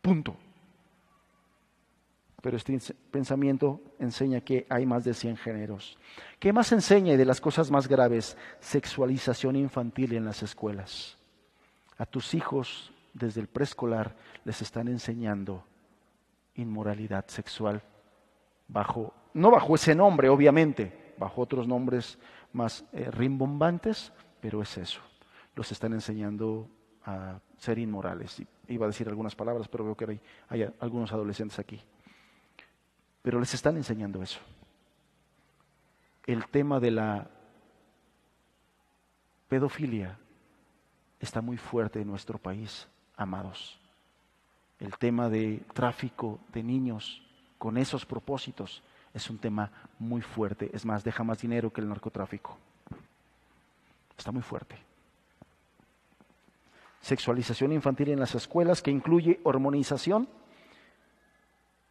Punto. 0.00 0.36
Pero 2.40 2.56
este 2.56 2.78
pensamiento 3.10 3.80
enseña 3.98 4.40
que 4.40 4.64
hay 4.68 4.86
más 4.86 5.02
de 5.04 5.12
100 5.12 5.38
géneros. 5.38 5.98
¿Qué 6.38 6.52
más 6.52 6.70
enseña 6.70 7.16
de 7.16 7.24
las 7.24 7.40
cosas 7.40 7.70
más 7.70 7.88
graves? 7.88 8.36
Sexualización 8.60 9.56
infantil 9.56 10.12
en 10.12 10.24
las 10.24 10.42
escuelas. 10.42 11.18
A 11.96 12.06
tus 12.06 12.34
hijos 12.34 12.92
desde 13.12 13.40
el 13.40 13.48
preescolar 13.48 14.14
les 14.44 14.62
están 14.62 14.86
enseñando 14.86 15.64
inmoralidad 16.54 17.26
sexual 17.26 17.82
bajo 18.68 19.14
no 19.34 19.50
bajo 19.50 19.74
ese 19.74 19.94
nombre 19.94 20.28
obviamente, 20.28 21.14
bajo 21.18 21.42
otros 21.42 21.66
nombres 21.66 22.18
más 22.52 22.84
eh, 22.92 23.10
rimbombantes, 23.10 24.12
pero 24.40 24.62
es 24.62 24.76
eso. 24.78 25.00
Los 25.54 25.72
están 25.72 25.92
enseñando 25.92 26.68
a 27.04 27.40
ser 27.58 27.78
inmorales. 27.78 28.42
Iba 28.68 28.86
a 28.86 28.88
decir 28.88 29.08
algunas 29.08 29.34
palabras, 29.34 29.68
pero 29.68 29.84
veo 29.84 29.96
que 29.96 30.04
hay, 30.04 30.20
hay 30.48 30.74
algunos 30.80 31.12
adolescentes 31.12 31.58
aquí. 31.58 31.80
Pero 33.22 33.40
les 33.40 33.52
están 33.54 33.76
enseñando 33.76 34.22
eso. 34.22 34.38
El 36.26 36.46
tema 36.46 36.78
de 36.78 36.90
la 36.90 37.30
pedofilia 39.48 40.18
está 41.18 41.40
muy 41.40 41.56
fuerte 41.56 42.00
en 42.00 42.08
nuestro 42.08 42.38
país, 42.38 42.86
amados. 43.16 43.78
El 44.78 44.96
tema 44.98 45.28
de 45.28 45.62
tráfico 45.72 46.38
de 46.52 46.62
niños 46.62 47.22
con 47.56 47.76
esos 47.76 48.06
propósitos 48.06 48.82
es 49.18 49.28
un 49.28 49.38
tema 49.38 49.70
muy 49.98 50.22
fuerte. 50.22 50.70
Es 50.72 50.84
más, 50.84 51.04
deja 51.04 51.22
más 51.22 51.38
dinero 51.38 51.70
que 51.70 51.80
el 51.80 51.88
narcotráfico. 51.88 52.56
Está 54.16 54.32
muy 54.32 54.42
fuerte. 54.42 54.76
Sexualización 57.00 57.72
infantil 57.72 58.08
en 58.08 58.20
las 58.20 58.34
escuelas 58.34 58.82
que 58.82 58.90
incluye 58.90 59.40
hormonización. 59.44 60.28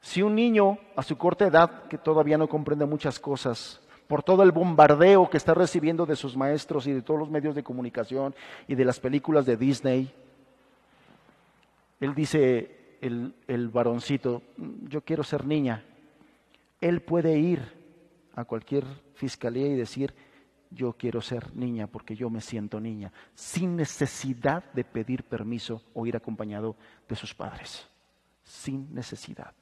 Si 0.01 0.21
un 0.21 0.35
niño 0.35 0.77
a 0.95 1.03
su 1.03 1.17
corta 1.17 1.47
edad, 1.47 1.87
que 1.87 1.97
todavía 1.97 2.37
no 2.37 2.47
comprende 2.47 2.85
muchas 2.85 3.19
cosas, 3.19 3.81
por 4.07 4.23
todo 4.23 4.43
el 4.43 4.51
bombardeo 4.51 5.29
que 5.29 5.37
está 5.37 5.53
recibiendo 5.53 6.05
de 6.05 6.15
sus 6.15 6.37
maestros 6.37 6.87
y 6.87 6.93
de 6.93 7.01
todos 7.01 7.19
los 7.19 7.29
medios 7.29 7.55
de 7.55 7.63
comunicación 7.63 8.33
y 8.67 8.75
de 8.75 8.85
las 8.85 8.99
películas 8.99 9.45
de 9.45 9.57
Disney, 9.57 10.13
él 11.99 12.15
dice, 12.15 12.97
el, 13.01 13.33
el 13.47 13.69
varoncito, 13.69 14.43
yo 14.87 15.01
quiero 15.01 15.23
ser 15.23 15.45
niña, 15.45 15.83
él 16.81 17.01
puede 17.01 17.37
ir 17.37 17.61
a 18.35 18.45
cualquier 18.45 18.85
fiscalía 19.13 19.67
y 19.67 19.75
decir, 19.75 20.13
yo 20.69 20.93
quiero 20.93 21.21
ser 21.21 21.55
niña 21.55 21.87
porque 21.87 22.15
yo 22.15 22.29
me 22.29 22.41
siento 22.41 22.79
niña, 22.79 23.11
sin 23.33 23.75
necesidad 23.75 24.63
de 24.73 24.83
pedir 24.83 25.23
permiso 25.23 25.81
o 25.93 26.05
ir 26.05 26.15
acompañado 26.15 26.75
de 27.07 27.15
sus 27.15 27.33
padres, 27.33 27.87
sin 28.43 28.93
necesidad. 28.93 29.53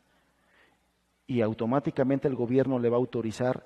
Y 1.28 1.42
automáticamente 1.42 2.28
el 2.28 2.36
gobierno 2.36 2.80
le 2.80 2.90
va 2.90 2.98
a 2.98 3.00
autorizar 3.00 3.66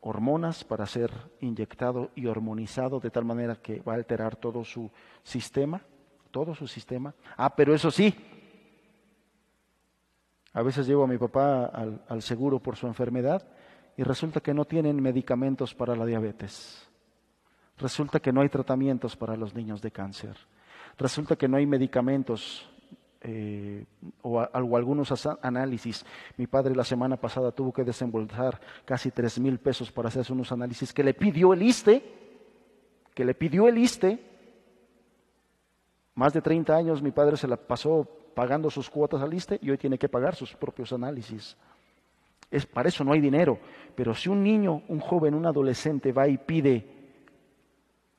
hormonas 0.00 0.64
para 0.64 0.86
ser 0.86 1.12
inyectado 1.40 2.10
y 2.14 2.26
hormonizado 2.26 3.00
de 3.00 3.10
tal 3.10 3.24
manera 3.24 3.56
que 3.56 3.80
va 3.80 3.92
a 3.92 3.96
alterar 3.96 4.36
todo 4.36 4.64
su 4.64 4.90
sistema, 5.22 5.82
todo 6.30 6.54
su 6.54 6.66
sistema. 6.66 7.14
Ah, 7.36 7.54
pero 7.54 7.74
eso 7.74 7.90
sí, 7.90 8.14
a 10.52 10.62
veces 10.62 10.86
llevo 10.86 11.04
a 11.04 11.06
mi 11.06 11.16
papá 11.16 11.66
al, 11.66 12.22
seguro 12.22 12.58
por 12.58 12.76
su 12.76 12.86
enfermedad 12.86 13.46
y 13.96 14.02
resulta 14.02 14.40
que 14.40 14.54
no 14.54 14.64
tienen 14.64 15.00
medicamentos 15.00 15.74
para 15.74 15.94
la 15.94 16.04
diabetes. 16.04 16.88
Resulta 17.78 18.20
que 18.20 18.32
no 18.32 18.40
hay 18.40 18.48
tratamientos 18.48 19.16
para 19.16 19.36
los 19.36 19.54
niños 19.54 19.80
de 19.80 19.90
cáncer. 19.90 20.36
Resulta 20.98 21.36
que 21.36 21.48
no 21.48 21.56
hay 21.56 21.66
medicamentos 21.66 22.68
eh, 23.20 23.84
o, 24.22 24.40
algunos 24.40 25.26
análisis. 25.40 26.04
Mi 26.36 26.46
padre 26.46 26.74
la 26.74 26.84
semana 26.84 27.16
pasada 27.16 27.52
tuvo 27.52 27.72
que 27.72 27.84
desembolsar 27.84 28.60
casi 28.84 29.10
tres 29.10 29.38
mil 29.38 29.58
pesos 29.58 29.92
para 29.92 30.08
hacerse 30.08 30.32
unos 30.32 30.50
análisis 30.50 30.92
que 30.92 31.04
le 31.04 31.14
pidió 31.14 31.52
el 31.52 31.62
ISTE, 31.62 32.02
que 33.14 33.24
le 33.24 33.34
pidió 33.34 33.68
el 33.68 33.78
ISTE. 33.78 34.18
Más 36.14 36.32
de 36.32 36.42
30 36.42 36.74
años 36.74 37.02
mi 37.02 37.12
padre 37.12 37.36
se 37.36 37.46
la 37.46 37.56
pasó 37.56 38.19
pagando 38.34 38.70
sus 38.70 38.88
cuotas 38.90 39.22
al 39.22 39.34
ISTE 39.34 39.58
y 39.62 39.70
hoy 39.70 39.78
tiene 39.78 39.98
que 39.98 40.08
pagar 40.08 40.34
sus 40.34 40.54
propios 40.54 40.92
análisis. 40.92 41.56
Es, 42.50 42.66
para 42.66 42.88
eso 42.88 43.04
no 43.04 43.12
hay 43.12 43.20
dinero. 43.20 43.58
Pero 43.94 44.14
si 44.14 44.28
un 44.28 44.42
niño, 44.42 44.82
un 44.88 45.00
joven, 45.00 45.34
un 45.34 45.46
adolescente 45.46 46.12
va 46.12 46.28
y 46.28 46.38
pide 46.38 46.86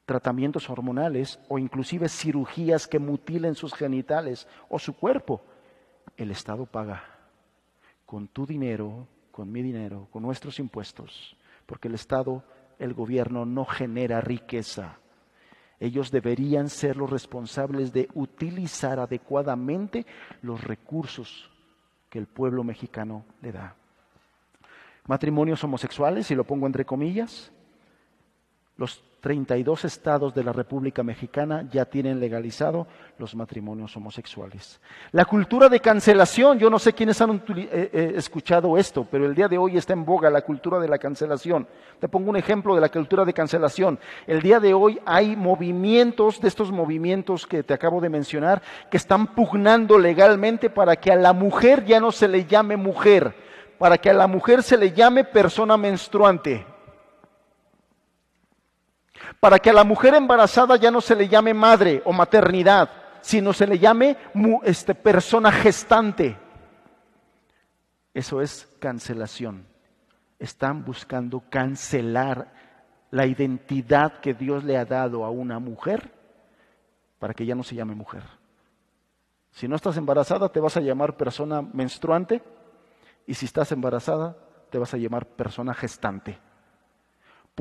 tratamientos 0.06 0.70
hormonales 0.70 1.40
o 1.48 1.58
inclusive 1.58 2.10
cirugías 2.10 2.88
que 2.88 3.00
mutilen 3.00 3.56
sus 3.56 3.74
genitales 3.74 4.48
o 4.70 4.80
su 4.80 4.96
cuerpo, 4.96 5.42
el 6.18 6.32
Estado 6.32 6.66
paga 6.66 7.04
con 8.06 8.28
tu 8.28 8.46
dinero 8.46 9.08
con 9.32 9.52
mi 9.52 9.62
dinero, 9.64 10.08
con 10.12 10.22
nuestros 10.22 10.60
impuestos, 10.60 11.36
porque 11.66 11.88
el 11.88 11.96
Estado, 11.96 12.44
el 12.78 12.94
gobierno 12.94 13.46
no 13.46 13.66
genera 13.66 14.22
riqueza. 14.22 15.00
Ellos 15.82 16.12
deberían 16.12 16.70
ser 16.70 16.96
los 16.96 17.10
responsables 17.10 17.92
de 17.92 18.08
utilizar 18.14 19.00
adecuadamente 19.00 20.06
los 20.44 20.64
recursos 20.64 21.50
que 22.08 22.20
el 22.20 22.28
pueblo 22.28 22.64
mexicano 22.64 23.26
le 23.42 23.52
da. 23.52 23.76
Matrimonios 25.08 25.64
homosexuales, 25.64 26.30
y 26.30 26.36
lo 26.36 26.44
pongo 26.44 26.68
entre 26.68 26.86
comillas, 26.86 27.52
los 28.78 29.04
32 29.22 29.86
estados 29.86 30.34
de 30.34 30.44
la 30.44 30.52
República 30.52 31.04
Mexicana 31.04 31.68
ya 31.72 31.86
tienen 31.86 32.20
legalizado 32.20 32.88
los 33.20 33.36
matrimonios 33.36 33.96
homosexuales. 33.96 34.82
La 35.12 35.26
cultura 35.26 35.70
de 35.70 35.80
cancelación, 35.80 36.58
yo 36.58 36.72
no 36.72 36.80
sé 36.80 36.94
quiénes 36.94 37.22
han 37.22 37.44
eh, 37.56 37.70
eh, 37.94 38.14
escuchado 38.16 38.78
esto, 38.80 39.08
pero 39.10 39.28
el 39.28 39.36
día 39.36 39.48
de 39.48 39.60
hoy 39.60 39.78
está 39.78 39.94
en 39.94 40.06
boga 40.06 40.32
la 40.32 40.42
cultura 40.42 40.80
de 40.80 40.88
la 40.88 40.98
cancelación. 40.98 41.68
Te 42.00 42.10
pongo 42.10 42.32
un 42.32 42.36
ejemplo 42.36 42.74
de 42.74 42.82
la 42.82 42.90
cultura 42.90 43.24
de 43.24 43.34
cancelación. 43.34 44.00
El 44.26 44.42
día 44.42 44.60
de 44.60 44.74
hoy 44.74 45.00
hay 45.06 45.36
movimientos, 45.36 46.42
de 46.42 46.48
estos 46.48 46.72
movimientos 46.72 47.46
que 47.46 47.62
te 47.62 47.76
acabo 47.76 48.02
de 48.02 48.10
mencionar, 48.10 48.64
que 48.90 48.98
están 48.98 49.36
pugnando 49.36 50.00
legalmente 50.00 50.72
para 50.72 50.96
que 50.96 51.12
a 51.12 51.16
la 51.16 51.34
mujer 51.34 51.86
ya 51.86 52.00
no 52.00 52.12
se 52.12 52.28
le 52.28 52.46
llame 52.46 52.76
mujer, 52.76 53.36
para 53.78 54.00
que 54.00 54.10
a 54.10 54.14
la 54.14 54.26
mujer 54.26 54.64
se 54.64 54.78
le 54.78 54.94
llame 54.94 55.24
persona 55.26 55.78
menstruante 55.78 56.71
para 59.42 59.58
que 59.58 59.72
a 59.72 59.74
la 59.74 59.84
mujer 59.84 60.14
embarazada 60.14 60.76
ya 60.76 60.92
no 60.92 61.02
se 61.02 61.16
le 61.16 61.28
llame 61.28 61.56
madre 61.56 62.04
o 62.06 62.14
maternidad, 62.14 62.92
sino 63.22 63.54
se 63.54 63.66
le 63.66 63.80
llame 63.80 64.16
este, 64.64 64.94
persona 64.94 65.52
gestante. 65.52 66.38
Eso 68.14 68.40
es 68.40 68.70
cancelación. 68.80 69.66
Están 70.38 70.86
buscando 70.86 71.44
cancelar 71.50 72.54
la 73.10 73.26
identidad 73.26 74.20
que 74.20 74.36
Dios 74.36 74.64
le 74.64 74.78
ha 74.78 74.86
dado 74.86 75.26
a 75.26 75.32
una 75.32 75.58
mujer 75.58 76.14
para 77.18 77.34
que 77.34 77.44
ya 77.44 77.56
no 77.56 77.64
se 77.64 77.74
llame 77.74 77.96
mujer. 77.96 78.24
Si 79.50 79.68
no 79.68 79.76
estás 79.76 79.98
embarazada, 79.98 80.50
te 80.50 80.60
vas 80.60 80.78
a 80.78 80.82
llamar 80.82 81.18
persona 81.18 81.64
menstruante 81.64 82.44
y 83.26 83.34
si 83.34 83.48
estás 83.48 83.72
embarazada, 83.72 84.38
te 84.70 84.78
vas 84.78 84.94
a 84.94 84.98
llamar 84.98 85.26
persona 85.26 85.74
gestante. 85.74 86.51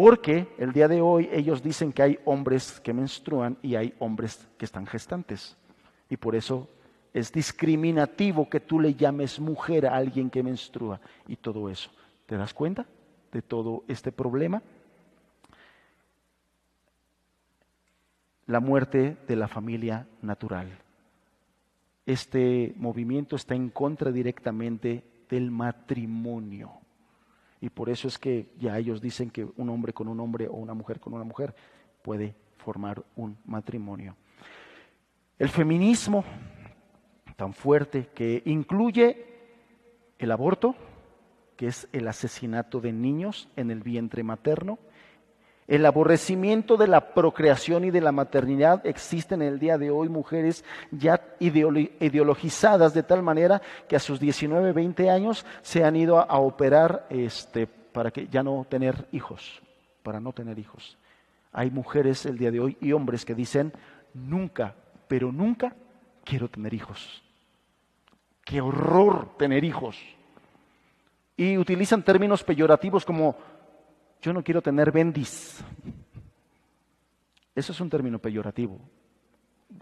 Porque 0.00 0.48
el 0.56 0.72
día 0.72 0.88
de 0.88 1.02
hoy 1.02 1.28
ellos 1.30 1.62
dicen 1.62 1.92
que 1.92 2.02
hay 2.02 2.18
hombres 2.24 2.80
que 2.80 2.94
menstruan 2.94 3.58
y 3.60 3.74
hay 3.74 3.92
hombres 3.98 4.48
que 4.56 4.64
están 4.64 4.86
gestantes. 4.86 5.58
Y 6.08 6.16
por 6.16 6.34
eso 6.34 6.70
es 7.12 7.30
discriminativo 7.30 8.48
que 8.48 8.60
tú 8.60 8.80
le 8.80 8.94
llames 8.94 9.38
mujer 9.38 9.84
a 9.84 9.94
alguien 9.94 10.30
que 10.30 10.42
menstrua 10.42 11.02
y 11.28 11.36
todo 11.36 11.68
eso. 11.68 11.90
¿Te 12.24 12.38
das 12.38 12.54
cuenta 12.54 12.86
de 13.30 13.42
todo 13.42 13.84
este 13.88 14.10
problema? 14.10 14.62
La 18.46 18.60
muerte 18.60 19.18
de 19.28 19.36
la 19.36 19.48
familia 19.48 20.06
natural. 20.22 20.70
Este 22.06 22.72
movimiento 22.78 23.36
está 23.36 23.54
en 23.54 23.68
contra 23.68 24.10
directamente 24.10 25.04
del 25.28 25.50
matrimonio. 25.50 26.79
Y 27.60 27.68
por 27.70 27.90
eso 27.90 28.08
es 28.08 28.18
que 28.18 28.48
ya 28.58 28.78
ellos 28.78 29.00
dicen 29.00 29.30
que 29.30 29.44
un 29.44 29.68
hombre 29.68 29.92
con 29.92 30.08
un 30.08 30.18
hombre 30.20 30.48
o 30.48 30.54
una 30.54 30.74
mujer 30.74 30.98
con 30.98 31.12
una 31.12 31.24
mujer 31.24 31.54
puede 32.02 32.34
formar 32.56 33.04
un 33.16 33.36
matrimonio. 33.44 34.16
El 35.38 35.48
feminismo 35.48 36.24
tan 37.36 37.52
fuerte 37.52 38.08
que 38.14 38.42
incluye 38.44 39.26
el 40.18 40.30
aborto, 40.30 40.74
que 41.56 41.66
es 41.66 41.88
el 41.92 42.08
asesinato 42.08 42.80
de 42.80 42.92
niños 42.92 43.48
en 43.56 43.70
el 43.70 43.82
vientre 43.82 44.22
materno, 44.22 44.78
el 45.70 45.86
aborrecimiento 45.86 46.76
de 46.76 46.88
la 46.88 47.14
procreación 47.14 47.84
y 47.84 47.92
de 47.92 48.00
la 48.00 48.10
maternidad. 48.10 48.84
Existen 48.84 49.40
en 49.40 49.52
el 49.52 49.58
día 49.60 49.78
de 49.78 49.92
hoy 49.92 50.08
mujeres 50.08 50.64
ya 50.90 51.22
ideologizadas 51.38 52.92
de 52.92 53.04
tal 53.04 53.22
manera 53.22 53.62
que 53.88 53.94
a 53.94 54.00
sus 54.00 54.18
19, 54.18 54.72
20 54.72 55.08
años 55.08 55.46
se 55.62 55.84
han 55.84 55.94
ido 55.94 56.18
a, 56.18 56.40
operar 56.40 57.06
este, 57.08 57.68
para 57.68 58.10
que 58.10 58.26
ya 58.26 58.42
no 58.42 58.66
tener 58.68 59.06
hijos, 59.12 59.62
para 60.02 60.18
no 60.18 60.32
tener 60.32 60.58
hijos. 60.58 60.98
Hay 61.52 61.70
mujeres 61.70 62.26
el 62.26 62.36
día 62.36 62.50
de 62.50 62.58
hoy 62.58 62.76
y 62.80 62.90
hombres 62.90 63.24
que 63.24 63.36
dicen, 63.36 63.72
nunca, 64.12 64.74
pero 65.06 65.30
nunca 65.30 65.76
quiero 66.24 66.48
tener 66.48 66.74
hijos. 66.74 67.22
Qué 68.44 68.60
horror 68.60 69.36
tener 69.38 69.62
hijos. 69.62 69.96
Y 71.36 71.56
utilizan 71.56 72.02
términos 72.02 72.42
peyorativos 72.42 73.04
como 73.04 73.36
yo 74.20 74.32
no 74.32 74.42
quiero 74.42 74.62
tener 74.62 74.92
bendis. 74.92 75.62
Eso 77.54 77.72
es 77.72 77.80
un 77.80 77.90
término 77.90 78.18
peyorativo, 78.18 78.78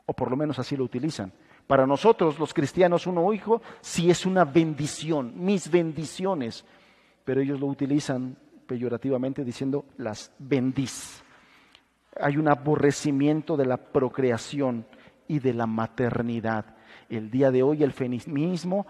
o 0.06 0.12
por 0.12 0.30
lo 0.30 0.36
menos 0.36 0.58
así 0.58 0.76
lo 0.76 0.84
utilizan. 0.84 1.32
Para 1.66 1.86
nosotros, 1.86 2.38
los 2.38 2.54
cristianos, 2.54 3.06
uno 3.06 3.32
hijo 3.32 3.60
sí 3.80 4.10
es 4.10 4.24
una 4.24 4.44
bendición, 4.44 5.32
mis 5.36 5.70
bendiciones, 5.70 6.64
pero 7.24 7.42
ellos 7.42 7.60
lo 7.60 7.66
utilizan 7.66 8.36
peyorativamente 8.66 9.44
diciendo 9.44 9.84
las 9.98 10.32
bendis. 10.38 11.22
Hay 12.20 12.36
un 12.36 12.48
aborrecimiento 12.48 13.56
de 13.56 13.66
la 13.66 13.76
procreación 13.76 14.86
y 15.28 15.40
de 15.40 15.52
la 15.52 15.66
maternidad. 15.66 16.76
El 17.10 17.30
día 17.30 17.50
de 17.50 17.62
hoy 17.62 17.82
el 17.82 17.92
feminismo 17.92 18.86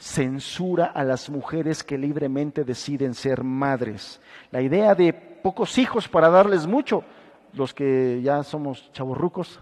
censura 0.00 0.86
a 0.86 1.04
las 1.04 1.28
mujeres 1.28 1.84
que 1.84 1.98
libremente 1.98 2.64
deciden 2.64 3.12
ser 3.14 3.44
madres. 3.44 4.18
La 4.50 4.62
idea 4.62 4.94
de 4.94 5.12
pocos 5.12 5.76
hijos 5.76 6.08
para 6.08 6.30
darles 6.30 6.66
mucho, 6.66 7.04
los 7.52 7.74
que 7.74 8.20
ya 8.22 8.42
somos 8.42 8.90
chavorrucos, 8.92 9.60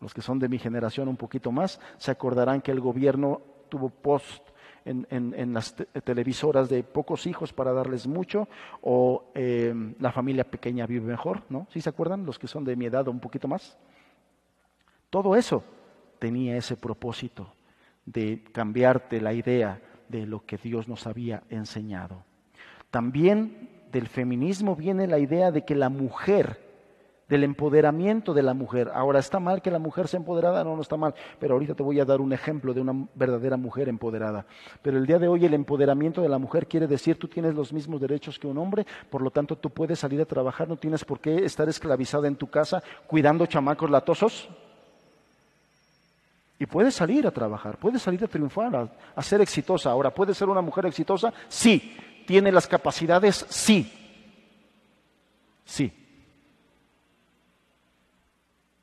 los 0.00 0.12
que 0.12 0.20
son 0.20 0.40
de 0.40 0.48
mi 0.48 0.58
generación 0.58 1.06
un 1.06 1.16
poquito 1.16 1.52
más, 1.52 1.80
se 1.96 2.10
acordarán 2.10 2.60
que 2.60 2.72
el 2.72 2.80
gobierno 2.80 3.40
tuvo 3.68 3.88
post 3.88 4.42
en, 4.84 5.54
las 5.54 5.74
televisoras 6.04 6.68
de 6.68 6.82
pocos 6.82 7.26
hijos 7.26 7.52
para 7.52 7.72
darles 7.72 8.06
mucho, 8.06 8.48
o 8.82 9.30
em, 9.34 9.94
la 10.00 10.12
familia 10.12 10.44
pequeña 10.44 10.86
vive 10.86 11.06
mejor, 11.06 11.42
¿no? 11.48 11.66
¿Sí 11.70 11.80
se 11.80 11.88
acuerdan? 11.88 12.26
Los 12.26 12.38
que 12.38 12.46
son 12.48 12.64
de 12.64 12.76
mi 12.76 12.86
edad 12.86 13.06
o 13.06 13.10
un 13.10 13.20
poquito 13.20 13.48
más. 13.48 13.76
Todo 15.10 15.34
eso 15.36 15.62
tenía 16.18 16.56
ese 16.56 16.76
propósito 16.76 17.55
de 18.06 18.42
cambiarte 18.52 19.20
la 19.20 19.32
idea 19.32 19.80
de 20.08 20.26
lo 20.26 20.46
que 20.46 20.56
Dios 20.56 20.88
nos 20.88 21.06
había 21.06 21.42
enseñado. 21.50 22.24
También 22.90 23.68
del 23.92 24.06
feminismo 24.06 24.76
viene 24.76 25.06
la 25.06 25.18
idea 25.18 25.50
de 25.50 25.64
que 25.64 25.74
la 25.74 25.88
mujer, 25.88 26.64
del 27.28 27.42
empoderamiento 27.42 28.34
de 28.34 28.42
la 28.42 28.54
mujer. 28.54 28.90
Ahora, 28.94 29.18
¿está 29.18 29.40
mal 29.40 29.60
que 29.60 29.70
la 29.70 29.80
mujer 29.80 30.06
sea 30.06 30.18
empoderada? 30.18 30.62
No, 30.62 30.76
no 30.76 30.82
está 30.82 30.96
mal, 30.96 31.14
pero 31.40 31.54
ahorita 31.54 31.74
te 31.74 31.82
voy 31.82 31.98
a 31.98 32.04
dar 32.04 32.20
un 32.20 32.32
ejemplo 32.32 32.72
de 32.72 32.80
una 32.80 33.08
verdadera 33.14 33.56
mujer 33.56 33.88
empoderada. 33.88 34.46
Pero 34.80 34.98
el 34.98 35.06
día 35.06 35.18
de 35.18 35.26
hoy 35.26 35.44
el 35.44 35.54
empoderamiento 35.54 36.22
de 36.22 36.28
la 36.28 36.38
mujer 36.38 36.68
quiere 36.68 36.86
decir 36.86 37.18
tú 37.18 37.26
tienes 37.26 37.54
los 37.54 37.72
mismos 37.72 38.00
derechos 38.00 38.38
que 38.38 38.46
un 38.46 38.58
hombre, 38.58 38.86
por 39.10 39.22
lo 39.22 39.30
tanto 39.30 39.56
tú 39.56 39.70
puedes 39.70 39.98
salir 39.98 40.20
a 40.20 40.24
trabajar, 40.24 40.68
no 40.68 40.76
tienes 40.76 41.04
por 41.04 41.18
qué 41.18 41.44
estar 41.44 41.68
esclavizada 41.68 42.28
en 42.28 42.36
tu 42.36 42.48
casa 42.48 42.82
cuidando 43.08 43.46
chamacos 43.46 43.90
latosos. 43.90 44.48
Y 46.58 46.66
puede 46.66 46.90
salir 46.90 47.26
a 47.26 47.30
trabajar, 47.30 47.78
puede 47.78 47.98
salir 47.98 48.24
a 48.24 48.28
triunfar, 48.28 48.90
a, 49.14 49.22
ser 49.22 49.42
exitosa. 49.42 49.90
Ahora, 49.90 50.14
¿puede 50.14 50.34
ser 50.34 50.48
una 50.48 50.62
mujer 50.62 50.86
exitosa? 50.86 51.32
Sí. 51.48 51.96
¿Tiene 52.26 52.50
las 52.50 52.66
capacidades? 52.66 53.44
Sí. 53.50 53.92
Sí. 55.64 55.92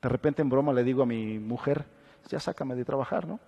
De 0.00 0.08
repente 0.08 0.42
en 0.42 0.48
broma 0.48 0.72
le 0.72 0.84
digo 0.84 1.02
a 1.02 1.06
mi 1.06 1.38
mujer, 1.38 1.84
ya 2.28 2.38
sácame 2.38 2.76
de 2.76 2.84
trabajar, 2.84 3.26
¿no? 3.26 3.40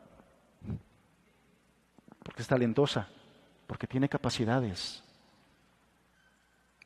Porque 2.22 2.42
es 2.42 2.48
talentosa, 2.48 3.08
porque 3.66 3.86
tiene 3.86 4.08
capacidades. 4.08 5.04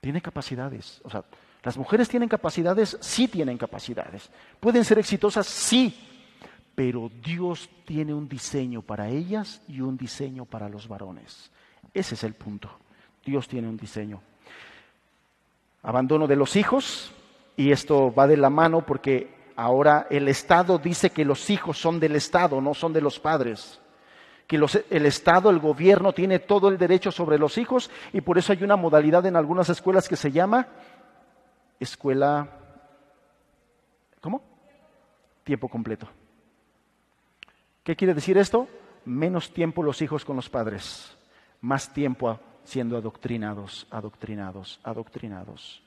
Tiene 0.01 0.20
capacidades. 0.20 1.01
O 1.05 1.11
sea, 1.11 1.24
las 1.62 1.78
mujeres 1.78 2.09
tienen 2.09 2.28
capacidades, 2.28 2.99
sí 3.01 3.28
tienen 3.28 3.57
capacidades. 3.57 4.28
¿Pueden 4.61 4.84
ser 4.84 4.99
exitosas? 4.99 5.47
Sí 5.47 6.09
pero 6.75 7.11
Dios 7.23 7.68
tiene 7.85 8.14
un 8.14 8.29
diseño 8.29 8.83
para 8.83 9.09
ellas 9.09 9.62
y 9.68 9.81
un 9.81 9.97
diseño 9.97 10.45
para 10.45 10.68
los 10.68 10.89
varones. 10.89 11.51
Ese 11.93 12.14
es 12.14 12.25
el 12.25 12.35
punto. 12.35 12.71
Dios 13.25 13.49
tiene 13.49 13.68
un 13.68 13.77
diseño. 13.77 14.21
Abandono 15.83 16.27
de 16.27 16.37
los 16.37 16.57
hijos, 16.57 17.12
y 17.57 17.73
esto 17.73 18.12
va 18.14 18.27
de 18.27 18.37
la 18.37 18.51
mano 18.51 18.85
porque 18.85 19.35
ahora 19.57 20.07
el 20.11 20.29
Estado 20.29 20.79
dice 20.79 21.11
que 21.11 21.25
los 21.25 21.51
hijos 21.51 21.79
son 21.79 22.01
del 22.01 22.16
Estado, 22.16 22.61
no 22.61 22.75
son 22.75 22.93
de 22.93 23.01
los 23.01 23.18
padres. 23.18 23.81
Que 24.47 24.57
el 24.57 25.07
Estado, 25.07 25.51
el 25.51 25.59
gobierno 25.59 26.12
tiene 26.12 26.39
todo 26.39 26.68
el 26.68 26.79
derecho 26.79 27.12
sobre 27.12 27.39
los 27.39 27.57
hijos 27.59 27.91
y 28.12 28.21
por 28.21 28.39
eso 28.39 28.53
hay 28.53 28.64
una 28.64 28.77
modalidad 28.77 29.25
en 29.27 29.37
algunas 29.37 29.68
escuelas 29.68 30.09
que 30.09 30.16
se 30.16 30.33
llama 30.33 30.66
escuela, 31.79 32.47
¿cómo? 34.21 34.43
Tiempo 35.45 35.68
completo. 35.68 36.09
¿Qué 37.83 37.97
quiere 37.97 38.14
decir 38.14 38.37
esto? 38.37 38.68
Menos 39.05 39.53
tiempo 39.53 39.83
los 39.83 40.03
hijos 40.03 40.24
con 40.24 40.37
los 40.37 40.51
padres, 40.51 41.16
más 41.61 41.93
tiempo 41.93 42.39
siendo 42.64 42.97
adoctrinados, 42.97 43.87
adoctrinados, 43.91 44.81
adoctrinados. 44.85 45.83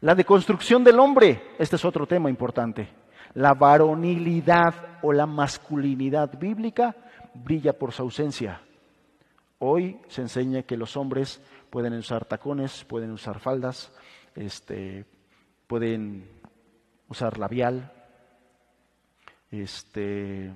La 0.00 0.14
deconstrucción 0.14 0.82
del 0.84 0.98
hombre, 0.98 1.54
este 1.58 1.76
es 1.76 1.84
otro 1.84 2.06
tema 2.06 2.30
importante. 2.30 2.88
La 3.34 3.52
varonilidad 3.52 5.00
o 5.02 5.12
la 5.12 5.26
masculinidad 5.26 6.38
bíblica 6.38 6.96
brilla 7.34 7.72
por 7.72 7.92
su 7.92 8.02
ausencia. 8.02 8.62
Hoy 9.58 10.00
se 10.08 10.22
enseña 10.22 10.62
que 10.62 10.76
los 10.76 10.96
hombres 10.96 11.42
pueden 11.68 11.92
usar 11.94 12.24
tacones, 12.24 12.84
pueden 12.84 13.10
usar 13.10 13.40
faldas, 13.40 13.92
este, 14.34 15.04
pueden 15.66 16.28
usar 17.08 17.38
labial, 17.38 17.92
este, 19.50 20.54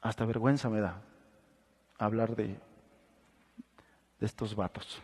hasta 0.00 0.24
vergüenza 0.24 0.68
me 0.68 0.80
da 0.80 1.02
hablar 1.98 2.36
de, 2.36 2.58
estos 4.20 4.54
vatos. 4.54 5.00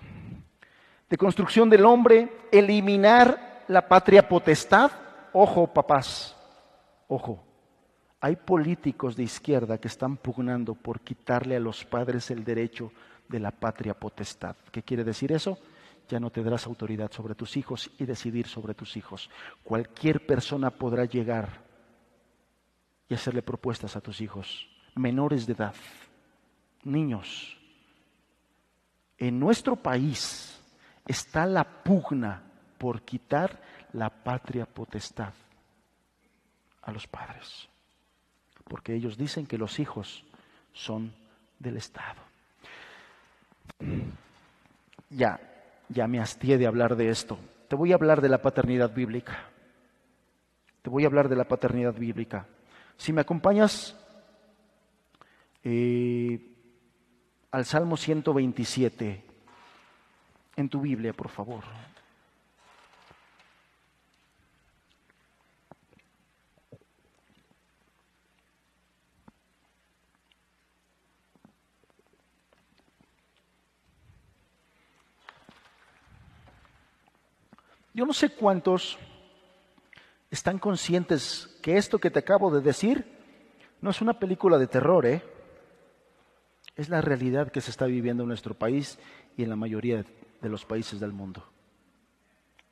De 1.09 1.16
construcción 1.16 1.68
del 1.68 1.84
hombre, 1.84 2.32
eliminar 2.51 3.64
la 3.68 3.86
patria 3.86 4.26
potestad. 4.28 4.90
Ojo, 5.32 5.66
papás, 5.66 6.36
ojo. 7.09 7.45
Hay 8.20 8.36
políticos 8.36 9.16
de 9.16 9.24
izquierda 9.24 9.78
que 9.78 9.88
están 9.88 10.16
pugnando 10.16 10.74
por 10.74 11.01
quitarle 11.01 11.57
a 11.57 11.61
los 11.61 11.84
padres 11.84 12.30
el 12.30 12.45
derecho 12.45 12.93
de 13.28 13.40
la 13.40 13.51
patria 13.51 13.95
potestad. 13.95 14.55
¿Qué 14.70 14.82
quiere 14.82 15.03
decir 15.03 15.32
eso? 15.32 15.59
Ya 16.09 16.20
no 16.20 16.30
tendrás 16.30 16.66
autoridad 16.66 17.11
sobre 17.11 17.34
tus 17.34 17.57
hijos 17.57 17.90
y 17.99 18.05
decidir 18.05 18.47
sobre 18.47 18.74
tus 18.74 18.97
hijos. 18.97 19.28
Cualquier 19.64 20.24
persona 20.24 20.70
podrá 20.70 21.05
llegar 21.05 21.62
y 23.09 23.14
hacerle 23.14 23.43
propuestas 23.43 23.97
a 23.97 24.01
tus 24.01 24.20
hijos, 24.20 24.68
menores 24.95 25.47
de 25.47 25.53
edad, 25.55 25.74
niños. 26.84 27.59
En 29.18 29.38
nuestro 29.38 29.76
país 29.76 30.61
está 31.07 31.47
la 31.47 31.64
pugna 31.64 32.43
por 32.78 33.03
quitar 33.03 33.61
la 33.93 34.11
patria 34.11 34.66
potestad 34.66 35.32
a 36.82 36.93
los 36.93 37.07
padres 37.07 37.68
porque 38.72 38.95
ellos 38.95 39.18
dicen 39.18 39.47
que 39.47 39.59
los 39.59 39.78
hijos 39.78 40.24
son 40.72 41.12
del 41.59 41.76
Estado. 41.76 42.22
Ya, 45.11 45.40
ya 45.90 46.07
me 46.07 46.20
hastié 46.20 46.57
de 46.57 46.66
hablar 46.66 46.97
de 46.97 47.11
esto. 47.11 47.38
Te 47.68 47.76
voy 47.76 47.93
a 47.93 47.97
hablar 47.97 48.22
de 48.22 48.30
la 48.30 48.40
paternidad 48.40 48.95
bíblica. 48.95 49.45
Te 50.80 50.88
voy 50.88 51.05
a 51.05 51.07
hablar 51.07 51.28
de 51.28 51.36
la 51.36 51.45
paternidad 51.45 51.93
bíblica. 51.93 52.47
Si 52.97 53.12
me 53.12 53.20
acompañas 53.20 53.95
eh, 55.65 56.41
al 57.51 57.65
Salmo 57.65 57.97
127 57.97 59.25
en 60.57 60.69
tu 60.69 60.81
Biblia, 60.81 61.13
por 61.13 61.29
favor. 61.29 61.63
Yo 77.95 78.07
no 78.07 78.15
sé 78.15 78.31
cuántos 78.31 78.99
están 80.31 80.59
conscientes 80.59 81.59
que 81.61 81.77
esto 81.77 81.99
que 81.99 82.11
te 82.11 82.21
acabo 82.21 82.51
de 82.51 82.63
decir 82.63 83.07
no 83.83 83.91
es 83.91 84.01
una 84.01 84.19
película 84.19 84.57
de 84.57 84.67
terror, 84.67 85.05
¿eh? 85.05 85.23
Es 86.77 86.89
la 86.89 87.01
realidad 87.01 87.51
que 87.51 87.61
se 87.61 87.70
está 87.70 87.87
viviendo 87.87 88.23
en 88.23 88.29
nuestro 88.29 88.55
país 88.55 88.99
y 89.37 89.43
en 89.43 89.51
la 89.51 89.57
mayoría 89.57 90.05
de 90.41 90.49
los 90.49 90.64
países 90.64 91.01
del 91.01 91.12
mundo. 91.12 91.45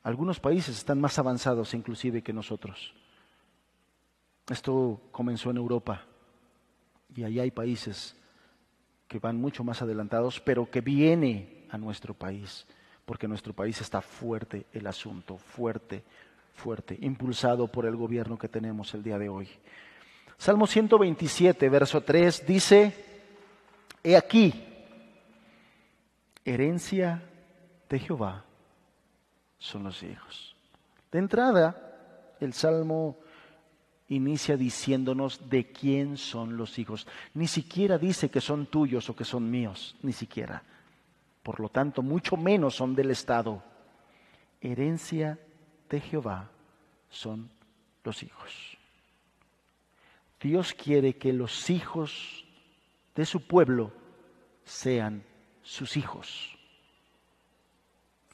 Algunos 0.03 0.39
países 0.39 0.77
están 0.77 0.99
más 0.99 1.19
avanzados 1.19 1.73
inclusive 1.73 2.23
que 2.23 2.33
nosotros. 2.33 2.93
Esto 4.49 5.01
comenzó 5.11 5.51
en 5.51 5.57
Europa 5.57 6.05
y 7.15 7.23
allá 7.23 7.43
hay 7.43 7.51
países 7.51 8.15
que 9.07 9.19
van 9.19 9.37
mucho 9.37 9.63
más 9.63 9.81
adelantados, 9.81 10.39
pero 10.39 10.69
que 10.69 10.81
viene 10.81 11.65
a 11.69 11.77
nuestro 11.77 12.13
país 12.13 12.65
porque 13.05 13.27
nuestro 13.27 13.53
país 13.53 13.81
está 13.81 14.01
fuerte 14.01 14.67
el 14.71 14.87
asunto, 14.87 15.37
fuerte, 15.37 16.03
fuerte, 16.53 16.97
impulsado 17.01 17.67
por 17.67 17.85
el 17.85 17.95
gobierno 17.95 18.37
que 18.37 18.47
tenemos 18.47 18.93
el 18.93 19.03
día 19.03 19.17
de 19.17 19.27
hoy. 19.27 19.49
Salmo 20.37 20.65
127, 20.65 21.67
verso 21.69 22.01
3 22.01 22.47
dice, 22.47 23.10
he 24.03 24.15
aquí, 24.15 24.53
herencia 26.43 27.23
de 27.89 27.99
Jehová 27.99 28.45
son 29.57 29.83
los 29.83 30.01
hijos. 30.03 30.55
De 31.11 31.19
entrada, 31.19 32.35
el 32.39 32.53
Salmo 32.53 33.17
inicia 34.09 34.57
diciéndonos 34.57 35.49
de 35.49 35.71
quién 35.71 36.17
son 36.17 36.57
los 36.57 36.79
hijos. 36.79 37.07
Ni 37.33 37.47
siquiera 37.47 37.97
dice 37.97 38.29
que 38.29 38.41
son 38.41 38.65
tuyos 38.65 39.09
o 39.09 39.15
que 39.15 39.23
son 39.23 39.49
míos, 39.49 39.95
ni 40.01 40.13
siquiera. 40.13 40.63
Por 41.43 41.59
lo 41.59 41.69
tanto, 41.69 42.01
mucho 42.01 42.37
menos 42.37 42.75
son 42.75 42.95
del 42.95 43.11
Estado. 43.11 43.63
Herencia 44.59 45.39
de 45.89 45.99
Jehová 45.99 46.49
son 47.09 47.49
los 48.03 48.23
hijos. 48.23 48.77
Dios 50.39 50.73
quiere 50.73 51.17
que 51.17 51.33
los 51.33 51.69
hijos 51.69 52.45
de 53.15 53.25
su 53.25 53.47
pueblo 53.47 53.91
sean 54.63 55.23
sus 55.61 55.97
hijos. 55.97 56.57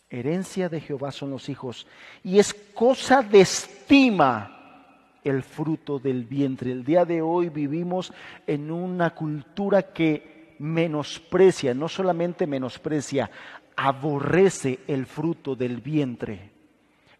Herencia 0.10 0.70
de 0.70 0.80
Jehová 0.80 1.12
son 1.12 1.32
los 1.32 1.50
hijos. 1.50 1.86
Y 2.24 2.40
es 2.40 2.54
cosa 2.54 3.22
de 3.22 3.42
estima 3.42 4.54
el 5.24 5.44
fruto 5.44 6.00
del 6.00 6.24
vientre. 6.24 6.72
El 6.72 6.86
día 6.86 7.04
de 7.04 7.22
hoy 7.22 7.50
vivimos 7.50 8.14
en 8.46 8.72
una 8.72 9.14
cultura 9.14 9.82
que 9.82 10.56
menosprecia, 10.60 11.74
no 11.74 11.90
solamente 11.90 12.48
menosprecia, 12.48 13.30
aborrece 13.76 14.80
el 14.88 15.06
fruto 15.06 15.56
del 15.56 15.82
vientre. 15.82 16.52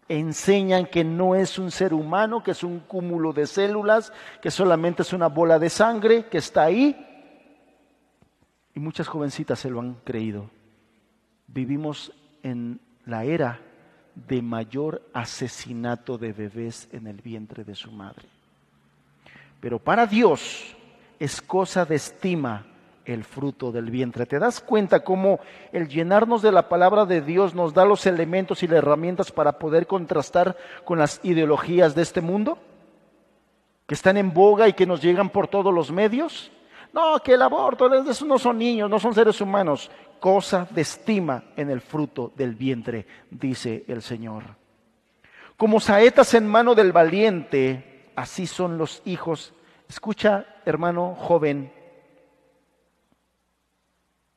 Enseñan 0.08 0.86
que 0.86 1.04
no 1.04 1.34
es 1.34 1.58
un 1.58 1.70
ser 1.70 1.92
humano, 1.92 2.42
que 2.42 2.52
es 2.52 2.64
un 2.64 2.80
cúmulo 2.80 3.34
de 3.34 3.46
células, 3.46 4.10
que 4.40 4.50
solamente 4.50 5.02
es 5.02 5.12
una 5.12 5.28
bola 5.28 5.58
de 5.58 5.68
sangre 5.68 6.26
que 6.26 6.38
está 6.38 6.64
ahí. 6.64 6.96
Y 8.78 8.80
muchas 8.80 9.08
jovencitas 9.08 9.58
se 9.58 9.70
lo 9.70 9.80
han 9.80 9.94
creído. 10.04 10.48
Vivimos 11.48 12.12
en 12.44 12.78
la 13.06 13.24
era 13.24 13.60
de 14.14 14.40
mayor 14.40 15.02
asesinato 15.12 16.16
de 16.16 16.32
bebés 16.32 16.88
en 16.92 17.08
el 17.08 17.20
vientre 17.20 17.64
de 17.64 17.74
su 17.74 17.90
madre. 17.90 18.22
Pero 19.58 19.80
para 19.80 20.06
Dios 20.06 20.76
es 21.18 21.42
cosa 21.42 21.86
de 21.86 21.96
estima 21.96 22.66
el 23.04 23.24
fruto 23.24 23.72
del 23.72 23.90
vientre. 23.90 24.26
¿Te 24.26 24.38
das 24.38 24.60
cuenta 24.60 25.02
cómo 25.02 25.40
el 25.72 25.88
llenarnos 25.88 26.40
de 26.40 26.52
la 26.52 26.68
palabra 26.68 27.04
de 27.04 27.20
Dios 27.20 27.56
nos 27.56 27.74
da 27.74 27.84
los 27.84 28.06
elementos 28.06 28.62
y 28.62 28.68
las 28.68 28.78
herramientas 28.78 29.32
para 29.32 29.58
poder 29.58 29.88
contrastar 29.88 30.56
con 30.84 31.00
las 31.00 31.18
ideologías 31.24 31.96
de 31.96 32.02
este 32.02 32.20
mundo? 32.20 32.58
Que 33.88 33.94
están 33.96 34.16
en 34.18 34.32
boga 34.32 34.68
y 34.68 34.74
que 34.74 34.86
nos 34.86 35.02
llegan 35.02 35.30
por 35.30 35.48
todos 35.48 35.74
los 35.74 35.90
medios. 35.90 36.52
No, 36.92 37.18
que 37.20 37.34
el 37.34 37.42
aborto, 37.42 37.92
esos 37.94 38.26
no 38.26 38.38
son 38.38 38.58
niños, 38.58 38.88
no 38.88 38.98
son 38.98 39.14
seres 39.14 39.40
humanos. 39.40 39.90
Cosa 40.20 40.66
de 40.70 40.80
estima 40.80 41.44
en 41.56 41.70
el 41.70 41.80
fruto 41.80 42.32
del 42.34 42.54
vientre, 42.54 43.06
dice 43.30 43.84
el 43.86 44.02
Señor. 44.02 44.44
Como 45.56 45.80
saetas 45.80 46.34
en 46.34 46.46
mano 46.46 46.74
del 46.74 46.92
valiente, 46.92 48.10
así 48.16 48.46
son 48.46 48.78
los 48.78 49.02
hijos. 49.04 49.52
Escucha, 49.88 50.46
hermano 50.64 51.14
joven, 51.14 51.72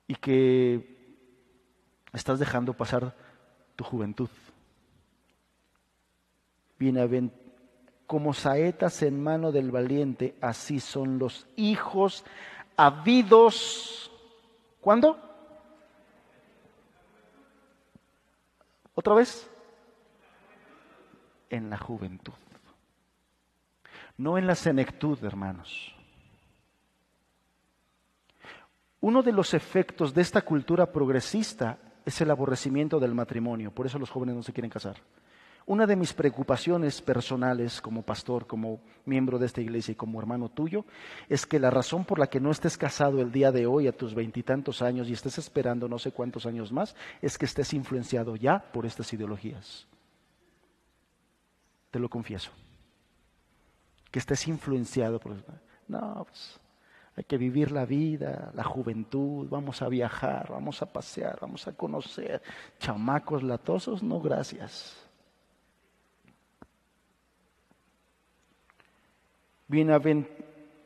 y 0.08 0.16
que 0.16 0.98
estás 2.12 2.38
dejando 2.40 2.74
pasar 2.74 3.16
tu 3.76 3.84
juventud. 3.84 4.30
Viene 6.78 7.00
como 8.12 8.34
saetas 8.34 9.04
en 9.04 9.24
mano 9.24 9.54
del 9.54 9.72
valiente, 9.72 10.36
así 10.42 10.82
son 10.82 11.18
los 11.18 11.48
hijos 11.56 12.26
habidos. 12.76 14.12
¿Cuándo? 14.82 15.18
¿Otra 18.96 19.14
vez? 19.14 19.50
En 21.50 21.70
la 21.70 21.78
juventud. 21.78 22.34
No 24.18 24.38
en 24.38 24.46
la 24.46 24.56
senectud, 24.56 25.18
hermanos. 25.24 25.96
Uno 29.00 29.24
de 29.24 29.32
los 29.32 29.54
efectos 29.54 30.14
de 30.14 30.22
esta 30.22 30.42
cultura 30.42 30.92
progresista 30.92 31.78
es 32.04 32.20
el 32.20 32.30
aborrecimiento 32.30 33.00
del 33.00 33.16
matrimonio. 33.16 33.72
Por 33.72 33.86
eso 33.86 33.98
los 33.98 34.10
jóvenes 34.10 34.36
no 34.36 34.44
se 34.44 34.52
quieren 34.52 34.70
casar. 34.70 34.98
Una 35.66 35.86
de 35.86 35.96
mis 35.96 36.14
preocupaciones 36.14 37.02
personales 37.02 37.82
como 37.82 38.02
pastor, 38.02 38.48
como 38.48 38.82
miembro 39.06 39.38
de 39.38 39.46
esta 39.46 39.62
iglesia 39.62 39.92
y 39.92 39.96
como 39.96 40.20
hermano 40.20 40.50
tuyo, 40.50 40.86
es 41.30 41.46
que 41.46 41.60
la 41.60 41.70
razón 41.70 42.04
por 42.04 42.20
la 42.20 42.28
que 42.28 42.40
no 42.40 42.52
estés 42.52 42.78
casado 42.78 43.22
el 43.22 43.32
día 43.32 43.52
de 43.52 43.68
hoy 43.68 43.88
a 43.88 43.96
tus 43.96 44.16
veintitantos 44.16 44.82
años 44.82 45.08
y 45.08 45.14
estés 45.14 45.38
esperando 45.38 45.88
no 45.88 46.00
sé 46.00 46.12
cuántos 46.12 46.46
años 46.46 46.72
más, 46.72 46.96
es 47.22 47.38
que 47.38 47.46
estés 47.46 47.74
influenciado 47.74 48.36
ya 48.36 48.60
por 48.60 48.86
estas 48.86 49.14
ideologías. 49.14 49.88
Te 51.92 52.00
lo 52.00 52.10
confieso. 52.10 52.52
Que 54.10 54.20
estés 54.20 54.48
influenciado 54.48 55.20
por... 55.20 55.36
No, 55.88 56.26
pues 56.26 56.60
hay 57.16 57.26
que 57.26 57.38
vivir 57.38 57.72
la 57.72 57.86
vida, 57.86 58.52
la 58.56 58.64
juventud, 58.64 59.48
vamos 59.50 59.82
a 59.82 59.90
viajar, 59.90 60.50
vamos 60.50 60.82
a 60.82 60.86
pasear, 60.86 61.38
vamos 61.42 61.68
a 61.68 61.74
conocer. 61.74 62.42
Chamacos 62.80 63.44
latosos, 63.44 64.02
no 64.02 64.20
gracias. 64.22 65.01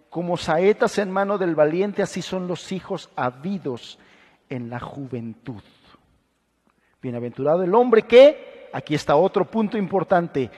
Como 0.10 0.38
saetas 0.38 0.98
en 0.98 1.12
mano 1.12 1.38
del 1.38 1.56
valiente, 1.56 2.02
así 2.02 2.22
son 2.22 2.48
los 2.48 2.72
hijos 2.72 3.10
habidos 3.16 4.00
en 4.50 4.70
la 4.70 4.80
juventud. 4.80 5.62
Bienaventurado 7.02 7.64
el 7.64 7.76
hombre 7.76 8.04
que, 8.04 8.70
aquí 8.72 8.96
está 8.96 9.16
otro 9.16 9.46
punto 9.46 9.78
importante, 9.78 10.50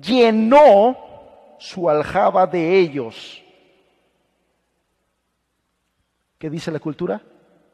llenó 0.00 0.96
su 1.58 1.90
aljaba 1.90 2.46
de 2.46 2.78
ellos. 2.78 3.42
¿Qué 6.38 6.48
dice 6.48 6.70
la 6.70 6.78
cultura? 6.78 7.20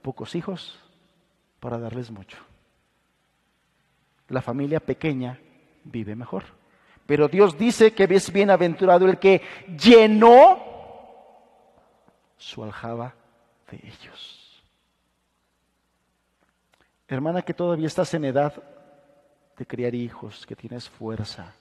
Pocos 0.03 0.35
hijos 0.35 0.79
para 1.61 1.79
darles 1.79 2.11
mucho. 2.11 2.39
La 4.29 4.43
familia 4.43 4.81
pequeña 4.81 5.39
vive 5.85 6.17
mejor. 6.17 6.45
Pero 7.07 7.29
Dios 7.29 7.57
dice 7.57 7.93
que 7.93 8.05
es 8.05 8.33
bienaventurado 8.33 9.09
el 9.09 9.19
que 9.19 9.41
llenó 9.79 10.59
su 12.37 12.63
aljaba 12.63 13.15
de 13.71 13.77
ellos. 13.77 14.63
Hermana 17.09 17.43
que 17.43 17.55
todavía 17.55 17.87
estás 17.87 18.13
en 18.15 18.25
edad 18.25 18.53
de 19.57 19.67
criar 19.67 19.95
hijos, 19.95 20.45
que 20.45 20.57
tienes 20.57 20.89
fuerza, 20.89 21.55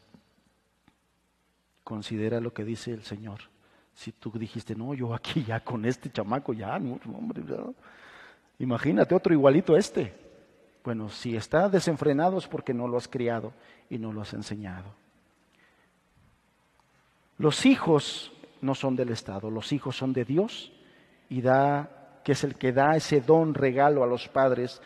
considera 1.84 2.40
lo 2.40 2.52
que 2.52 2.66
dice 2.66 2.92
el 2.92 3.04
Señor. 3.04 3.42
Si 3.94 4.12
tú 4.12 4.32
dijiste, 4.32 4.76
no, 4.76 4.94
yo 4.96 5.14
aquí 5.14 5.44
ya 5.44 5.60
con 5.60 5.86
este 5.86 6.12
chamaco 6.12 6.54
ya, 6.54 6.78
no, 6.80 7.00
hombre, 7.16 7.44
imagínate 8.58 9.14
otro 9.14 9.34
igualito 9.34 9.78
este. 9.78 10.14
Bueno, 10.84 11.10
si 11.10 11.36
está 11.36 11.70
desenfrenado 11.70 12.40
es 12.40 12.48
porque 12.48 12.74
no 12.74 12.88
lo 12.88 12.98
has 12.98 13.08
criado 13.08 13.54
y 13.90 13.98
no 13.98 14.12
lo 14.12 14.22
has 14.22 14.34
enseñado. 14.34 15.05
Los 17.38 17.66
hijos 17.66 18.32
no 18.62 18.76
son 18.76 18.96
del 18.96 19.10
Estado, 19.10 19.50
los 19.50 19.72
hijos 19.74 19.98
son 19.98 20.14
de 20.14 20.26
Dios 20.26 20.72
y 21.30 21.42
da, 21.42 22.22
que 22.24 22.32
es 22.32 22.44
el 22.44 22.56
que 22.56 22.72
da 22.72 22.96
ese 22.96 23.22
don, 23.22 23.54
regalo 23.54 24.04
a 24.04 24.08
los 24.08 24.28
padres, 24.28 24.82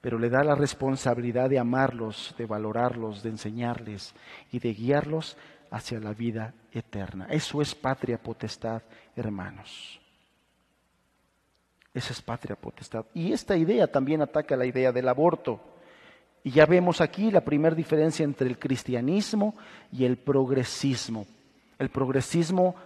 pero 0.00 0.18
le 0.18 0.30
da 0.30 0.42
la 0.42 0.54
responsabilidad 0.54 1.50
de 1.50 1.58
amarlos, 1.58 2.34
de 2.38 2.46
valorarlos, 2.46 3.22
de 3.22 3.30
enseñarles 3.30 4.14
y 4.50 4.58
de 4.58 4.72
guiarlos 4.72 5.36
hacia 5.70 6.00
la 6.00 6.14
vida 6.14 6.54
eterna. 6.72 7.26
Eso 7.30 7.60
es 7.60 7.74
patria 7.74 8.18
potestad, 8.18 8.82
hermanos. 9.14 10.00
Esa 11.92 12.12
es 12.12 12.22
patria 12.22 12.56
potestad. 12.56 13.04
Y 13.14 13.32
esta 13.32 13.56
idea 13.56 13.86
también 13.86 14.22
ataca 14.22 14.56
la 14.56 14.64
idea 14.64 14.92
del 14.92 15.08
aborto. 15.08 15.60
Y 16.42 16.52
ya 16.52 16.64
vemos 16.64 17.00
aquí 17.00 17.30
la 17.30 17.42
primera 17.42 17.74
diferencia 17.74 18.24
entre 18.24 18.48
el 18.48 18.58
cristianismo 18.58 19.54
y 19.92 20.04
el 20.04 20.16
progresismo. 20.16 21.26
El 21.80 21.88
progresismo 21.88 22.76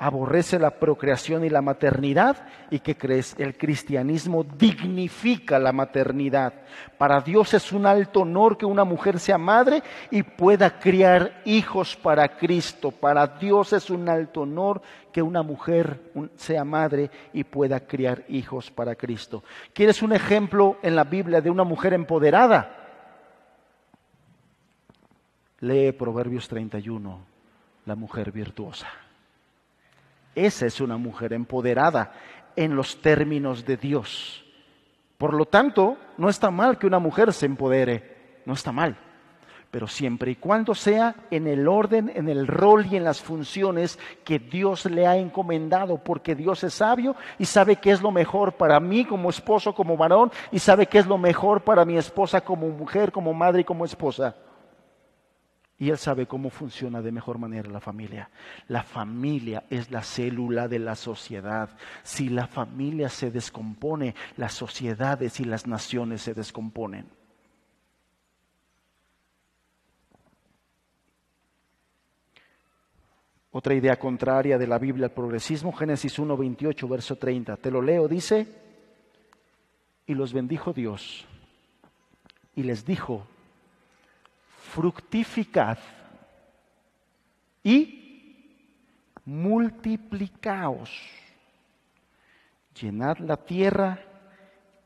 aborrece 0.00 0.58
la 0.58 0.70
procreación 0.70 1.44
y 1.44 1.50
la 1.50 1.62
maternidad 1.62 2.48
y 2.68 2.80
que 2.80 2.96
crees, 2.96 3.36
el 3.38 3.56
cristianismo 3.56 4.42
dignifica 4.42 5.58
la 5.60 5.72
maternidad. 5.72 6.54
Para 6.98 7.20
Dios 7.20 7.54
es 7.54 7.70
un 7.70 7.86
alto 7.86 8.22
honor 8.22 8.58
que 8.58 8.66
una 8.66 8.82
mujer 8.82 9.20
sea 9.20 9.38
madre 9.38 9.84
y 10.10 10.24
pueda 10.24 10.80
criar 10.80 11.42
hijos 11.44 11.94
para 11.94 12.36
Cristo. 12.36 12.90
Para 12.90 13.26
Dios 13.26 13.72
es 13.72 13.88
un 13.88 14.08
alto 14.08 14.40
honor 14.40 14.82
que 15.12 15.22
una 15.22 15.44
mujer 15.44 16.00
sea 16.34 16.64
madre 16.64 17.08
y 17.32 17.44
pueda 17.44 17.78
criar 17.78 18.24
hijos 18.28 18.68
para 18.68 18.96
Cristo. 18.96 19.44
¿Quieres 19.72 20.02
un 20.02 20.12
ejemplo 20.12 20.78
en 20.82 20.96
la 20.96 21.04
Biblia 21.04 21.40
de 21.40 21.50
una 21.50 21.62
mujer 21.62 21.92
empoderada? 21.92 22.76
Lee 25.60 25.92
Proverbios 25.92 26.48
31, 26.48 27.29
la 27.90 27.96
mujer 27.96 28.30
virtuosa. 28.30 28.86
Esa 30.36 30.64
es 30.64 30.80
una 30.80 30.96
mujer 30.96 31.32
empoderada 31.32 32.12
en 32.54 32.76
los 32.76 33.02
términos 33.02 33.66
de 33.66 33.76
Dios. 33.76 34.44
Por 35.18 35.34
lo 35.34 35.44
tanto, 35.46 35.96
no 36.16 36.28
está 36.28 36.52
mal 36.52 36.78
que 36.78 36.86
una 36.86 37.00
mujer 37.00 37.32
se 37.32 37.46
empodere, 37.46 38.42
no 38.46 38.52
está 38.52 38.70
mal, 38.70 38.96
pero 39.72 39.88
siempre 39.88 40.30
y 40.30 40.36
cuando 40.36 40.72
sea 40.72 41.16
en 41.32 41.48
el 41.48 41.66
orden, 41.66 42.12
en 42.14 42.28
el 42.28 42.46
rol 42.46 42.86
y 42.86 42.94
en 42.94 43.02
las 43.02 43.20
funciones 43.20 43.98
que 44.22 44.38
Dios 44.38 44.84
le 44.84 45.08
ha 45.08 45.16
encomendado, 45.16 45.98
porque 45.98 46.36
Dios 46.36 46.62
es 46.62 46.74
sabio 46.74 47.16
y 47.40 47.44
sabe 47.44 47.74
qué 47.74 47.90
es 47.90 48.00
lo 48.00 48.12
mejor 48.12 48.52
para 48.52 48.78
mí 48.78 49.04
como 49.04 49.30
esposo, 49.30 49.74
como 49.74 49.96
varón, 49.96 50.30
y 50.52 50.60
sabe 50.60 50.86
qué 50.86 50.98
es 50.98 51.08
lo 51.08 51.18
mejor 51.18 51.62
para 51.62 51.84
mi 51.84 51.98
esposa 51.98 52.40
como 52.40 52.68
mujer, 52.68 53.10
como 53.10 53.34
madre 53.34 53.62
y 53.62 53.64
como 53.64 53.84
esposa. 53.84 54.36
Y 55.80 55.88
Él 55.88 55.96
sabe 55.96 56.26
cómo 56.26 56.50
funciona 56.50 57.00
de 57.00 57.10
mejor 57.10 57.38
manera 57.38 57.70
la 57.70 57.80
familia. 57.80 58.28
La 58.68 58.82
familia 58.82 59.64
es 59.70 59.90
la 59.90 60.02
célula 60.02 60.68
de 60.68 60.78
la 60.78 60.94
sociedad. 60.94 61.70
Si 62.02 62.28
la 62.28 62.46
familia 62.46 63.08
se 63.08 63.30
descompone, 63.30 64.14
las 64.36 64.52
sociedades 64.52 65.40
y 65.40 65.44
las 65.44 65.66
naciones 65.66 66.20
se 66.20 66.34
descomponen. 66.34 67.06
Otra 73.52 73.74
idea 73.74 73.98
contraria 73.98 74.58
de 74.58 74.66
la 74.66 74.78
Biblia 74.78 75.06
al 75.06 75.12
progresismo, 75.12 75.72
Génesis 75.72 76.18
1, 76.18 76.36
28, 76.36 76.88
verso 76.88 77.16
30. 77.16 77.56
Te 77.56 77.70
lo 77.70 77.80
leo, 77.80 78.06
dice, 78.06 78.46
y 80.06 80.14
los 80.14 80.34
bendijo 80.34 80.74
Dios 80.74 81.26
y 82.54 82.64
les 82.64 82.84
dijo, 82.84 83.26
fructificad 84.74 85.78
y 87.62 88.56
multiplicaos, 89.24 90.90
llenad 92.80 93.18
la 93.18 93.36
tierra 93.36 94.00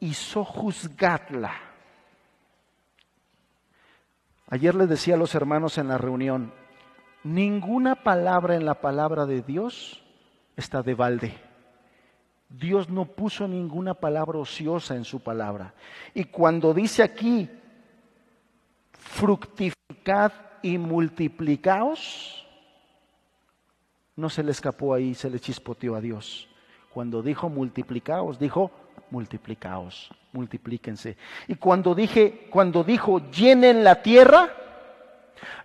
y 0.00 0.14
sojuzgadla. 0.14 1.52
Ayer 4.48 4.74
les 4.74 4.88
decía 4.88 5.14
a 5.14 5.18
los 5.18 5.34
hermanos 5.34 5.78
en 5.78 5.88
la 5.88 5.98
reunión, 5.98 6.52
ninguna 7.22 8.02
palabra 8.02 8.56
en 8.56 8.64
la 8.64 8.80
palabra 8.80 9.26
de 9.26 9.42
Dios 9.42 10.02
está 10.56 10.82
de 10.82 10.94
balde. 10.94 11.34
Dios 12.48 12.88
no 12.88 13.06
puso 13.06 13.48
ninguna 13.48 13.94
palabra 13.94 14.38
ociosa 14.38 14.94
en 14.94 15.04
su 15.04 15.20
palabra. 15.20 15.74
Y 16.14 16.24
cuando 16.24 16.72
dice 16.72 17.02
aquí, 17.02 17.48
fructificad 19.04 20.32
y 20.62 20.78
multiplicaos, 20.78 22.46
no 24.16 24.30
se 24.30 24.42
le 24.42 24.50
escapó 24.50 24.94
ahí, 24.94 25.14
se 25.14 25.28
le 25.28 25.38
chispoteó 25.38 25.94
a 25.94 26.00
Dios. 26.00 26.48
Cuando 26.92 27.22
dijo 27.22 27.48
multiplicaos, 27.48 28.38
dijo 28.38 28.70
multiplicaos, 29.10 30.10
multiplíquense. 30.32 31.16
Y 31.48 31.56
cuando 31.56 31.94
dije, 31.94 32.48
cuando 32.50 32.82
dijo 32.82 33.30
llenen 33.30 33.84
la 33.84 34.02
tierra, 34.02 34.50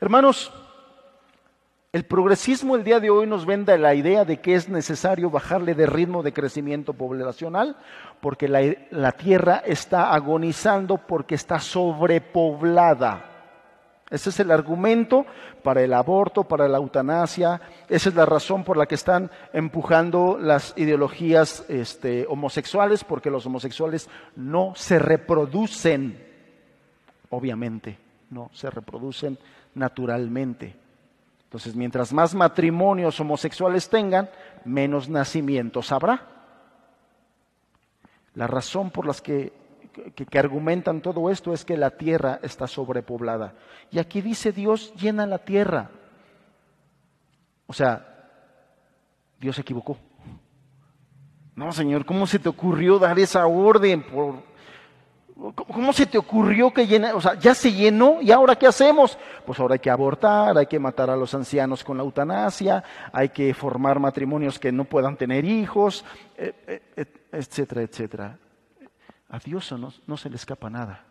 hermanos, 0.01 0.51
el 1.91 2.05
progresismo 2.05 2.75
el 2.75 2.83
día 2.83 2.99
de 2.99 3.09
hoy 3.09 3.25
nos 3.25 3.45
venda 3.45 3.77
la 3.77 3.95
idea 3.95 4.25
de 4.25 4.41
que 4.41 4.53
es 4.53 4.69
necesario 4.69 5.29
bajarle 5.29 5.73
de 5.73 5.87
ritmo 5.87 6.21
de 6.21 6.33
crecimiento 6.33 6.93
poblacional 6.93 7.77
porque 8.21 8.47
la, 8.47 8.61
la 8.91 9.11
tierra 9.13 9.63
está 9.65 10.13
agonizando 10.13 10.97
porque 10.97 11.35
está 11.35 11.59
sobrepoblada. 11.59 13.28
Ese 14.11 14.31
es 14.31 14.39
el 14.39 14.49
argumento 14.49 15.25
para 15.61 15.83
el 15.83 15.93
aborto, 15.93 16.43
para 16.43 16.67
la 16.67 16.77
eutanasia. 16.77 17.61
Esa 17.87 18.09
es 18.09 18.15
la 18.15 18.25
razón 18.25 18.63
por 18.63 18.75
la 18.75 18.87
que 18.87 18.95
están 18.95 19.29
empujando 19.53 20.37
las 20.39 20.73
ideologías 20.77 21.63
este, 21.67 22.25
homosexuales, 22.27 23.03
porque 23.03 23.29
los 23.29 23.45
homosexuales 23.45 24.09
no 24.35 24.73
se 24.75 24.97
reproducen, 24.97 26.25
obviamente, 27.29 27.99
no 28.31 28.49
se 28.51 28.71
reproducen 28.71 29.37
naturalmente. 29.75 30.75
Entonces, 31.43 31.75
mientras 31.75 32.11
más 32.11 32.33
matrimonios 32.33 33.19
homosexuales 33.19 33.89
tengan, 33.89 34.29
menos 34.65 35.09
nacimientos 35.09 35.91
habrá. 35.91 36.27
La 38.35 38.47
razón 38.47 38.91
por, 38.91 39.05
las 39.05 39.21
que, 39.21 39.51
que, 40.15 40.39
argumentan 40.39 41.01
todo 41.01 41.29
esto 41.29 41.53
es 41.53 41.65
que 41.65 41.77
la 41.77 41.91
tierra 41.91 42.39
está 42.43 42.67
sobrepoblada. 42.67 43.53
Y 43.91 43.99
aquí 43.99 44.21
dice 44.21 44.51
Dios 44.51 44.93
llena 44.95 45.25
la 45.25 45.39
tierra. 45.39 45.89
O 47.67 47.73
sea, 47.73 48.05
Dios 49.39 49.55
se 49.55 49.61
equivocó. 49.61 49.97
No, 51.55 51.71
Señor, 51.71 52.05
¿cómo 52.05 52.25
se 52.25 52.39
te 52.39 52.49
ocurrió 52.49 52.99
dar 52.99 53.19
esa 53.19 53.45
orden? 53.45 54.03
Por... 54.03 54.49
¿Cómo 55.55 55.93
se 55.93 56.05
te 56.05 56.17
ocurrió 56.17 56.73
que 56.73 56.85
llena? 56.85 57.15
O 57.15 57.21
sea, 57.21 57.35
ya 57.35 57.55
se 57.55 57.71
llenó 57.71 58.21
y 58.21 58.31
ahora 58.31 58.57
qué 58.57 58.67
hacemos? 58.67 59.17
Pues 59.45 59.57
ahora 59.59 59.73
hay 59.75 59.79
que 59.79 59.89
abortar, 59.89 60.57
hay 60.57 60.65
que 60.65 60.79
matar 60.79 61.09
a 61.09 61.15
los 61.15 61.33
ancianos 61.33 61.83
con 61.83 61.95
la 61.95 62.03
eutanasia, 62.03 62.83
hay 63.13 63.29
que 63.29 63.53
formar 63.53 63.99
matrimonios 63.99 64.59
que 64.59 64.71
no 64.73 64.83
puedan 64.83 65.15
tener 65.15 65.45
hijos, 65.45 66.03
eh, 66.37 66.81
eh, 66.97 67.05
etcétera, 67.31 67.83
etcétera. 67.83 68.37
A 69.29 69.39
Dios 69.39 69.71
no, 69.71 69.93
no 70.07 70.17
se 70.17 70.29
le 70.29 70.35
escapa 70.35 70.69
nada. 70.69 71.03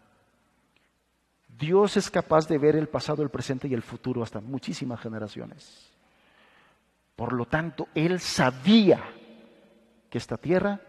Dios 1.49 1.97
es 1.97 2.11
capaz 2.11 2.47
de 2.47 2.59
ver 2.59 2.77
el 2.77 2.89
pasado, 2.89 3.23
el 3.23 3.31
presente 3.31 3.69
y 3.69 3.75
el 3.75 3.83
futuro 3.83 4.23
hasta 4.23 4.41
muchísimas 4.41 5.01
generaciones. 5.01 5.91
Por 7.17 7.33
lo 7.33 7.47
tanto, 7.47 7.89
Él 7.95 8.21
sabía 8.21 9.01
que 10.11 10.19
esta 10.19 10.37
tierra 10.37 10.81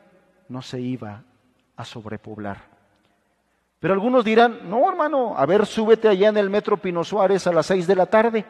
no 0.47 0.61
se 0.61 0.80
iba 0.80 1.23
a 1.75 1.86
sobrepoblar. 1.86 2.63
Pero 3.80 3.93
algunos 3.93 4.25
dirán, 4.25 4.69
no 4.69 4.88
hermano, 4.89 5.38
a 5.38 5.45
ver, 5.45 5.65
súbete 5.65 6.07
allá 6.07 6.30
en 6.30 6.38
el 6.38 6.49
metro 6.49 6.77
Pino 6.77 7.03
Suárez 7.03 7.47
a 7.47 7.53
las 7.53 7.65
seis 7.65 7.88
de 7.88 7.95
la 7.95 8.05
tarde 8.05 8.45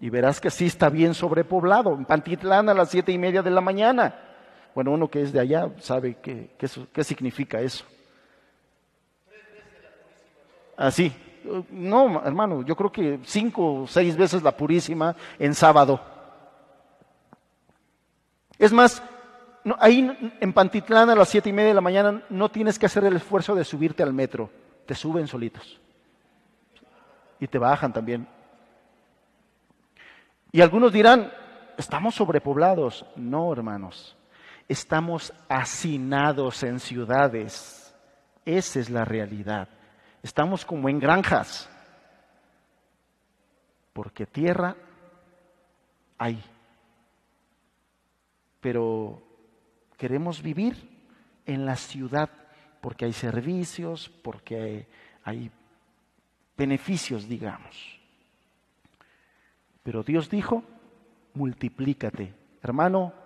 y 0.00 0.08
verás 0.08 0.40
que 0.40 0.50
sí 0.50 0.66
está 0.66 0.88
bien 0.88 1.12
sobrepoblado, 1.12 1.94
en 1.94 2.06
Pantitlán 2.06 2.70
a 2.70 2.74
las 2.74 2.88
siete 2.88 3.12
y 3.12 3.18
media 3.18 3.42
de 3.42 3.50
la 3.50 3.60
mañana. 3.60 4.29
Bueno, 4.74 4.92
uno 4.92 5.08
que 5.08 5.22
es 5.22 5.32
de 5.32 5.40
allá 5.40 5.70
sabe 5.80 6.16
qué, 6.22 6.50
qué, 6.56 7.04
significa 7.04 7.60
eso. 7.60 7.84
Así. 10.76 11.12
No, 11.70 12.22
hermano, 12.24 12.62
yo 12.62 12.76
creo 12.76 12.92
que 12.92 13.18
cinco 13.24 13.82
o 13.82 13.86
seis 13.86 14.16
veces 14.16 14.42
la 14.42 14.56
purísima 14.56 15.16
en 15.38 15.54
sábado. 15.54 16.00
Es 18.58 18.72
más, 18.72 19.02
ahí 19.78 20.36
en 20.40 20.52
Pantitlán 20.52 21.08
a 21.10 21.14
las 21.14 21.28
siete 21.28 21.48
y 21.48 21.52
media 21.52 21.68
de 21.68 21.74
la 21.74 21.80
mañana 21.80 22.22
no 22.28 22.50
tienes 22.50 22.78
que 22.78 22.86
hacer 22.86 23.04
el 23.04 23.16
esfuerzo 23.16 23.54
de 23.54 23.64
subirte 23.64 24.02
al 24.02 24.12
metro, 24.12 24.50
te 24.86 24.94
suben 24.94 25.26
solitos. 25.26 25.80
Y 27.40 27.46
te 27.46 27.58
bajan 27.58 27.92
también. 27.92 28.28
Y 30.52 30.60
algunos 30.60 30.92
dirán, 30.92 31.32
estamos 31.78 32.14
sobrepoblados. 32.14 33.06
No, 33.16 33.52
hermanos, 33.52 34.16
estamos 34.70 35.34
hacinados 35.48 36.62
en 36.62 36.78
ciudades. 36.78 37.92
Esa 38.44 38.78
es 38.78 38.88
la 38.88 39.04
realidad. 39.04 39.68
Estamos 40.22 40.64
como 40.64 40.88
en 40.88 41.00
granjas. 41.00 41.68
Porque 43.92 44.26
tierra 44.26 44.76
hay. 46.16 46.40
Pero 48.60 49.20
queremos 49.96 50.40
vivir 50.40 50.76
en 51.46 51.66
la 51.66 51.74
ciudad 51.74 52.30
porque 52.80 53.06
hay 53.06 53.12
servicios, 53.12 54.08
porque 54.22 54.86
hay 55.24 55.50
beneficios, 56.56 57.28
digamos. 57.28 58.00
Pero 59.82 60.04
Dios 60.04 60.30
dijo, 60.30 60.62
multiplícate. 61.34 62.32
Hermano, 62.62 63.19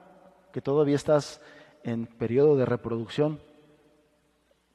que 0.54 0.62
todavía 0.62 0.94
estás 0.94 1.40
en 1.82 2.06
periodo 2.06 2.54
de 2.56 2.64
reproducción, 2.64 3.40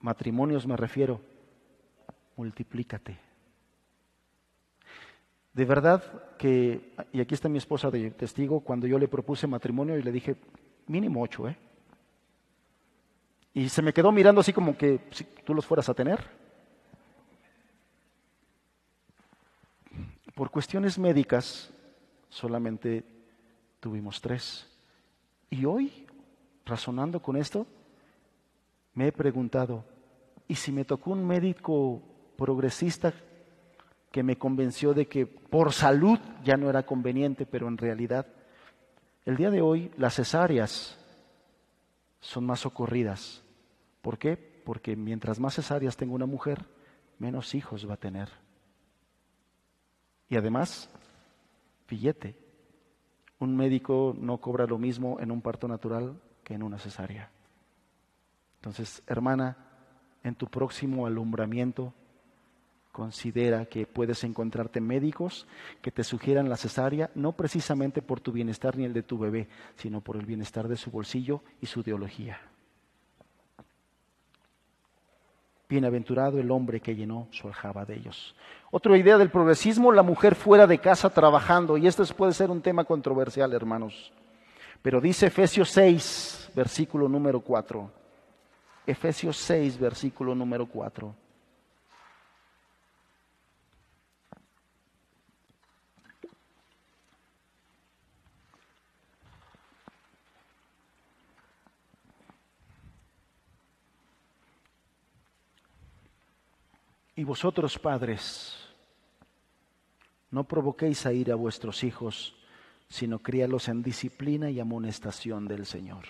matrimonios 0.02 0.68
me 0.68 0.76
refiero, 0.76 1.22
multiplícate. 2.36 3.18
De 5.54 5.64
verdad 5.64 6.04
que, 6.38 6.94
y 7.14 7.22
aquí 7.22 7.34
está 7.34 7.48
mi 7.48 7.60
esposa 7.60 7.90
de 7.90 8.12
testigo, 8.12 8.60
cuando 8.60 8.88
yo 8.88 9.00
le 9.00 9.08
propuse 9.08 9.48
matrimonio 9.48 9.98
y 9.98 10.04
le 10.04 10.12
dije, 10.12 10.36
mínimo 10.88 11.22
ocho, 11.22 11.48
¿eh? 11.48 11.56
Y 13.54 13.70
se 13.70 13.82
me 13.82 13.94
quedó 13.94 14.12
mirando 14.12 14.42
así 14.42 14.52
como 14.52 14.78
que 14.78 15.08
si 15.12 15.24
tú 15.24 15.54
los 15.54 15.66
fueras 15.66 15.88
a 15.88 15.94
tener. 15.94 16.20
Por 20.36 20.52
cuestiones 20.52 21.00
médicas 21.00 21.72
solamente 22.28 23.06
tuvimos 23.80 24.20
tres. 24.20 24.69
Y 25.50 25.66
hoy, 25.66 26.08
razonando 26.66 27.22
con 27.22 27.36
esto, 27.36 27.66
me 28.94 29.08
he 29.08 29.12
preguntado, 29.12 29.86
¿y 30.48 30.56
si 30.56 30.72
me 30.72 30.86
tocó 30.86 31.12
un 31.12 31.26
médico 31.26 32.02
progresista 32.38 33.14
que 34.12 34.24
me 34.24 34.38
convenció 34.38 34.94
de 34.94 35.08
que 35.08 35.26
por 35.26 35.74
salud 35.74 36.20
ya 36.44 36.58
no 36.58 36.70
era 36.70 36.86
conveniente, 36.86 37.46
pero 37.46 37.68
en 37.68 37.78
realidad, 37.78 38.26
el 39.26 39.36
día 39.36 39.52
de 39.52 39.62
hoy 39.62 39.92
las 39.98 40.16
cesáreas 40.16 40.98
son 42.20 42.46
más 42.46 42.66
ocurridas. 42.66 43.44
¿Por 44.02 44.18
qué? 44.18 44.38
Porque 44.38 44.96
mientras 44.96 45.40
más 45.40 45.56
cesáreas 45.56 45.98
tenga 45.98 46.14
una 46.14 46.26
mujer, 46.26 46.66
menos 47.18 47.54
hijos 47.54 47.88
va 47.88 47.96
a 47.96 47.98
tener. 47.98 48.30
Y 50.28 50.38
además, 50.38 50.90
billete. 51.88 52.36
Un 53.40 53.56
médico 53.56 54.16
no 54.20 54.38
cobra 54.38 54.66
lo 54.66 54.78
mismo 54.78 55.20
en 55.20 55.32
un 55.32 55.42
parto 55.42 55.68
natural 55.68 56.20
que 56.44 56.54
en 56.54 56.64
una 56.64 56.78
cesárea. 56.78 57.32
Entonces, 58.58 59.02
hermana, 59.08 59.58
en 60.24 60.36
tu 60.36 60.48
próximo 60.48 61.06
alumbramiento, 61.06 61.94
considera 62.92 63.66
que 63.66 63.86
puedes 63.86 64.24
encontrarte 64.26 64.82
médicos 64.82 65.48
que 65.82 65.92
te 65.92 66.04
sugieran 66.04 66.50
la 66.50 66.58
cesárea, 66.58 67.12
no 67.16 67.32
precisamente 67.32 68.02
por 68.02 68.20
tu 68.20 68.34
bienestar 68.34 68.78
ni 68.78 68.84
el 68.84 68.94
de 68.94 69.04
tu 69.04 69.18
bebé, 69.18 69.48
sino 69.76 70.02
por 70.02 70.18
el 70.18 70.26
bienestar 70.26 70.68
de 70.68 70.76
su 70.76 70.92
bolsillo 70.92 71.42
y 71.62 71.68
su 71.68 71.80
ideología. 71.80 72.49
Bienaventurado 75.70 76.40
el 76.40 76.50
hombre 76.50 76.80
que 76.80 76.96
llenó 76.96 77.28
su 77.30 77.48
aljaba 77.48 77.86
de 77.86 77.96
ellos. 77.96 78.36
Otra 78.72 78.98
idea 78.98 79.20
del 79.20 79.30
progresismo, 79.30 79.92
la 79.92 80.02
mujer 80.02 80.34
fuera 80.34 80.66
de 80.66 80.80
casa 80.80 81.12
trabajando. 81.12 81.78
Y 81.78 81.86
esto 81.86 82.04
puede 82.18 82.34
ser 82.34 82.50
un 82.50 82.62
tema 82.62 82.86
controversial, 82.86 83.54
hermanos. 83.54 84.12
Pero 84.82 85.00
dice 85.00 85.28
Efesios 85.28 85.70
6, 85.70 86.52
versículo 86.56 87.08
número 87.08 87.42
4. 87.42 87.92
Efesios 88.88 89.38
6, 89.38 89.78
versículo 89.78 90.34
número 90.34 90.66
4. 90.66 91.14
Y 107.20 107.26
vosotros, 107.26 107.78
padres, 107.78 108.56
no 110.32 110.46
provoquéis 110.46 111.06
a 111.06 111.12
ir 111.12 111.34
a 111.34 111.36
vuestros 111.36 111.84
hijos, 111.84 112.34
sino 112.88 113.20
críalos 113.20 113.68
en 113.68 113.84
disciplina 113.84 114.50
y 114.50 114.62
amonestación 114.62 115.46
del 115.46 115.66
Señor. 115.66 116.06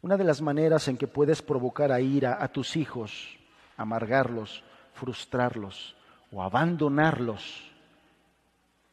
Una 0.00 0.16
de 0.16 0.24
las 0.24 0.40
maneras 0.40 0.88
en 0.88 0.96
que 0.96 1.06
puedes 1.06 1.42
provocar 1.42 1.92
a 1.92 2.00
ira 2.00 2.42
a 2.42 2.48
tus 2.48 2.76
hijos, 2.76 3.36
amargarlos, 3.76 4.64
frustrarlos 4.94 5.94
o 6.32 6.42
abandonarlos, 6.42 7.70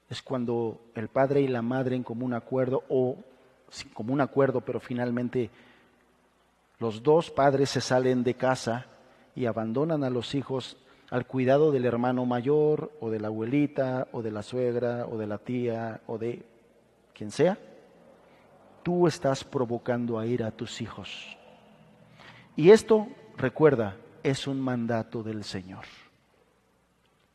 es 0.10 0.22
cuando 0.22 0.92
el 0.94 1.08
padre 1.08 1.40
y 1.40 1.48
la 1.48 1.62
madre 1.62 1.96
en 1.96 2.04
común 2.04 2.34
acuerdo 2.34 2.84
o 2.90 3.16
sin 3.70 3.92
común 3.92 4.20
acuerdo, 4.20 4.60
pero 4.60 4.82
finalmente 4.82 5.52
los 6.80 7.02
dos 7.02 7.32
padres 7.32 7.70
se 7.70 7.80
salen 7.80 8.26
de 8.26 8.34
casa 8.34 8.88
y 9.36 9.46
abandonan 9.46 10.04
a 10.04 10.10
los 10.10 10.36
hijos 10.36 10.78
al 11.10 11.26
cuidado 11.26 11.72
del 11.72 11.86
hermano 11.86 12.26
mayor 12.26 12.92
o 13.02 13.10
de 13.10 13.20
la 13.20 13.28
abuelita 13.28 14.08
o 14.14 14.22
de 14.22 14.32
la 14.32 14.44
suegra 14.44 15.06
o 15.08 15.18
de 15.18 15.28
la 15.28 15.38
tía 15.38 16.02
o 16.08 16.18
de 16.18 16.46
quien 17.14 17.32
sea, 17.32 17.58
tú 18.82 19.08
estás 19.08 19.44
provocando 19.44 20.18
a 20.18 20.26
ir 20.26 20.44
a 20.44 20.52
tus 20.52 20.82
hijos. 20.82 21.38
Y 22.56 22.72
esto, 22.72 23.08
recuerda, 23.38 23.98
es 24.24 24.48
un 24.48 24.60
mandato 24.60 25.22
del 25.22 25.44
Señor. 25.44 25.86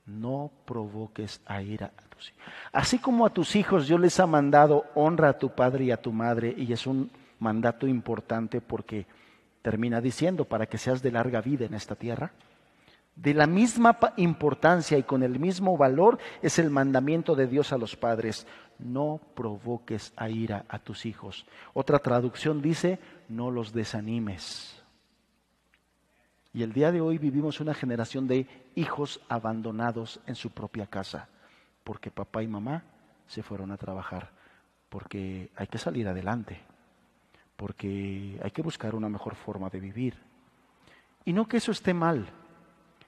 No 0.06 0.50
provoques 0.64 1.40
a 1.46 1.62
ir 1.62 1.84
a 1.84 1.90
tus 2.08 2.30
hijos. 2.30 2.44
Así 2.72 2.98
como 2.98 3.26
a 3.26 3.30
tus 3.30 3.56
hijos 3.56 3.86
yo 3.86 3.98
les 3.98 4.18
ha 4.20 4.26
mandado 4.26 4.84
honra 4.94 5.30
a 5.30 5.38
tu 5.38 5.50
padre 5.50 5.84
y 5.84 5.90
a 5.90 6.00
tu 6.00 6.12
madre, 6.12 6.54
y 6.56 6.72
es 6.72 6.86
un 6.86 7.10
mandato 7.38 7.86
importante 7.86 8.60
porque 8.60 9.06
termina 9.66 10.00
diciendo, 10.00 10.44
para 10.44 10.66
que 10.66 10.78
seas 10.78 11.02
de 11.02 11.10
larga 11.10 11.40
vida 11.40 11.64
en 11.66 11.74
esta 11.74 11.96
tierra. 11.96 12.30
De 13.16 13.34
la 13.34 13.48
misma 13.48 13.98
importancia 14.16 14.96
y 14.96 15.02
con 15.02 15.24
el 15.24 15.40
mismo 15.40 15.76
valor 15.76 16.20
es 16.40 16.60
el 16.60 16.70
mandamiento 16.70 17.34
de 17.34 17.48
Dios 17.48 17.72
a 17.72 17.76
los 17.76 17.96
padres. 17.96 18.46
No 18.78 19.20
provoques 19.34 20.12
a 20.14 20.28
ira 20.28 20.66
a 20.68 20.78
tus 20.78 21.04
hijos. 21.04 21.46
Otra 21.74 21.98
traducción 21.98 22.62
dice, 22.62 23.00
no 23.28 23.50
los 23.50 23.72
desanimes. 23.72 24.80
Y 26.52 26.62
el 26.62 26.72
día 26.72 26.92
de 26.92 27.00
hoy 27.00 27.18
vivimos 27.18 27.58
una 27.58 27.74
generación 27.74 28.28
de 28.28 28.46
hijos 28.76 29.20
abandonados 29.28 30.20
en 30.28 30.36
su 30.36 30.50
propia 30.50 30.86
casa, 30.86 31.28
porque 31.82 32.12
papá 32.12 32.40
y 32.40 32.46
mamá 32.46 32.84
se 33.26 33.42
fueron 33.42 33.72
a 33.72 33.76
trabajar, 33.76 34.30
porque 34.88 35.50
hay 35.56 35.66
que 35.66 35.78
salir 35.78 36.06
adelante, 36.06 36.60
porque 37.56 38.38
hay 38.42 38.50
que 38.50 38.62
buscar 38.62 38.94
una 38.94 39.08
mejor 39.08 39.34
forma 39.34 39.68
de 39.70 39.80
vivir. 39.80 40.14
Y 41.24 41.32
no 41.32 41.48
que 41.48 41.56
eso 41.56 41.72
esté 41.72 41.94
mal, 41.94 42.26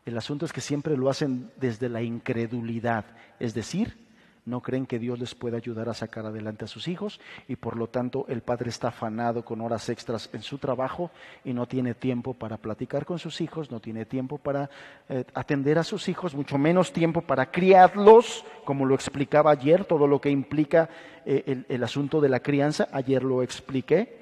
el 0.04 0.16
asunto 0.16 0.46
es 0.46 0.52
que 0.52 0.60
siempre 0.60 0.96
lo 0.96 1.10
hacen 1.10 1.50
desde 1.56 1.88
la 1.88 2.02
incredulidad, 2.02 3.04
es 3.38 3.54
decir, 3.54 4.07
no 4.48 4.60
creen 4.60 4.86
que 4.86 4.98
Dios 4.98 5.18
les 5.18 5.34
pueda 5.34 5.58
ayudar 5.58 5.88
a 5.88 5.94
sacar 5.94 6.26
adelante 6.26 6.64
a 6.64 6.68
sus 6.68 6.88
hijos 6.88 7.20
y 7.46 7.56
por 7.56 7.76
lo 7.76 7.88
tanto 7.88 8.24
el 8.28 8.40
padre 8.40 8.70
está 8.70 8.88
afanado 8.88 9.44
con 9.44 9.60
horas 9.60 9.88
extras 9.88 10.30
en 10.32 10.42
su 10.42 10.58
trabajo 10.58 11.10
y 11.44 11.52
no 11.52 11.66
tiene 11.66 11.94
tiempo 11.94 12.34
para 12.34 12.56
platicar 12.56 13.04
con 13.04 13.18
sus 13.18 13.40
hijos, 13.40 13.70
no 13.70 13.80
tiene 13.80 14.04
tiempo 14.04 14.38
para 14.38 14.70
eh, 15.08 15.24
atender 15.34 15.78
a 15.78 15.84
sus 15.84 16.08
hijos, 16.08 16.34
mucho 16.34 16.58
menos 16.58 16.92
tiempo 16.92 17.20
para 17.20 17.50
criarlos, 17.50 18.44
como 18.64 18.84
lo 18.84 18.94
explicaba 18.94 19.50
ayer, 19.50 19.84
todo 19.84 20.06
lo 20.06 20.20
que 20.20 20.30
implica 20.30 20.88
eh, 21.24 21.44
el, 21.46 21.66
el, 21.68 21.84
asunto 21.84 22.20
de 22.20 22.28
la 22.28 22.40
crianza, 22.40 22.88
ayer 22.92 23.22
lo 23.22 23.42
expliqué, 23.42 24.18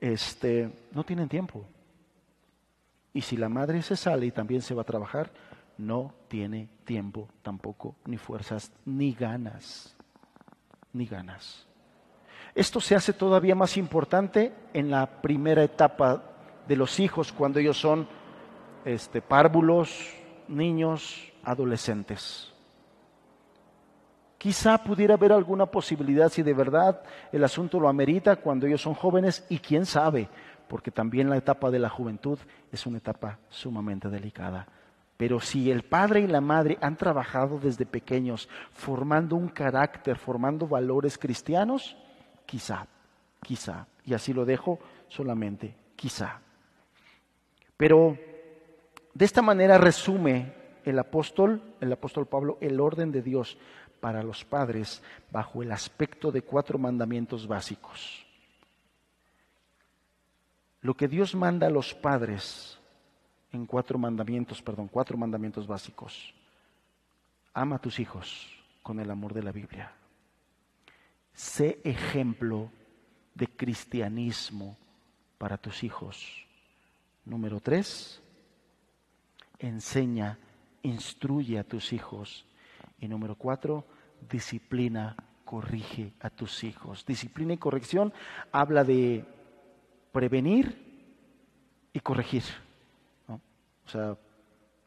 este, 0.00 0.70
no 0.92 1.04
tienen 1.04 1.28
tiempo. 1.28 1.64
Y 3.12 3.20
si 3.20 3.36
la 3.36 3.48
madre 3.48 3.82
se 3.82 3.96
sale 3.96 4.26
y 4.26 4.30
también 4.30 4.60
se 4.60 4.74
va 4.74 4.82
a 4.82 4.86
trabajar, 4.86 5.30
no 5.78 6.14
tiene 6.28 6.68
tiempo 6.84 7.28
tampoco, 7.42 7.96
ni 8.06 8.16
fuerzas, 8.16 8.72
ni 8.84 9.12
ganas, 9.12 9.96
ni 10.92 11.06
ganas. 11.06 11.66
Esto 12.54 12.80
se 12.80 12.94
hace 12.94 13.12
todavía 13.12 13.54
más 13.54 13.76
importante 13.76 14.52
en 14.72 14.90
la 14.90 15.20
primera 15.20 15.64
etapa 15.64 16.22
de 16.68 16.76
los 16.76 17.00
hijos, 17.00 17.32
cuando 17.32 17.58
ellos 17.58 17.78
son 17.78 18.06
este, 18.84 19.20
párvulos, 19.20 20.14
niños, 20.46 21.32
adolescentes. 21.42 22.52
Quizá 24.38 24.78
pudiera 24.78 25.14
haber 25.14 25.32
alguna 25.32 25.66
posibilidad 25.66 26.28
si 26.28 26.42
de 26.42 26.52
verdad 26.52 27.02
el 27.32 27.42
asunto 27.44 27.80
lo 27.80 27.88
amerita 27.88 28.36
cuando 28.36 28.66
ellos 28.66 28.82
son 28.82 28.94
jóvenes 28.94 29.44
y 29.48 29.58
quién 29.58 29.86
sabe, 29.86 30.28
porque 30.68 30.90
también 30.90 31.30
la 31.30 31.38
etapa 31.38 31.70
de 31.70 31.78
la 31.78 31.88
juventud 31.88 32.38
es 32.70 32.86
una 32.86 32.98
etapa 32.98 33.38
sumamente 33.48 34.10
delicada. 34.10 34.68
Pero 35.16 35.40
si 35.40 35.70
el 35.70 35.84
padre 35.84 36.20
y 36.20 36.26
la 36.26 36.40
madre 36.40 36.76
han 36.80 36.96
trabajado 36.96 37.58
desde 37.58 37.86
pequeños 37.86 38.48
formando 38.72 39.36
un 39.36 39.48
carácter, 39.48 40.18
formando 40.18 40.66
valores 40.66 41.18
cristianos, 41.18 41.96
quizá, 42.46 42.86
quizá, 43.42 43.86
y 44.04 44.14
así 44.14 44.32
lo 44.32 44.44
dejo 44.44 44.80
solamente, 45.08 45.76
quizá. 45.94 46.40
Pero 47.76 48.18
de 49.14 49.24
esta 49.24 49.42
manera 49.42 49.78
resume 49.78 50.52
el 50.84 50.98
apóstol, 50.98 51.62
el 51.80 51.92
apóstol 51.92 52.26
Pablo, 52.26 52.58
el 52.60 52.80
orden 52.80 53.12
de 53.12 53.22
Dios 53.22 53.56
para 54.00 54.22
los 54.22 54.44
padres 54.44 55.02
bajo 55.30 55.62
el 55.62 55.72
aspecto 55.72 56.30
de 56.30 56.42
cuatro 56.42 56.78
mandamientos 56.78 57.46
básicos. 57.46 58.26
Lo 60.80 60.94
que 60.94 61.08
Dios 61.08 61.34
manda 61.34 61.68
a 61.68 61.70
los 61.70 61.94
padres 61.94 62.78
en 63.54 63.66
cuatro 63.66 63.98
mandamientos, 63.98 64.60
perdón, 64.62 64.88
cuatro 64.88 65.16
mandamientos 65.16 65.66
básicos. 65.66 66.34
Ama 67.52 67.76
a 67.76 67.80
tus 67.80 67.98
hijos 68.00 68.50
con 68.82 69.00
el 69.00 69.10
amor 69.10 69.32
de 69.32 69.42
la 69.42 69.52
Biblia. 69.52 69.92
Sé 71.32 71.80
ejemplo 71.84 72.70
de 73.34 73.46
cristianismo 73.48 74.76
para 75.38 75.56
tus 75.56 75.82
hijos. 75.82 76.46
Número 77.24 77.60
tres, 77.60 78.22
enseña, 79.58 80.38
instruye 80.82 81.58
a 81.58 81.64
tus 81.64 81.92
hijos. 81.92 82.44
Y 82.98 83.08
número 83.08 83.34
cuatro, 83.34 83.84
disciplina, 84.30 85.16
corrige 85.44 86.12
a 86.20 86.30
tus 86.30 86.64
hijos. 86.64 87.04
Disciplina 87.06 87.52
y 87.52 87.58
corrección 87.58 88.12
habla 88.52 88.84
de 88.84 89.24
prevenir 90.12 90.84
y 91.92 92.00
corregir. 92.00 92.44
O 93.86 93.90
sea, 93.90 94.16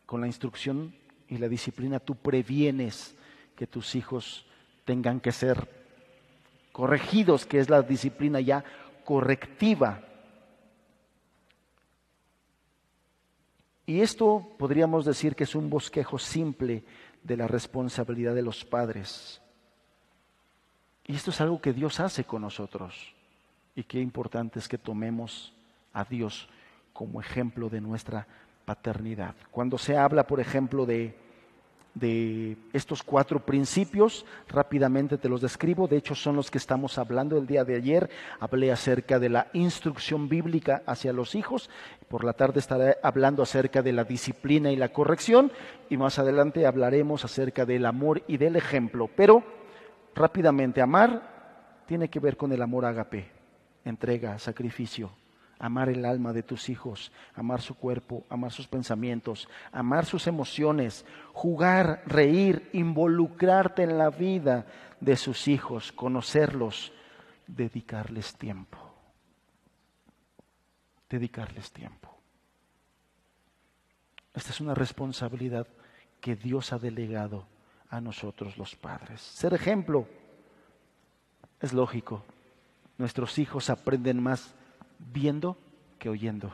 con 0.06 0.22
la 0.22 0.28
instrucción 0.28 0.94
y 1.28 1.38
la 1.38 1.48
disciplina 1.48 2.00
tú 2.00 2.16
previenes 2.16 3.16
que 3.56 3.68
tus 3.68 3.96
hijos 3.96 4.46
tengan 4.86 5.20
que 5.20 5.32
ser 5.32 5.68
corregidos, 6.72 7.46
que 7.46 7.60
es 7.60 7.70
la 7.70 7.82
disciplina 7.82 8.40
ya 8.40 8.64
correctiva. 9.04 10.04
Y 13.86 14.02
esto 14.02 14.48
podríamos 14.58 15.06
decir 15.06 15.36
que 15.36 15.46
es 15.46 15.56
un 15.56 15.70
bosquejo 15.70 16.20
simple 16.20 16.84
de 17.24 17.38
la 17.38 17.48
responsabilidad 17.48 18.36
de 18.36 18.42
los 18.42 18.64
padres. 18.64 19.42
Y 21.06 21.16
esto 21.16 21.32
es 21.32 21.42
algo 21.42 21.62
que 21.62 21.74
Dios 21.74 22.00
hace 22.00 22.26
con 22.26 22.42
nosotros. 22.42 23.14
Y 23.76 23.84
qué 23.84 24.00
importante 24.00 24.60
es 24.60 24.68
que 24.68 24.78
tomemos 24.78 25.54
a 25.94 26.04
Dios 26.04 26.50
como 26.94 27.22
ejemplo 27.22 27.70
de 27.70 27.80
nuestra 27.80 28.28
paternidad. 28.68 29.34
Cuando 29.50 29.78
se 29.78 29.96
habla, 29.96 30.28
por 30.28 30.42
ejemplo, 30.42 30.86
de, 30.86 31.16
de 31.94 32.58
estos 32.74 33.02
cuatro 33.02 33.40
principios, 33.46 34.26
rápidamente 34.50 35.18
te 35.18 35.30
los 35.30 35.40
describo, 35.40 35.88
de 35.88 35.96
hecho 35.96 36.16
son 36.16 36.36
los 36.36 36.52
que 36.52 36.58
estamos 36.58 36.98
hablando 36.98 37.38
el 37.38 37.48
día 37.48 37.64
de 37.64 37.78
ayer, 37.78 38.10
hablé 38.42 38.74
acerca 38.74 39.20
de 39.20 39.30
la 39.30 39.48
instrucción 39.54 40.28
bíblica 40.28 40.84
hacia 40.86 41.14
los 41.14 41.34
hijos, 41.34 41.70
por 42.10 42.26
la 42.26 42.34
tarde 42.34 42.60
estaré 42.60 42.98
hablando 43.02 43.42
acerca 43.42 43.82
de 43.82 43.94
la 43.94 44.04
disciplina 44.04 44.70
y 44.70 44.76
la 44.76 44.90
corrección, 44.90 45.50
y 45.90 45.96
más 45.96 46.20
adelante 46.20 46.66
hablaremos 46.66 47.24
acerca 47.24 47.66
del 47.66 47.86
amor 47.86 48.22
y 48.28 48.36
del 48.36 48.58
ejemplo, 48.58 49.10
pero 49.16 49.46
rápidamente, 50.14 50.82
amar 50.82 51.86
tiene 51.86 52.10
que 52.10 52.20
ver 52.20 52.36
con 52.36 52.52
el 52.52 52.62
amor 52.62 52.84
agape, 52.84 53.32
entrega, 53.86 54.38
sacrificio, 54.40 55.10
amar 55.60 55.90
el 55.90 56.06
alma 56.06 56.34
de 56.34 56.44
tus 56.44 56.70
hijos, 56.70 57.12
amar 57.36 57.62
su 57.62 57.76
cuerpo, 57.76 58.26
amar 58.30 58.52
sus 58.52 58.68
pensamientos, 58.68 59.48
amar 59.72 60.06
sus 60.06 60.28
emociones, 60.28 61.06
jugar, 61.34 62.04
reír, 62.06 62.70
involucrarte 62.74 63.84
en 63.84 63.98
la 63.98 64.10
vida 64.10 64.66
de 65.00 65.16
sus 65.16 65.48
hijos, 65.48 65.92
conocerlos, 65.92 66.92
dedicarles 67.48 68.36
tiempo. 68.36 68.78
Dedicarles 71.10 71.72
tiempo. 71.72 72.16
Esta 74.34 74.52
es 74.52 74.62
una 74.62 74.76
responsabilidad 74.76 75.68
que 76.22 76.36
Dios 76.36 76.74
ha 76.74 76.78
delegado 76.78 77.48
a 77.90 78.02
nosotros 78.02 78.58
los 78.58 78.76
padres. 78.76 79.22
Ser 79.22 79.54
ejemplo 79.54 80.08
es 81.60 81.74
lógico. 81.74 82.24
Nuestros 82.98 83.40
hijos 83.40 83.70
aprenden 83.70 84.22
más 84.22 84.54
viendo 85.00 85.58
que 86.00 86.10
oyendo. 86.10 86.52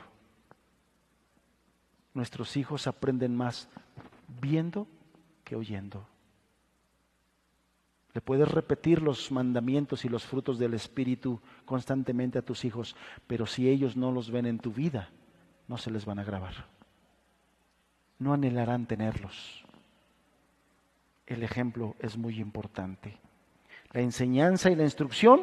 Nuestros 2.13 2.57
hijos 2.57 2.87
aprenden 2.87 3.35
más 3.35 3.69
viendo 4.41 4.87
que 5.43 5.55
oyendo. 5.55 6.05
Le 8.13 8.21
puedes 8.21 8.47
repetir 8.47 9.01
los 9.01 9.31
mandamientos 9.31 10.05
y 10.05 10.09
los 10.09 10.23
frutos 10.23 10.59
del 10.59 10.75
Espíritu 10.75 11.41
constantemente 11.65 12.37
a 12.37 12.43
tus 12.43 12.63
hijos, 12.63 12.95
pero 13.25 13.47
si 13.47 13.67
ellos 13.67 13.97
no 13.97 14.11
los 14.11 14.29
ven 14.29 14.45
en 14.45 14.59
tu 14.59 14.71
vida, 14.71 15.09
no 15.67 15.77
se 15.77 15.89
les 15.89 16.05
van 16.05 16.19
a 16.19 16.23
grabar. 16.23 16.67
No 18.19 18.33
anhelarán 18.33 18.85
tenerlos. 18.85 19.65
El 21.25 21.41
ejemplo 21.41 21.95
es 21.99 22.15
muy 22.15 22.39
importante. 22.39 23.17
La 23.91 24.01
enseñanza 24.01 24.69
y 24.69 24.75
la 24.75 24.83
instrucción 24.83 25.41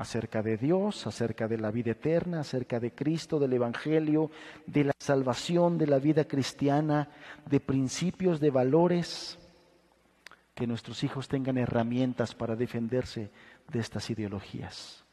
acerca 0.00 0.42
de 0.42 0.56
Dios, 0.56 1.06
acerca 1.06 1.46
de 1.46 1.58
la 1.58 1.70
vida 1.70 1.90
eterna, 1.90 2.40
acerca 2.40 2.80
de 2.80 2.92
Cristo, 2.92 3.38
del 3.38 3.52
Evangelio, 3.52 4.30
de 4.64 4.84
la 4.84 4.92
salvación, 4.98 5.76
de 5.76 5.86
la 5.86 5.98
vida 5.98 6.24
cristiana, 6.24 7.10
de 7.44 7.60
principios, 7.60 8.40
de 8.40 8.50
valores, 8.50 9.38
que 10.54 10.66
nuestros 10.66 11.04
hijos 11.04 11.28
tengan 11.28 11.58
herramientas 11.58 12.34
para 12.34 12.56
defenderse 12.56 13.30
de 13.70 13.78
estas 13.78 14.08
ideologías. 14.08 15.04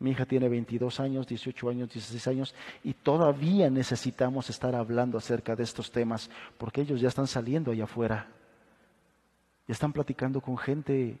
Mi 0.00 0.10
hija 0.10 0.26
tiene 0.26 0.50
22 0.50 1.00
años, 1.00 1.26
18 1.26 1.70
años, 1.70 1.90
16 1.90 2.28
años 2.28 2.54
y 2.84 2.92
todavía 2.92 3.70
necesitamos 3.70 4.50
estar 4.50 4.74
hablando 4.74 5.16
acerca 5.16 5.56
de 5.56 5.62
estos 5.62 5.90
temas 5.90 6.28
porque 6.58 6.82
ellos 6.82 7.00
ya 7.00 7.08
están 7.08 7.26
saliendo 7.26 7.70
allá 7.70 7.84
afuera. 7.84 8.28
Ya 9.66 9.72
están 9.72 9.94
platicando 9.94 10.42
con 10.42 10.58
gente 10.58 11.18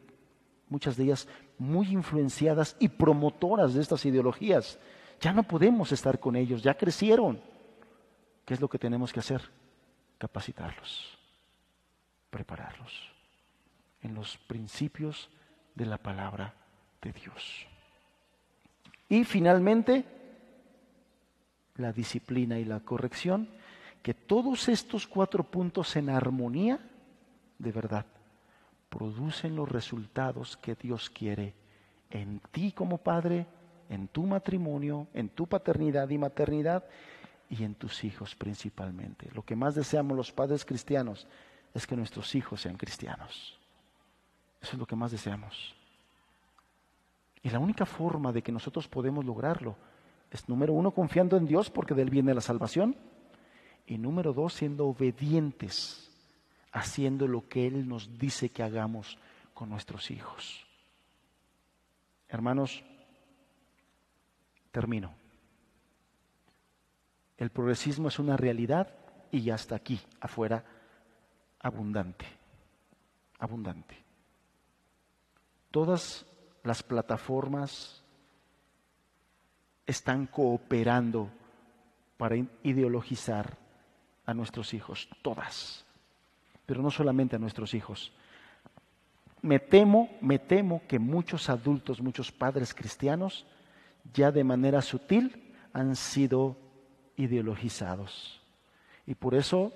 muchas 0.70 0.96
de 0.96 1.04
ellas 1.04 1.28
muy 1.58 1.88
influenciadas 1.88 2.76
y 2.78 2.88
promotoras 2.88 3.74
de 3.74 3.80
estas 3.80 4.04
ideologías. 4.04 4.78
Ya 5.20 5.32
no 5.32 5.42
podemos 5.42 5.92
estar 5.92 6.20
con 6.20 6.36
ellos, 6.36 6.62
ya 6.62 6.74
crecieron. 6.74 7.40
¿Qué 8.44 8.54
es 8.54 8.60
lo 8.60 8.68
que 8.68 8.78
tenemos 8.78 9.12
que 9.12 9.20
hacer? 9.20 9.42
Capacitarlos, 10.18 11.18
prepararlos 12.30 12.92
en 14.02 14.14
los 14.14 14.36
principios 14.38 15.28
de 15.74 15.86
la 15.86 15.98
palabra 15.98 16.54
de 17.02 17.12
Dios. 17.12 17.66
Y 19.08 19.24
finalmente, 19.24 20.04
la 21.76 21.92
disciplina 21.92 22.58
y 22.58 22.64
la 22.64 22.80
corrección, 22.80 23.48
que 24.02 24.14
todos 24.14 24.68
estos 24.68 25.06
cuatro 25.06 25.44
puntos 25.44 25.96
en 25.96 26.10
armonía, 26.10 26.78
de 27.58 27.72
verdad, 27.72 28.06
producen 28.88 29.56
los 29.56 29.68
resultados 29.68 30.56
que 30.56 30.74
Dios 30.74 31.10
quiere 31.10 31.54
en 32.10 32.40
ti 32.52 32.72
como 32.72 32.98
padre, 32.98 33.46
en 33.88 34.08
tu 34.08 34.24
matrimonio, 34.24 35.08
en 35.14 35.28
tu 35.28 35.46
paternidad 35.46 36.08
y 36.10 36.18
maternidad 36.18 36.84
y 37.50 37.64
en 37.64 37.74
tus 37.74 38.04
hijos 38.04 38.34
principalmente. 38.34 39.30
Lo 39.34 39.42
que 39.42 39.56
más 39.56 39.74
deseamos 39.74 40.16
los 40.16 40.32
padres 40.32 40.64
cristianos 40.64 41.26
es 41.74 41.86
que 41.86 41.96
nuestros 41.96 42.34
hijos 42.34 42.60
sean 42.60 42.76
cristianos. 42.76 43.58
Eso 44.60 44.72
es 44.72 44.78
lo 44.78 44.86
que 44.86 44.96
más 44.96 45.10
deseamos. 45.10 45.74
Y 47.42 47.50
la 47.50 47.58
única 47.58 47.86
forma 47.86 48.32
de 48.32 48.42
que 48.42 48.52
nosotros 48.52 48.88
podemos 48.88 49.24
lograrlo 49.24 49.76
es, 50.30 50.48
número 50.48 50.72
uno, 50.72 50.90
confiando 50.90 51.36
en 51.36 51.46
Dios 51.46 51.70
porque 51.70 51.94
de 51.94 52.02
Él 52.02 52.10
viene 52.10 52.34
la 52.34 52.40
salvación. 52.40 52.96
Y 53.86 53.96
número 53.96 54.32
dos, 54.32 54.52
siendo 54.52 54.86
obedientes, 54.86 56.07
haciendo 56.78 57.26
lo 57.26 57.48
que 57.48 57.66
Él 57.66 57.88
nos 57.88 58.18
dice 58.18 58.50
que 58.50 58.62
hagamos 58.62 59.18
con 59.54 59.68
nuestros 59.70 60.10
hijos. 60.10 60.66
Hermanos, 62.28 62.82
termino. 64.70 65.14
El 67.36 67.50
progresismo 67.50 68.08
es 68.08 68.18
una 68.18 68.36
realidad 68.36 68.88
y 69.30 69.50
hasta 69.50 69.76
aquí, 69.76 70.00
afuera, 70.20 70.64
abundante, 71.60 72.26
abundante. 73.38 73.96
Todas 75.70 76.26
las 76.64 76.82
plataformas 76.82 78.02
están 79.86 80.26
cooperando 80.26 81.30
para 82.16 82.36
ideologizar 82.62 83.56
a 84.26 84.34
nuestros 84.34 84.74
hijos, 84.74 85.08
todas, 85.22 85.86
pero 86.68 86.82
no 86.82 86.90
solamente 86.90 87.34
a 87.34 87.38
nuestros 87.38 87.72
hijos. 87.72 88.12
Me 89.40 89.58
temo, 89.58 90.10
me 90.20 90.38
temo 90.38 90.82
que 90.86 90.98
muchos 90.98 91.48
adultos, 91.48 92.02
muchos 92.02 92.30
padres 92.30 92.74
cristianos, 92.74 93.46
ya 94.12 94.30
de 94.30 94.44
manera 94.44 94.82
sutil 94.82 95.54
han 95.72 95.96
sido 95.96 96.58
ideologizados. 97.16 98.42
Y 99.06 99.14
por 99.14 99.34
eso 99.34 99.72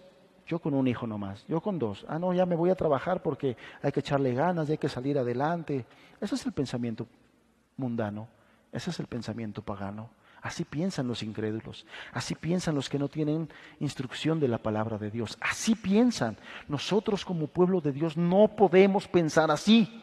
yo 0.47 0.59
con 0.59 0.75
un 0.75 0.87
hijo 0.87 1.07
nomás, 1.07 1.47
yo 1.49 1.63
con 1.63 1.79
dos. 1.79 2.05
Ah, 2.11 2.19
no, 2.19 2.35
ya 2.35 2.45
me 2.45 2.57
voy 2.57 2.69
a 2.69 2.75
trabajar 2.75 3.23
porque 3.23 3.57
hay 3.81 3.91
que 3.91 4.01
echarle 4.01 4.35
ganas, 4.35 4.69
hay 4.69 4.77
que 4.77 4.91
salir 4.91 5.19
adelante. 5.19 5.87
Ese 6.21 6.35
es 6.35 6.45
el 6.45 6.53
pensamiento 6.53 7.07
mundano, 7.79 8.29
ese 8.71 8.91
es 8.91 9.01
el 9.01 9.07
pensamiento 9.07 9.63
pagano. 9.63 10.11
Así 10.43 10.65
piensan 10.65 11.07
los 11.07 11.23
incrédulos, 11.23 11.87
así 12.13 12.35
piensan 12.35 12.75
los 12.75 12.89
que 12.89 12.99
no 12.99 13.09
tienen 13.09 13.49
instrucción 13.79 14.41
de 14.41 14.49
la 14.49 14.59
palabra 14.59 14.99
de 14.99 15.09
Dios, 15.09 15.39
así 15.41 15.77
piensan. 15.77 16.37
Nosotros 16.67 17.25
como 17.25 17.47
pueblo 17.47 17.81
de 17.81 17.93
Dios 17.93 18.17
no 18.17 18.49
podemos 18.49 19.07
pensar 19.07 19.53
así. 19.53 20.03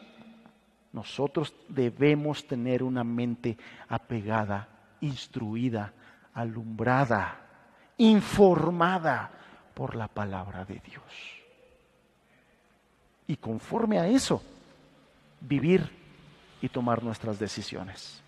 Nosotros 0.94 1.54
debemos 1.68 2.46
tener 2.46 2.82
una 2.82 3.04
mente 3.04 3.58
apegada, 3.86 4.66
instruida, 5.02 5.92
alumbrada, 6.32 7.40
informada 7.98 9.30
por 9.74 9.94
la 9.94 10.08
palabra 10.08 10.64
de 10.64 10.80
Dios. 10.80 11.04
Y 13.26 13.36
conforme 13.36 13.98
a 13.98 14.08
eso, 14.08 14.42
vivir 15.40 15.88
y 16.62 16.68
tomar 16.70 17.02
nuestras 17.02 17.38
decisiones. 17.38 18.22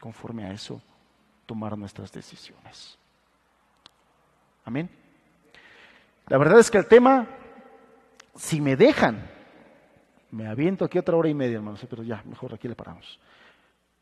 Conforme 0.00 0.44
a 0.44 0.52
eso, 0.52 0.80
tomar 1.46 1.76
nuestras 1.76 2.12
decisiones. 2.12 2.98
Amén. 4.64 4.88
La 6.28 6.38
verdad 6.38 6.60
es 6.60 6.70
que 6.70 6.78
el 6.78 6.86
tema, 6.86 7.26
si 8.34 8.60
me 8.60 8.76
dejan, 8.76 9.28
me 10.30 10.46
aviento 10.46 10.84
aquí 10.84 10.98
otra 10.98 11.16
hora 11.16 11.28
y 11.28 11.34
media, 11.34 11.56
hermanos, 11.56 11.84
pero 11.88 12.02
ya, 12.02 12.22
mejor 12.24 12.54
aquí 12.54 12.68
le 12.68 12.74
paramos. 12.74 13.18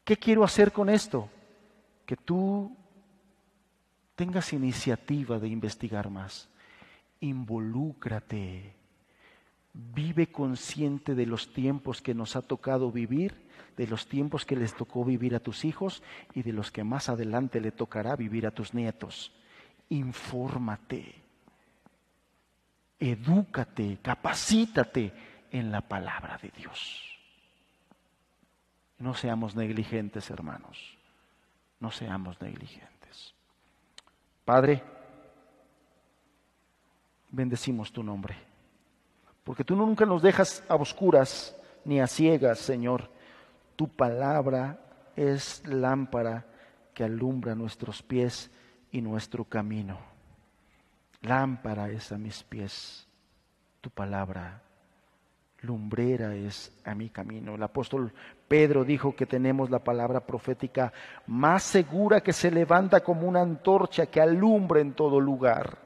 ¿Qué 0.04 0.16
quiero 0.16 0.44
hacer 0.44 0.72
con 0.72 0.88
esto? 0.88 1.28
Que 2.06 2.16
tú 2.16 2.76
tengas 4.14 4.52
iniciativa 4.52 5.38
de 5.38 5.48
investigar 5.48 6.10
más. 6.10 6.48
Involúcrate. 7.20 8.74
Vive 9.72 10.30
consciente 10.30 11.14
de 11.14 11.26
los 11.26 11.52
tiempos 11.52 12.02
que 12.02 12.14
nos 12.14 12.36
ha 12.36 12.42
tocado 12.42 12.90
vivir, 12.90 13.48
de 13.76 13.86
los 13.86 14.06
tiempos 14.06 14.44
que 14.44 14.56
les 14.56 14.74
tocó 14.74 15.04
vivir 15.04 15.34
a 15.34 15.40
tus 15.40 15.64
hijos 15.64 16.02
y 16.34 16.42
de 16.42 16.52
los 16.52 16.70
que 16.70 16.84
más 16.84 17.08
adelante 17.08 17.60
le 17.60 17.72
tocará 17.72 18.16
vivir 18.16 18.46
a 18.46 18.50
tus 18.50 18.74
nietos. 18.74 19.32
Infórmate. 19.88 21.14
Edúcate, 22.98 23.98
capacítate 24.02 25.12
en 25.50 25.72
la 25.72 25.80
palabra 25.80 26.38
de 26.42 26.50
Dios. 26.50 27.10
No 28.98 29.14
seamos 29.14 29.56
negligentes, 29.56 30.28
hermanos. 30.30 30.98
No 31.80 31.90
seamos 31.90 32.40
negligentes. 32.42 33.34
Padre, 34.44 34.82
bendecimos 37.30 37.92
tu 37.92 38.02
nombre. 38.02 38.36
Porque 39.44 39.64
tú 39.64 39.74
nunca 39.74 40.04
nos 40.04 40.22
dejas 40.22 40.62
a 40.68 40.74
oscuras 40.74 41.56
ni 41.84 42.00
a 42.00 42.06
ciegas, 42.06 42.58
Señor. 42.58 43.10
Tu 43.80 43.88
palabra 43.88 44.78
es 45.16 45.66
lámpara 45.66 46.44
que 46.92 47.02
alumbra 47.02 47.54
nuestros 47.54 48.02
pies 48.02 48.50
y 48.92 49.00
nuestro 49.00 49.46
camino. 49.46 49.98
Lámpara 51.22 51.88
es 51.88 52.12
a 52.12 52.18
mis 52.18 52.42
pies 52.42 53.08
tu 53.80 53.88
palabra 53.88 54.60
lumbrera 55.62 56.34
es 56.34 56.70
a 56.84 56.94
mi 56.94 57.08
camino. 57.08 57.54
El 57.54 57.62
apóstol 57.62 58.12
Pedro 58.46 58.84
dijo 58.84 59.16
que 59.16 59.24
tenemos 59.24 59.70
la 59.70 59.78
palabra 59.78 60.20
profética 60.20 60.92
más 61.26 61.62
segura 61.62 62.20
que 62.20 62.34
se 62.34 62.50
levanta 62.50 63.00
como 63.00 63.26
una 63.26 63.40
antorcha 63.40 64.04
que 64.04 64.20
alumbra 64.20 64.80
en 64.80 64.92
todo 64.92 65.18
lugar. 65.20 65.78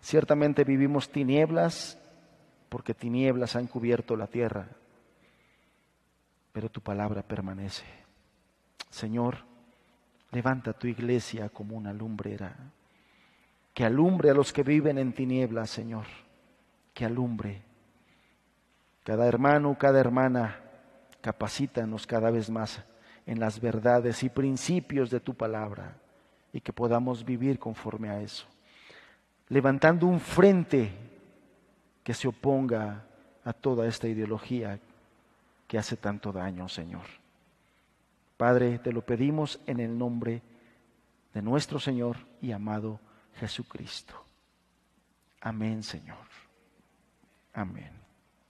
Ciertamente 0.00 0.64
vivimos 0.64 1.10
tinieblas 1.10 1.98
porque 2.70 2.94
tinieblas 2.94 3.56
han 3.56 3.66
cubierto 3.66 4.16
la 4.16 4.26
tierra, 4.26 4.68
pero 6.52 6.68
tu 6.70 6.80
palabra 6.80 7.22
permanece. 7.22 7.84
Señor, 8.90 9.38
levanta 10.30 10.72
tu 10.72 10.86
iglesia 10.86 11.48
como 11.48 11.76
una 11.76 11.92
lumbrera, 11.92 12.54
que 13.74 13.84
alumbre 13.84 14.30
a 14.30 14.34
los 14.34 14.52
que 14.52 14.62
viven 14.62 14.98
en 14.98 15.12
tinieblas, 15.12 15.70
Señor, 15.70 16.06
que 16.92 17.04
alumbre 17.04 17.62
cada 19.04 19.26
hermano, 19.26 19.76
cada 19.78 19.98
hermana, 19.98 20.60
capacítanos 21.20 22.06
cada 22.06 22.30
vez 22.30 22.48
más 22.50 22.82
en 23.26 23.40
las 23.40 23.60
verdades 23.60 24.22
y 24.22 24.28
principios 24.28 25.10
de 25.10 25.18
tu 25.18 25.34
palabra 25.34 25.96
y 26.52 26.60
que 26.60 26.72
podamos 26.72 27.24
vivir 27.24 27.58
conforme 27.58 28.10
a 28.10 28.20
eso. 28.20 28.46
Levantando 29.48 30.06
un 30.06 30.20
frente 30.20 30.92
que 32.04 32.14
se 32.14 32.28
oponga 32.28 33.04
a 33.44 33.52
toda 33.52 33.86
esta 33.86 34.06
ideología 34.06 34.78
que 35.72 35.78
hace 35.78 35.96
tanto 35.96 36.32
daño, 36.32 36.68
Señor. 36.68 37.06
Padre, 38.36 38.78
te 38.78 38.92
lo 38.92 39.06
pedimos 39.06 39.58
en 39.66 39.80
el 39.80 39.96
nombre 39.96 40.42
de 41.32 41.40
nuestro 41.40 41.78
Señor 41.78 42.18
y 42.42 42.52
amado 42.52 43.00
Jesucristo. 43.36 44.22
Amén, 45.40 45.82
Señor. 45.82 46.26
Amén. 47.54 48.01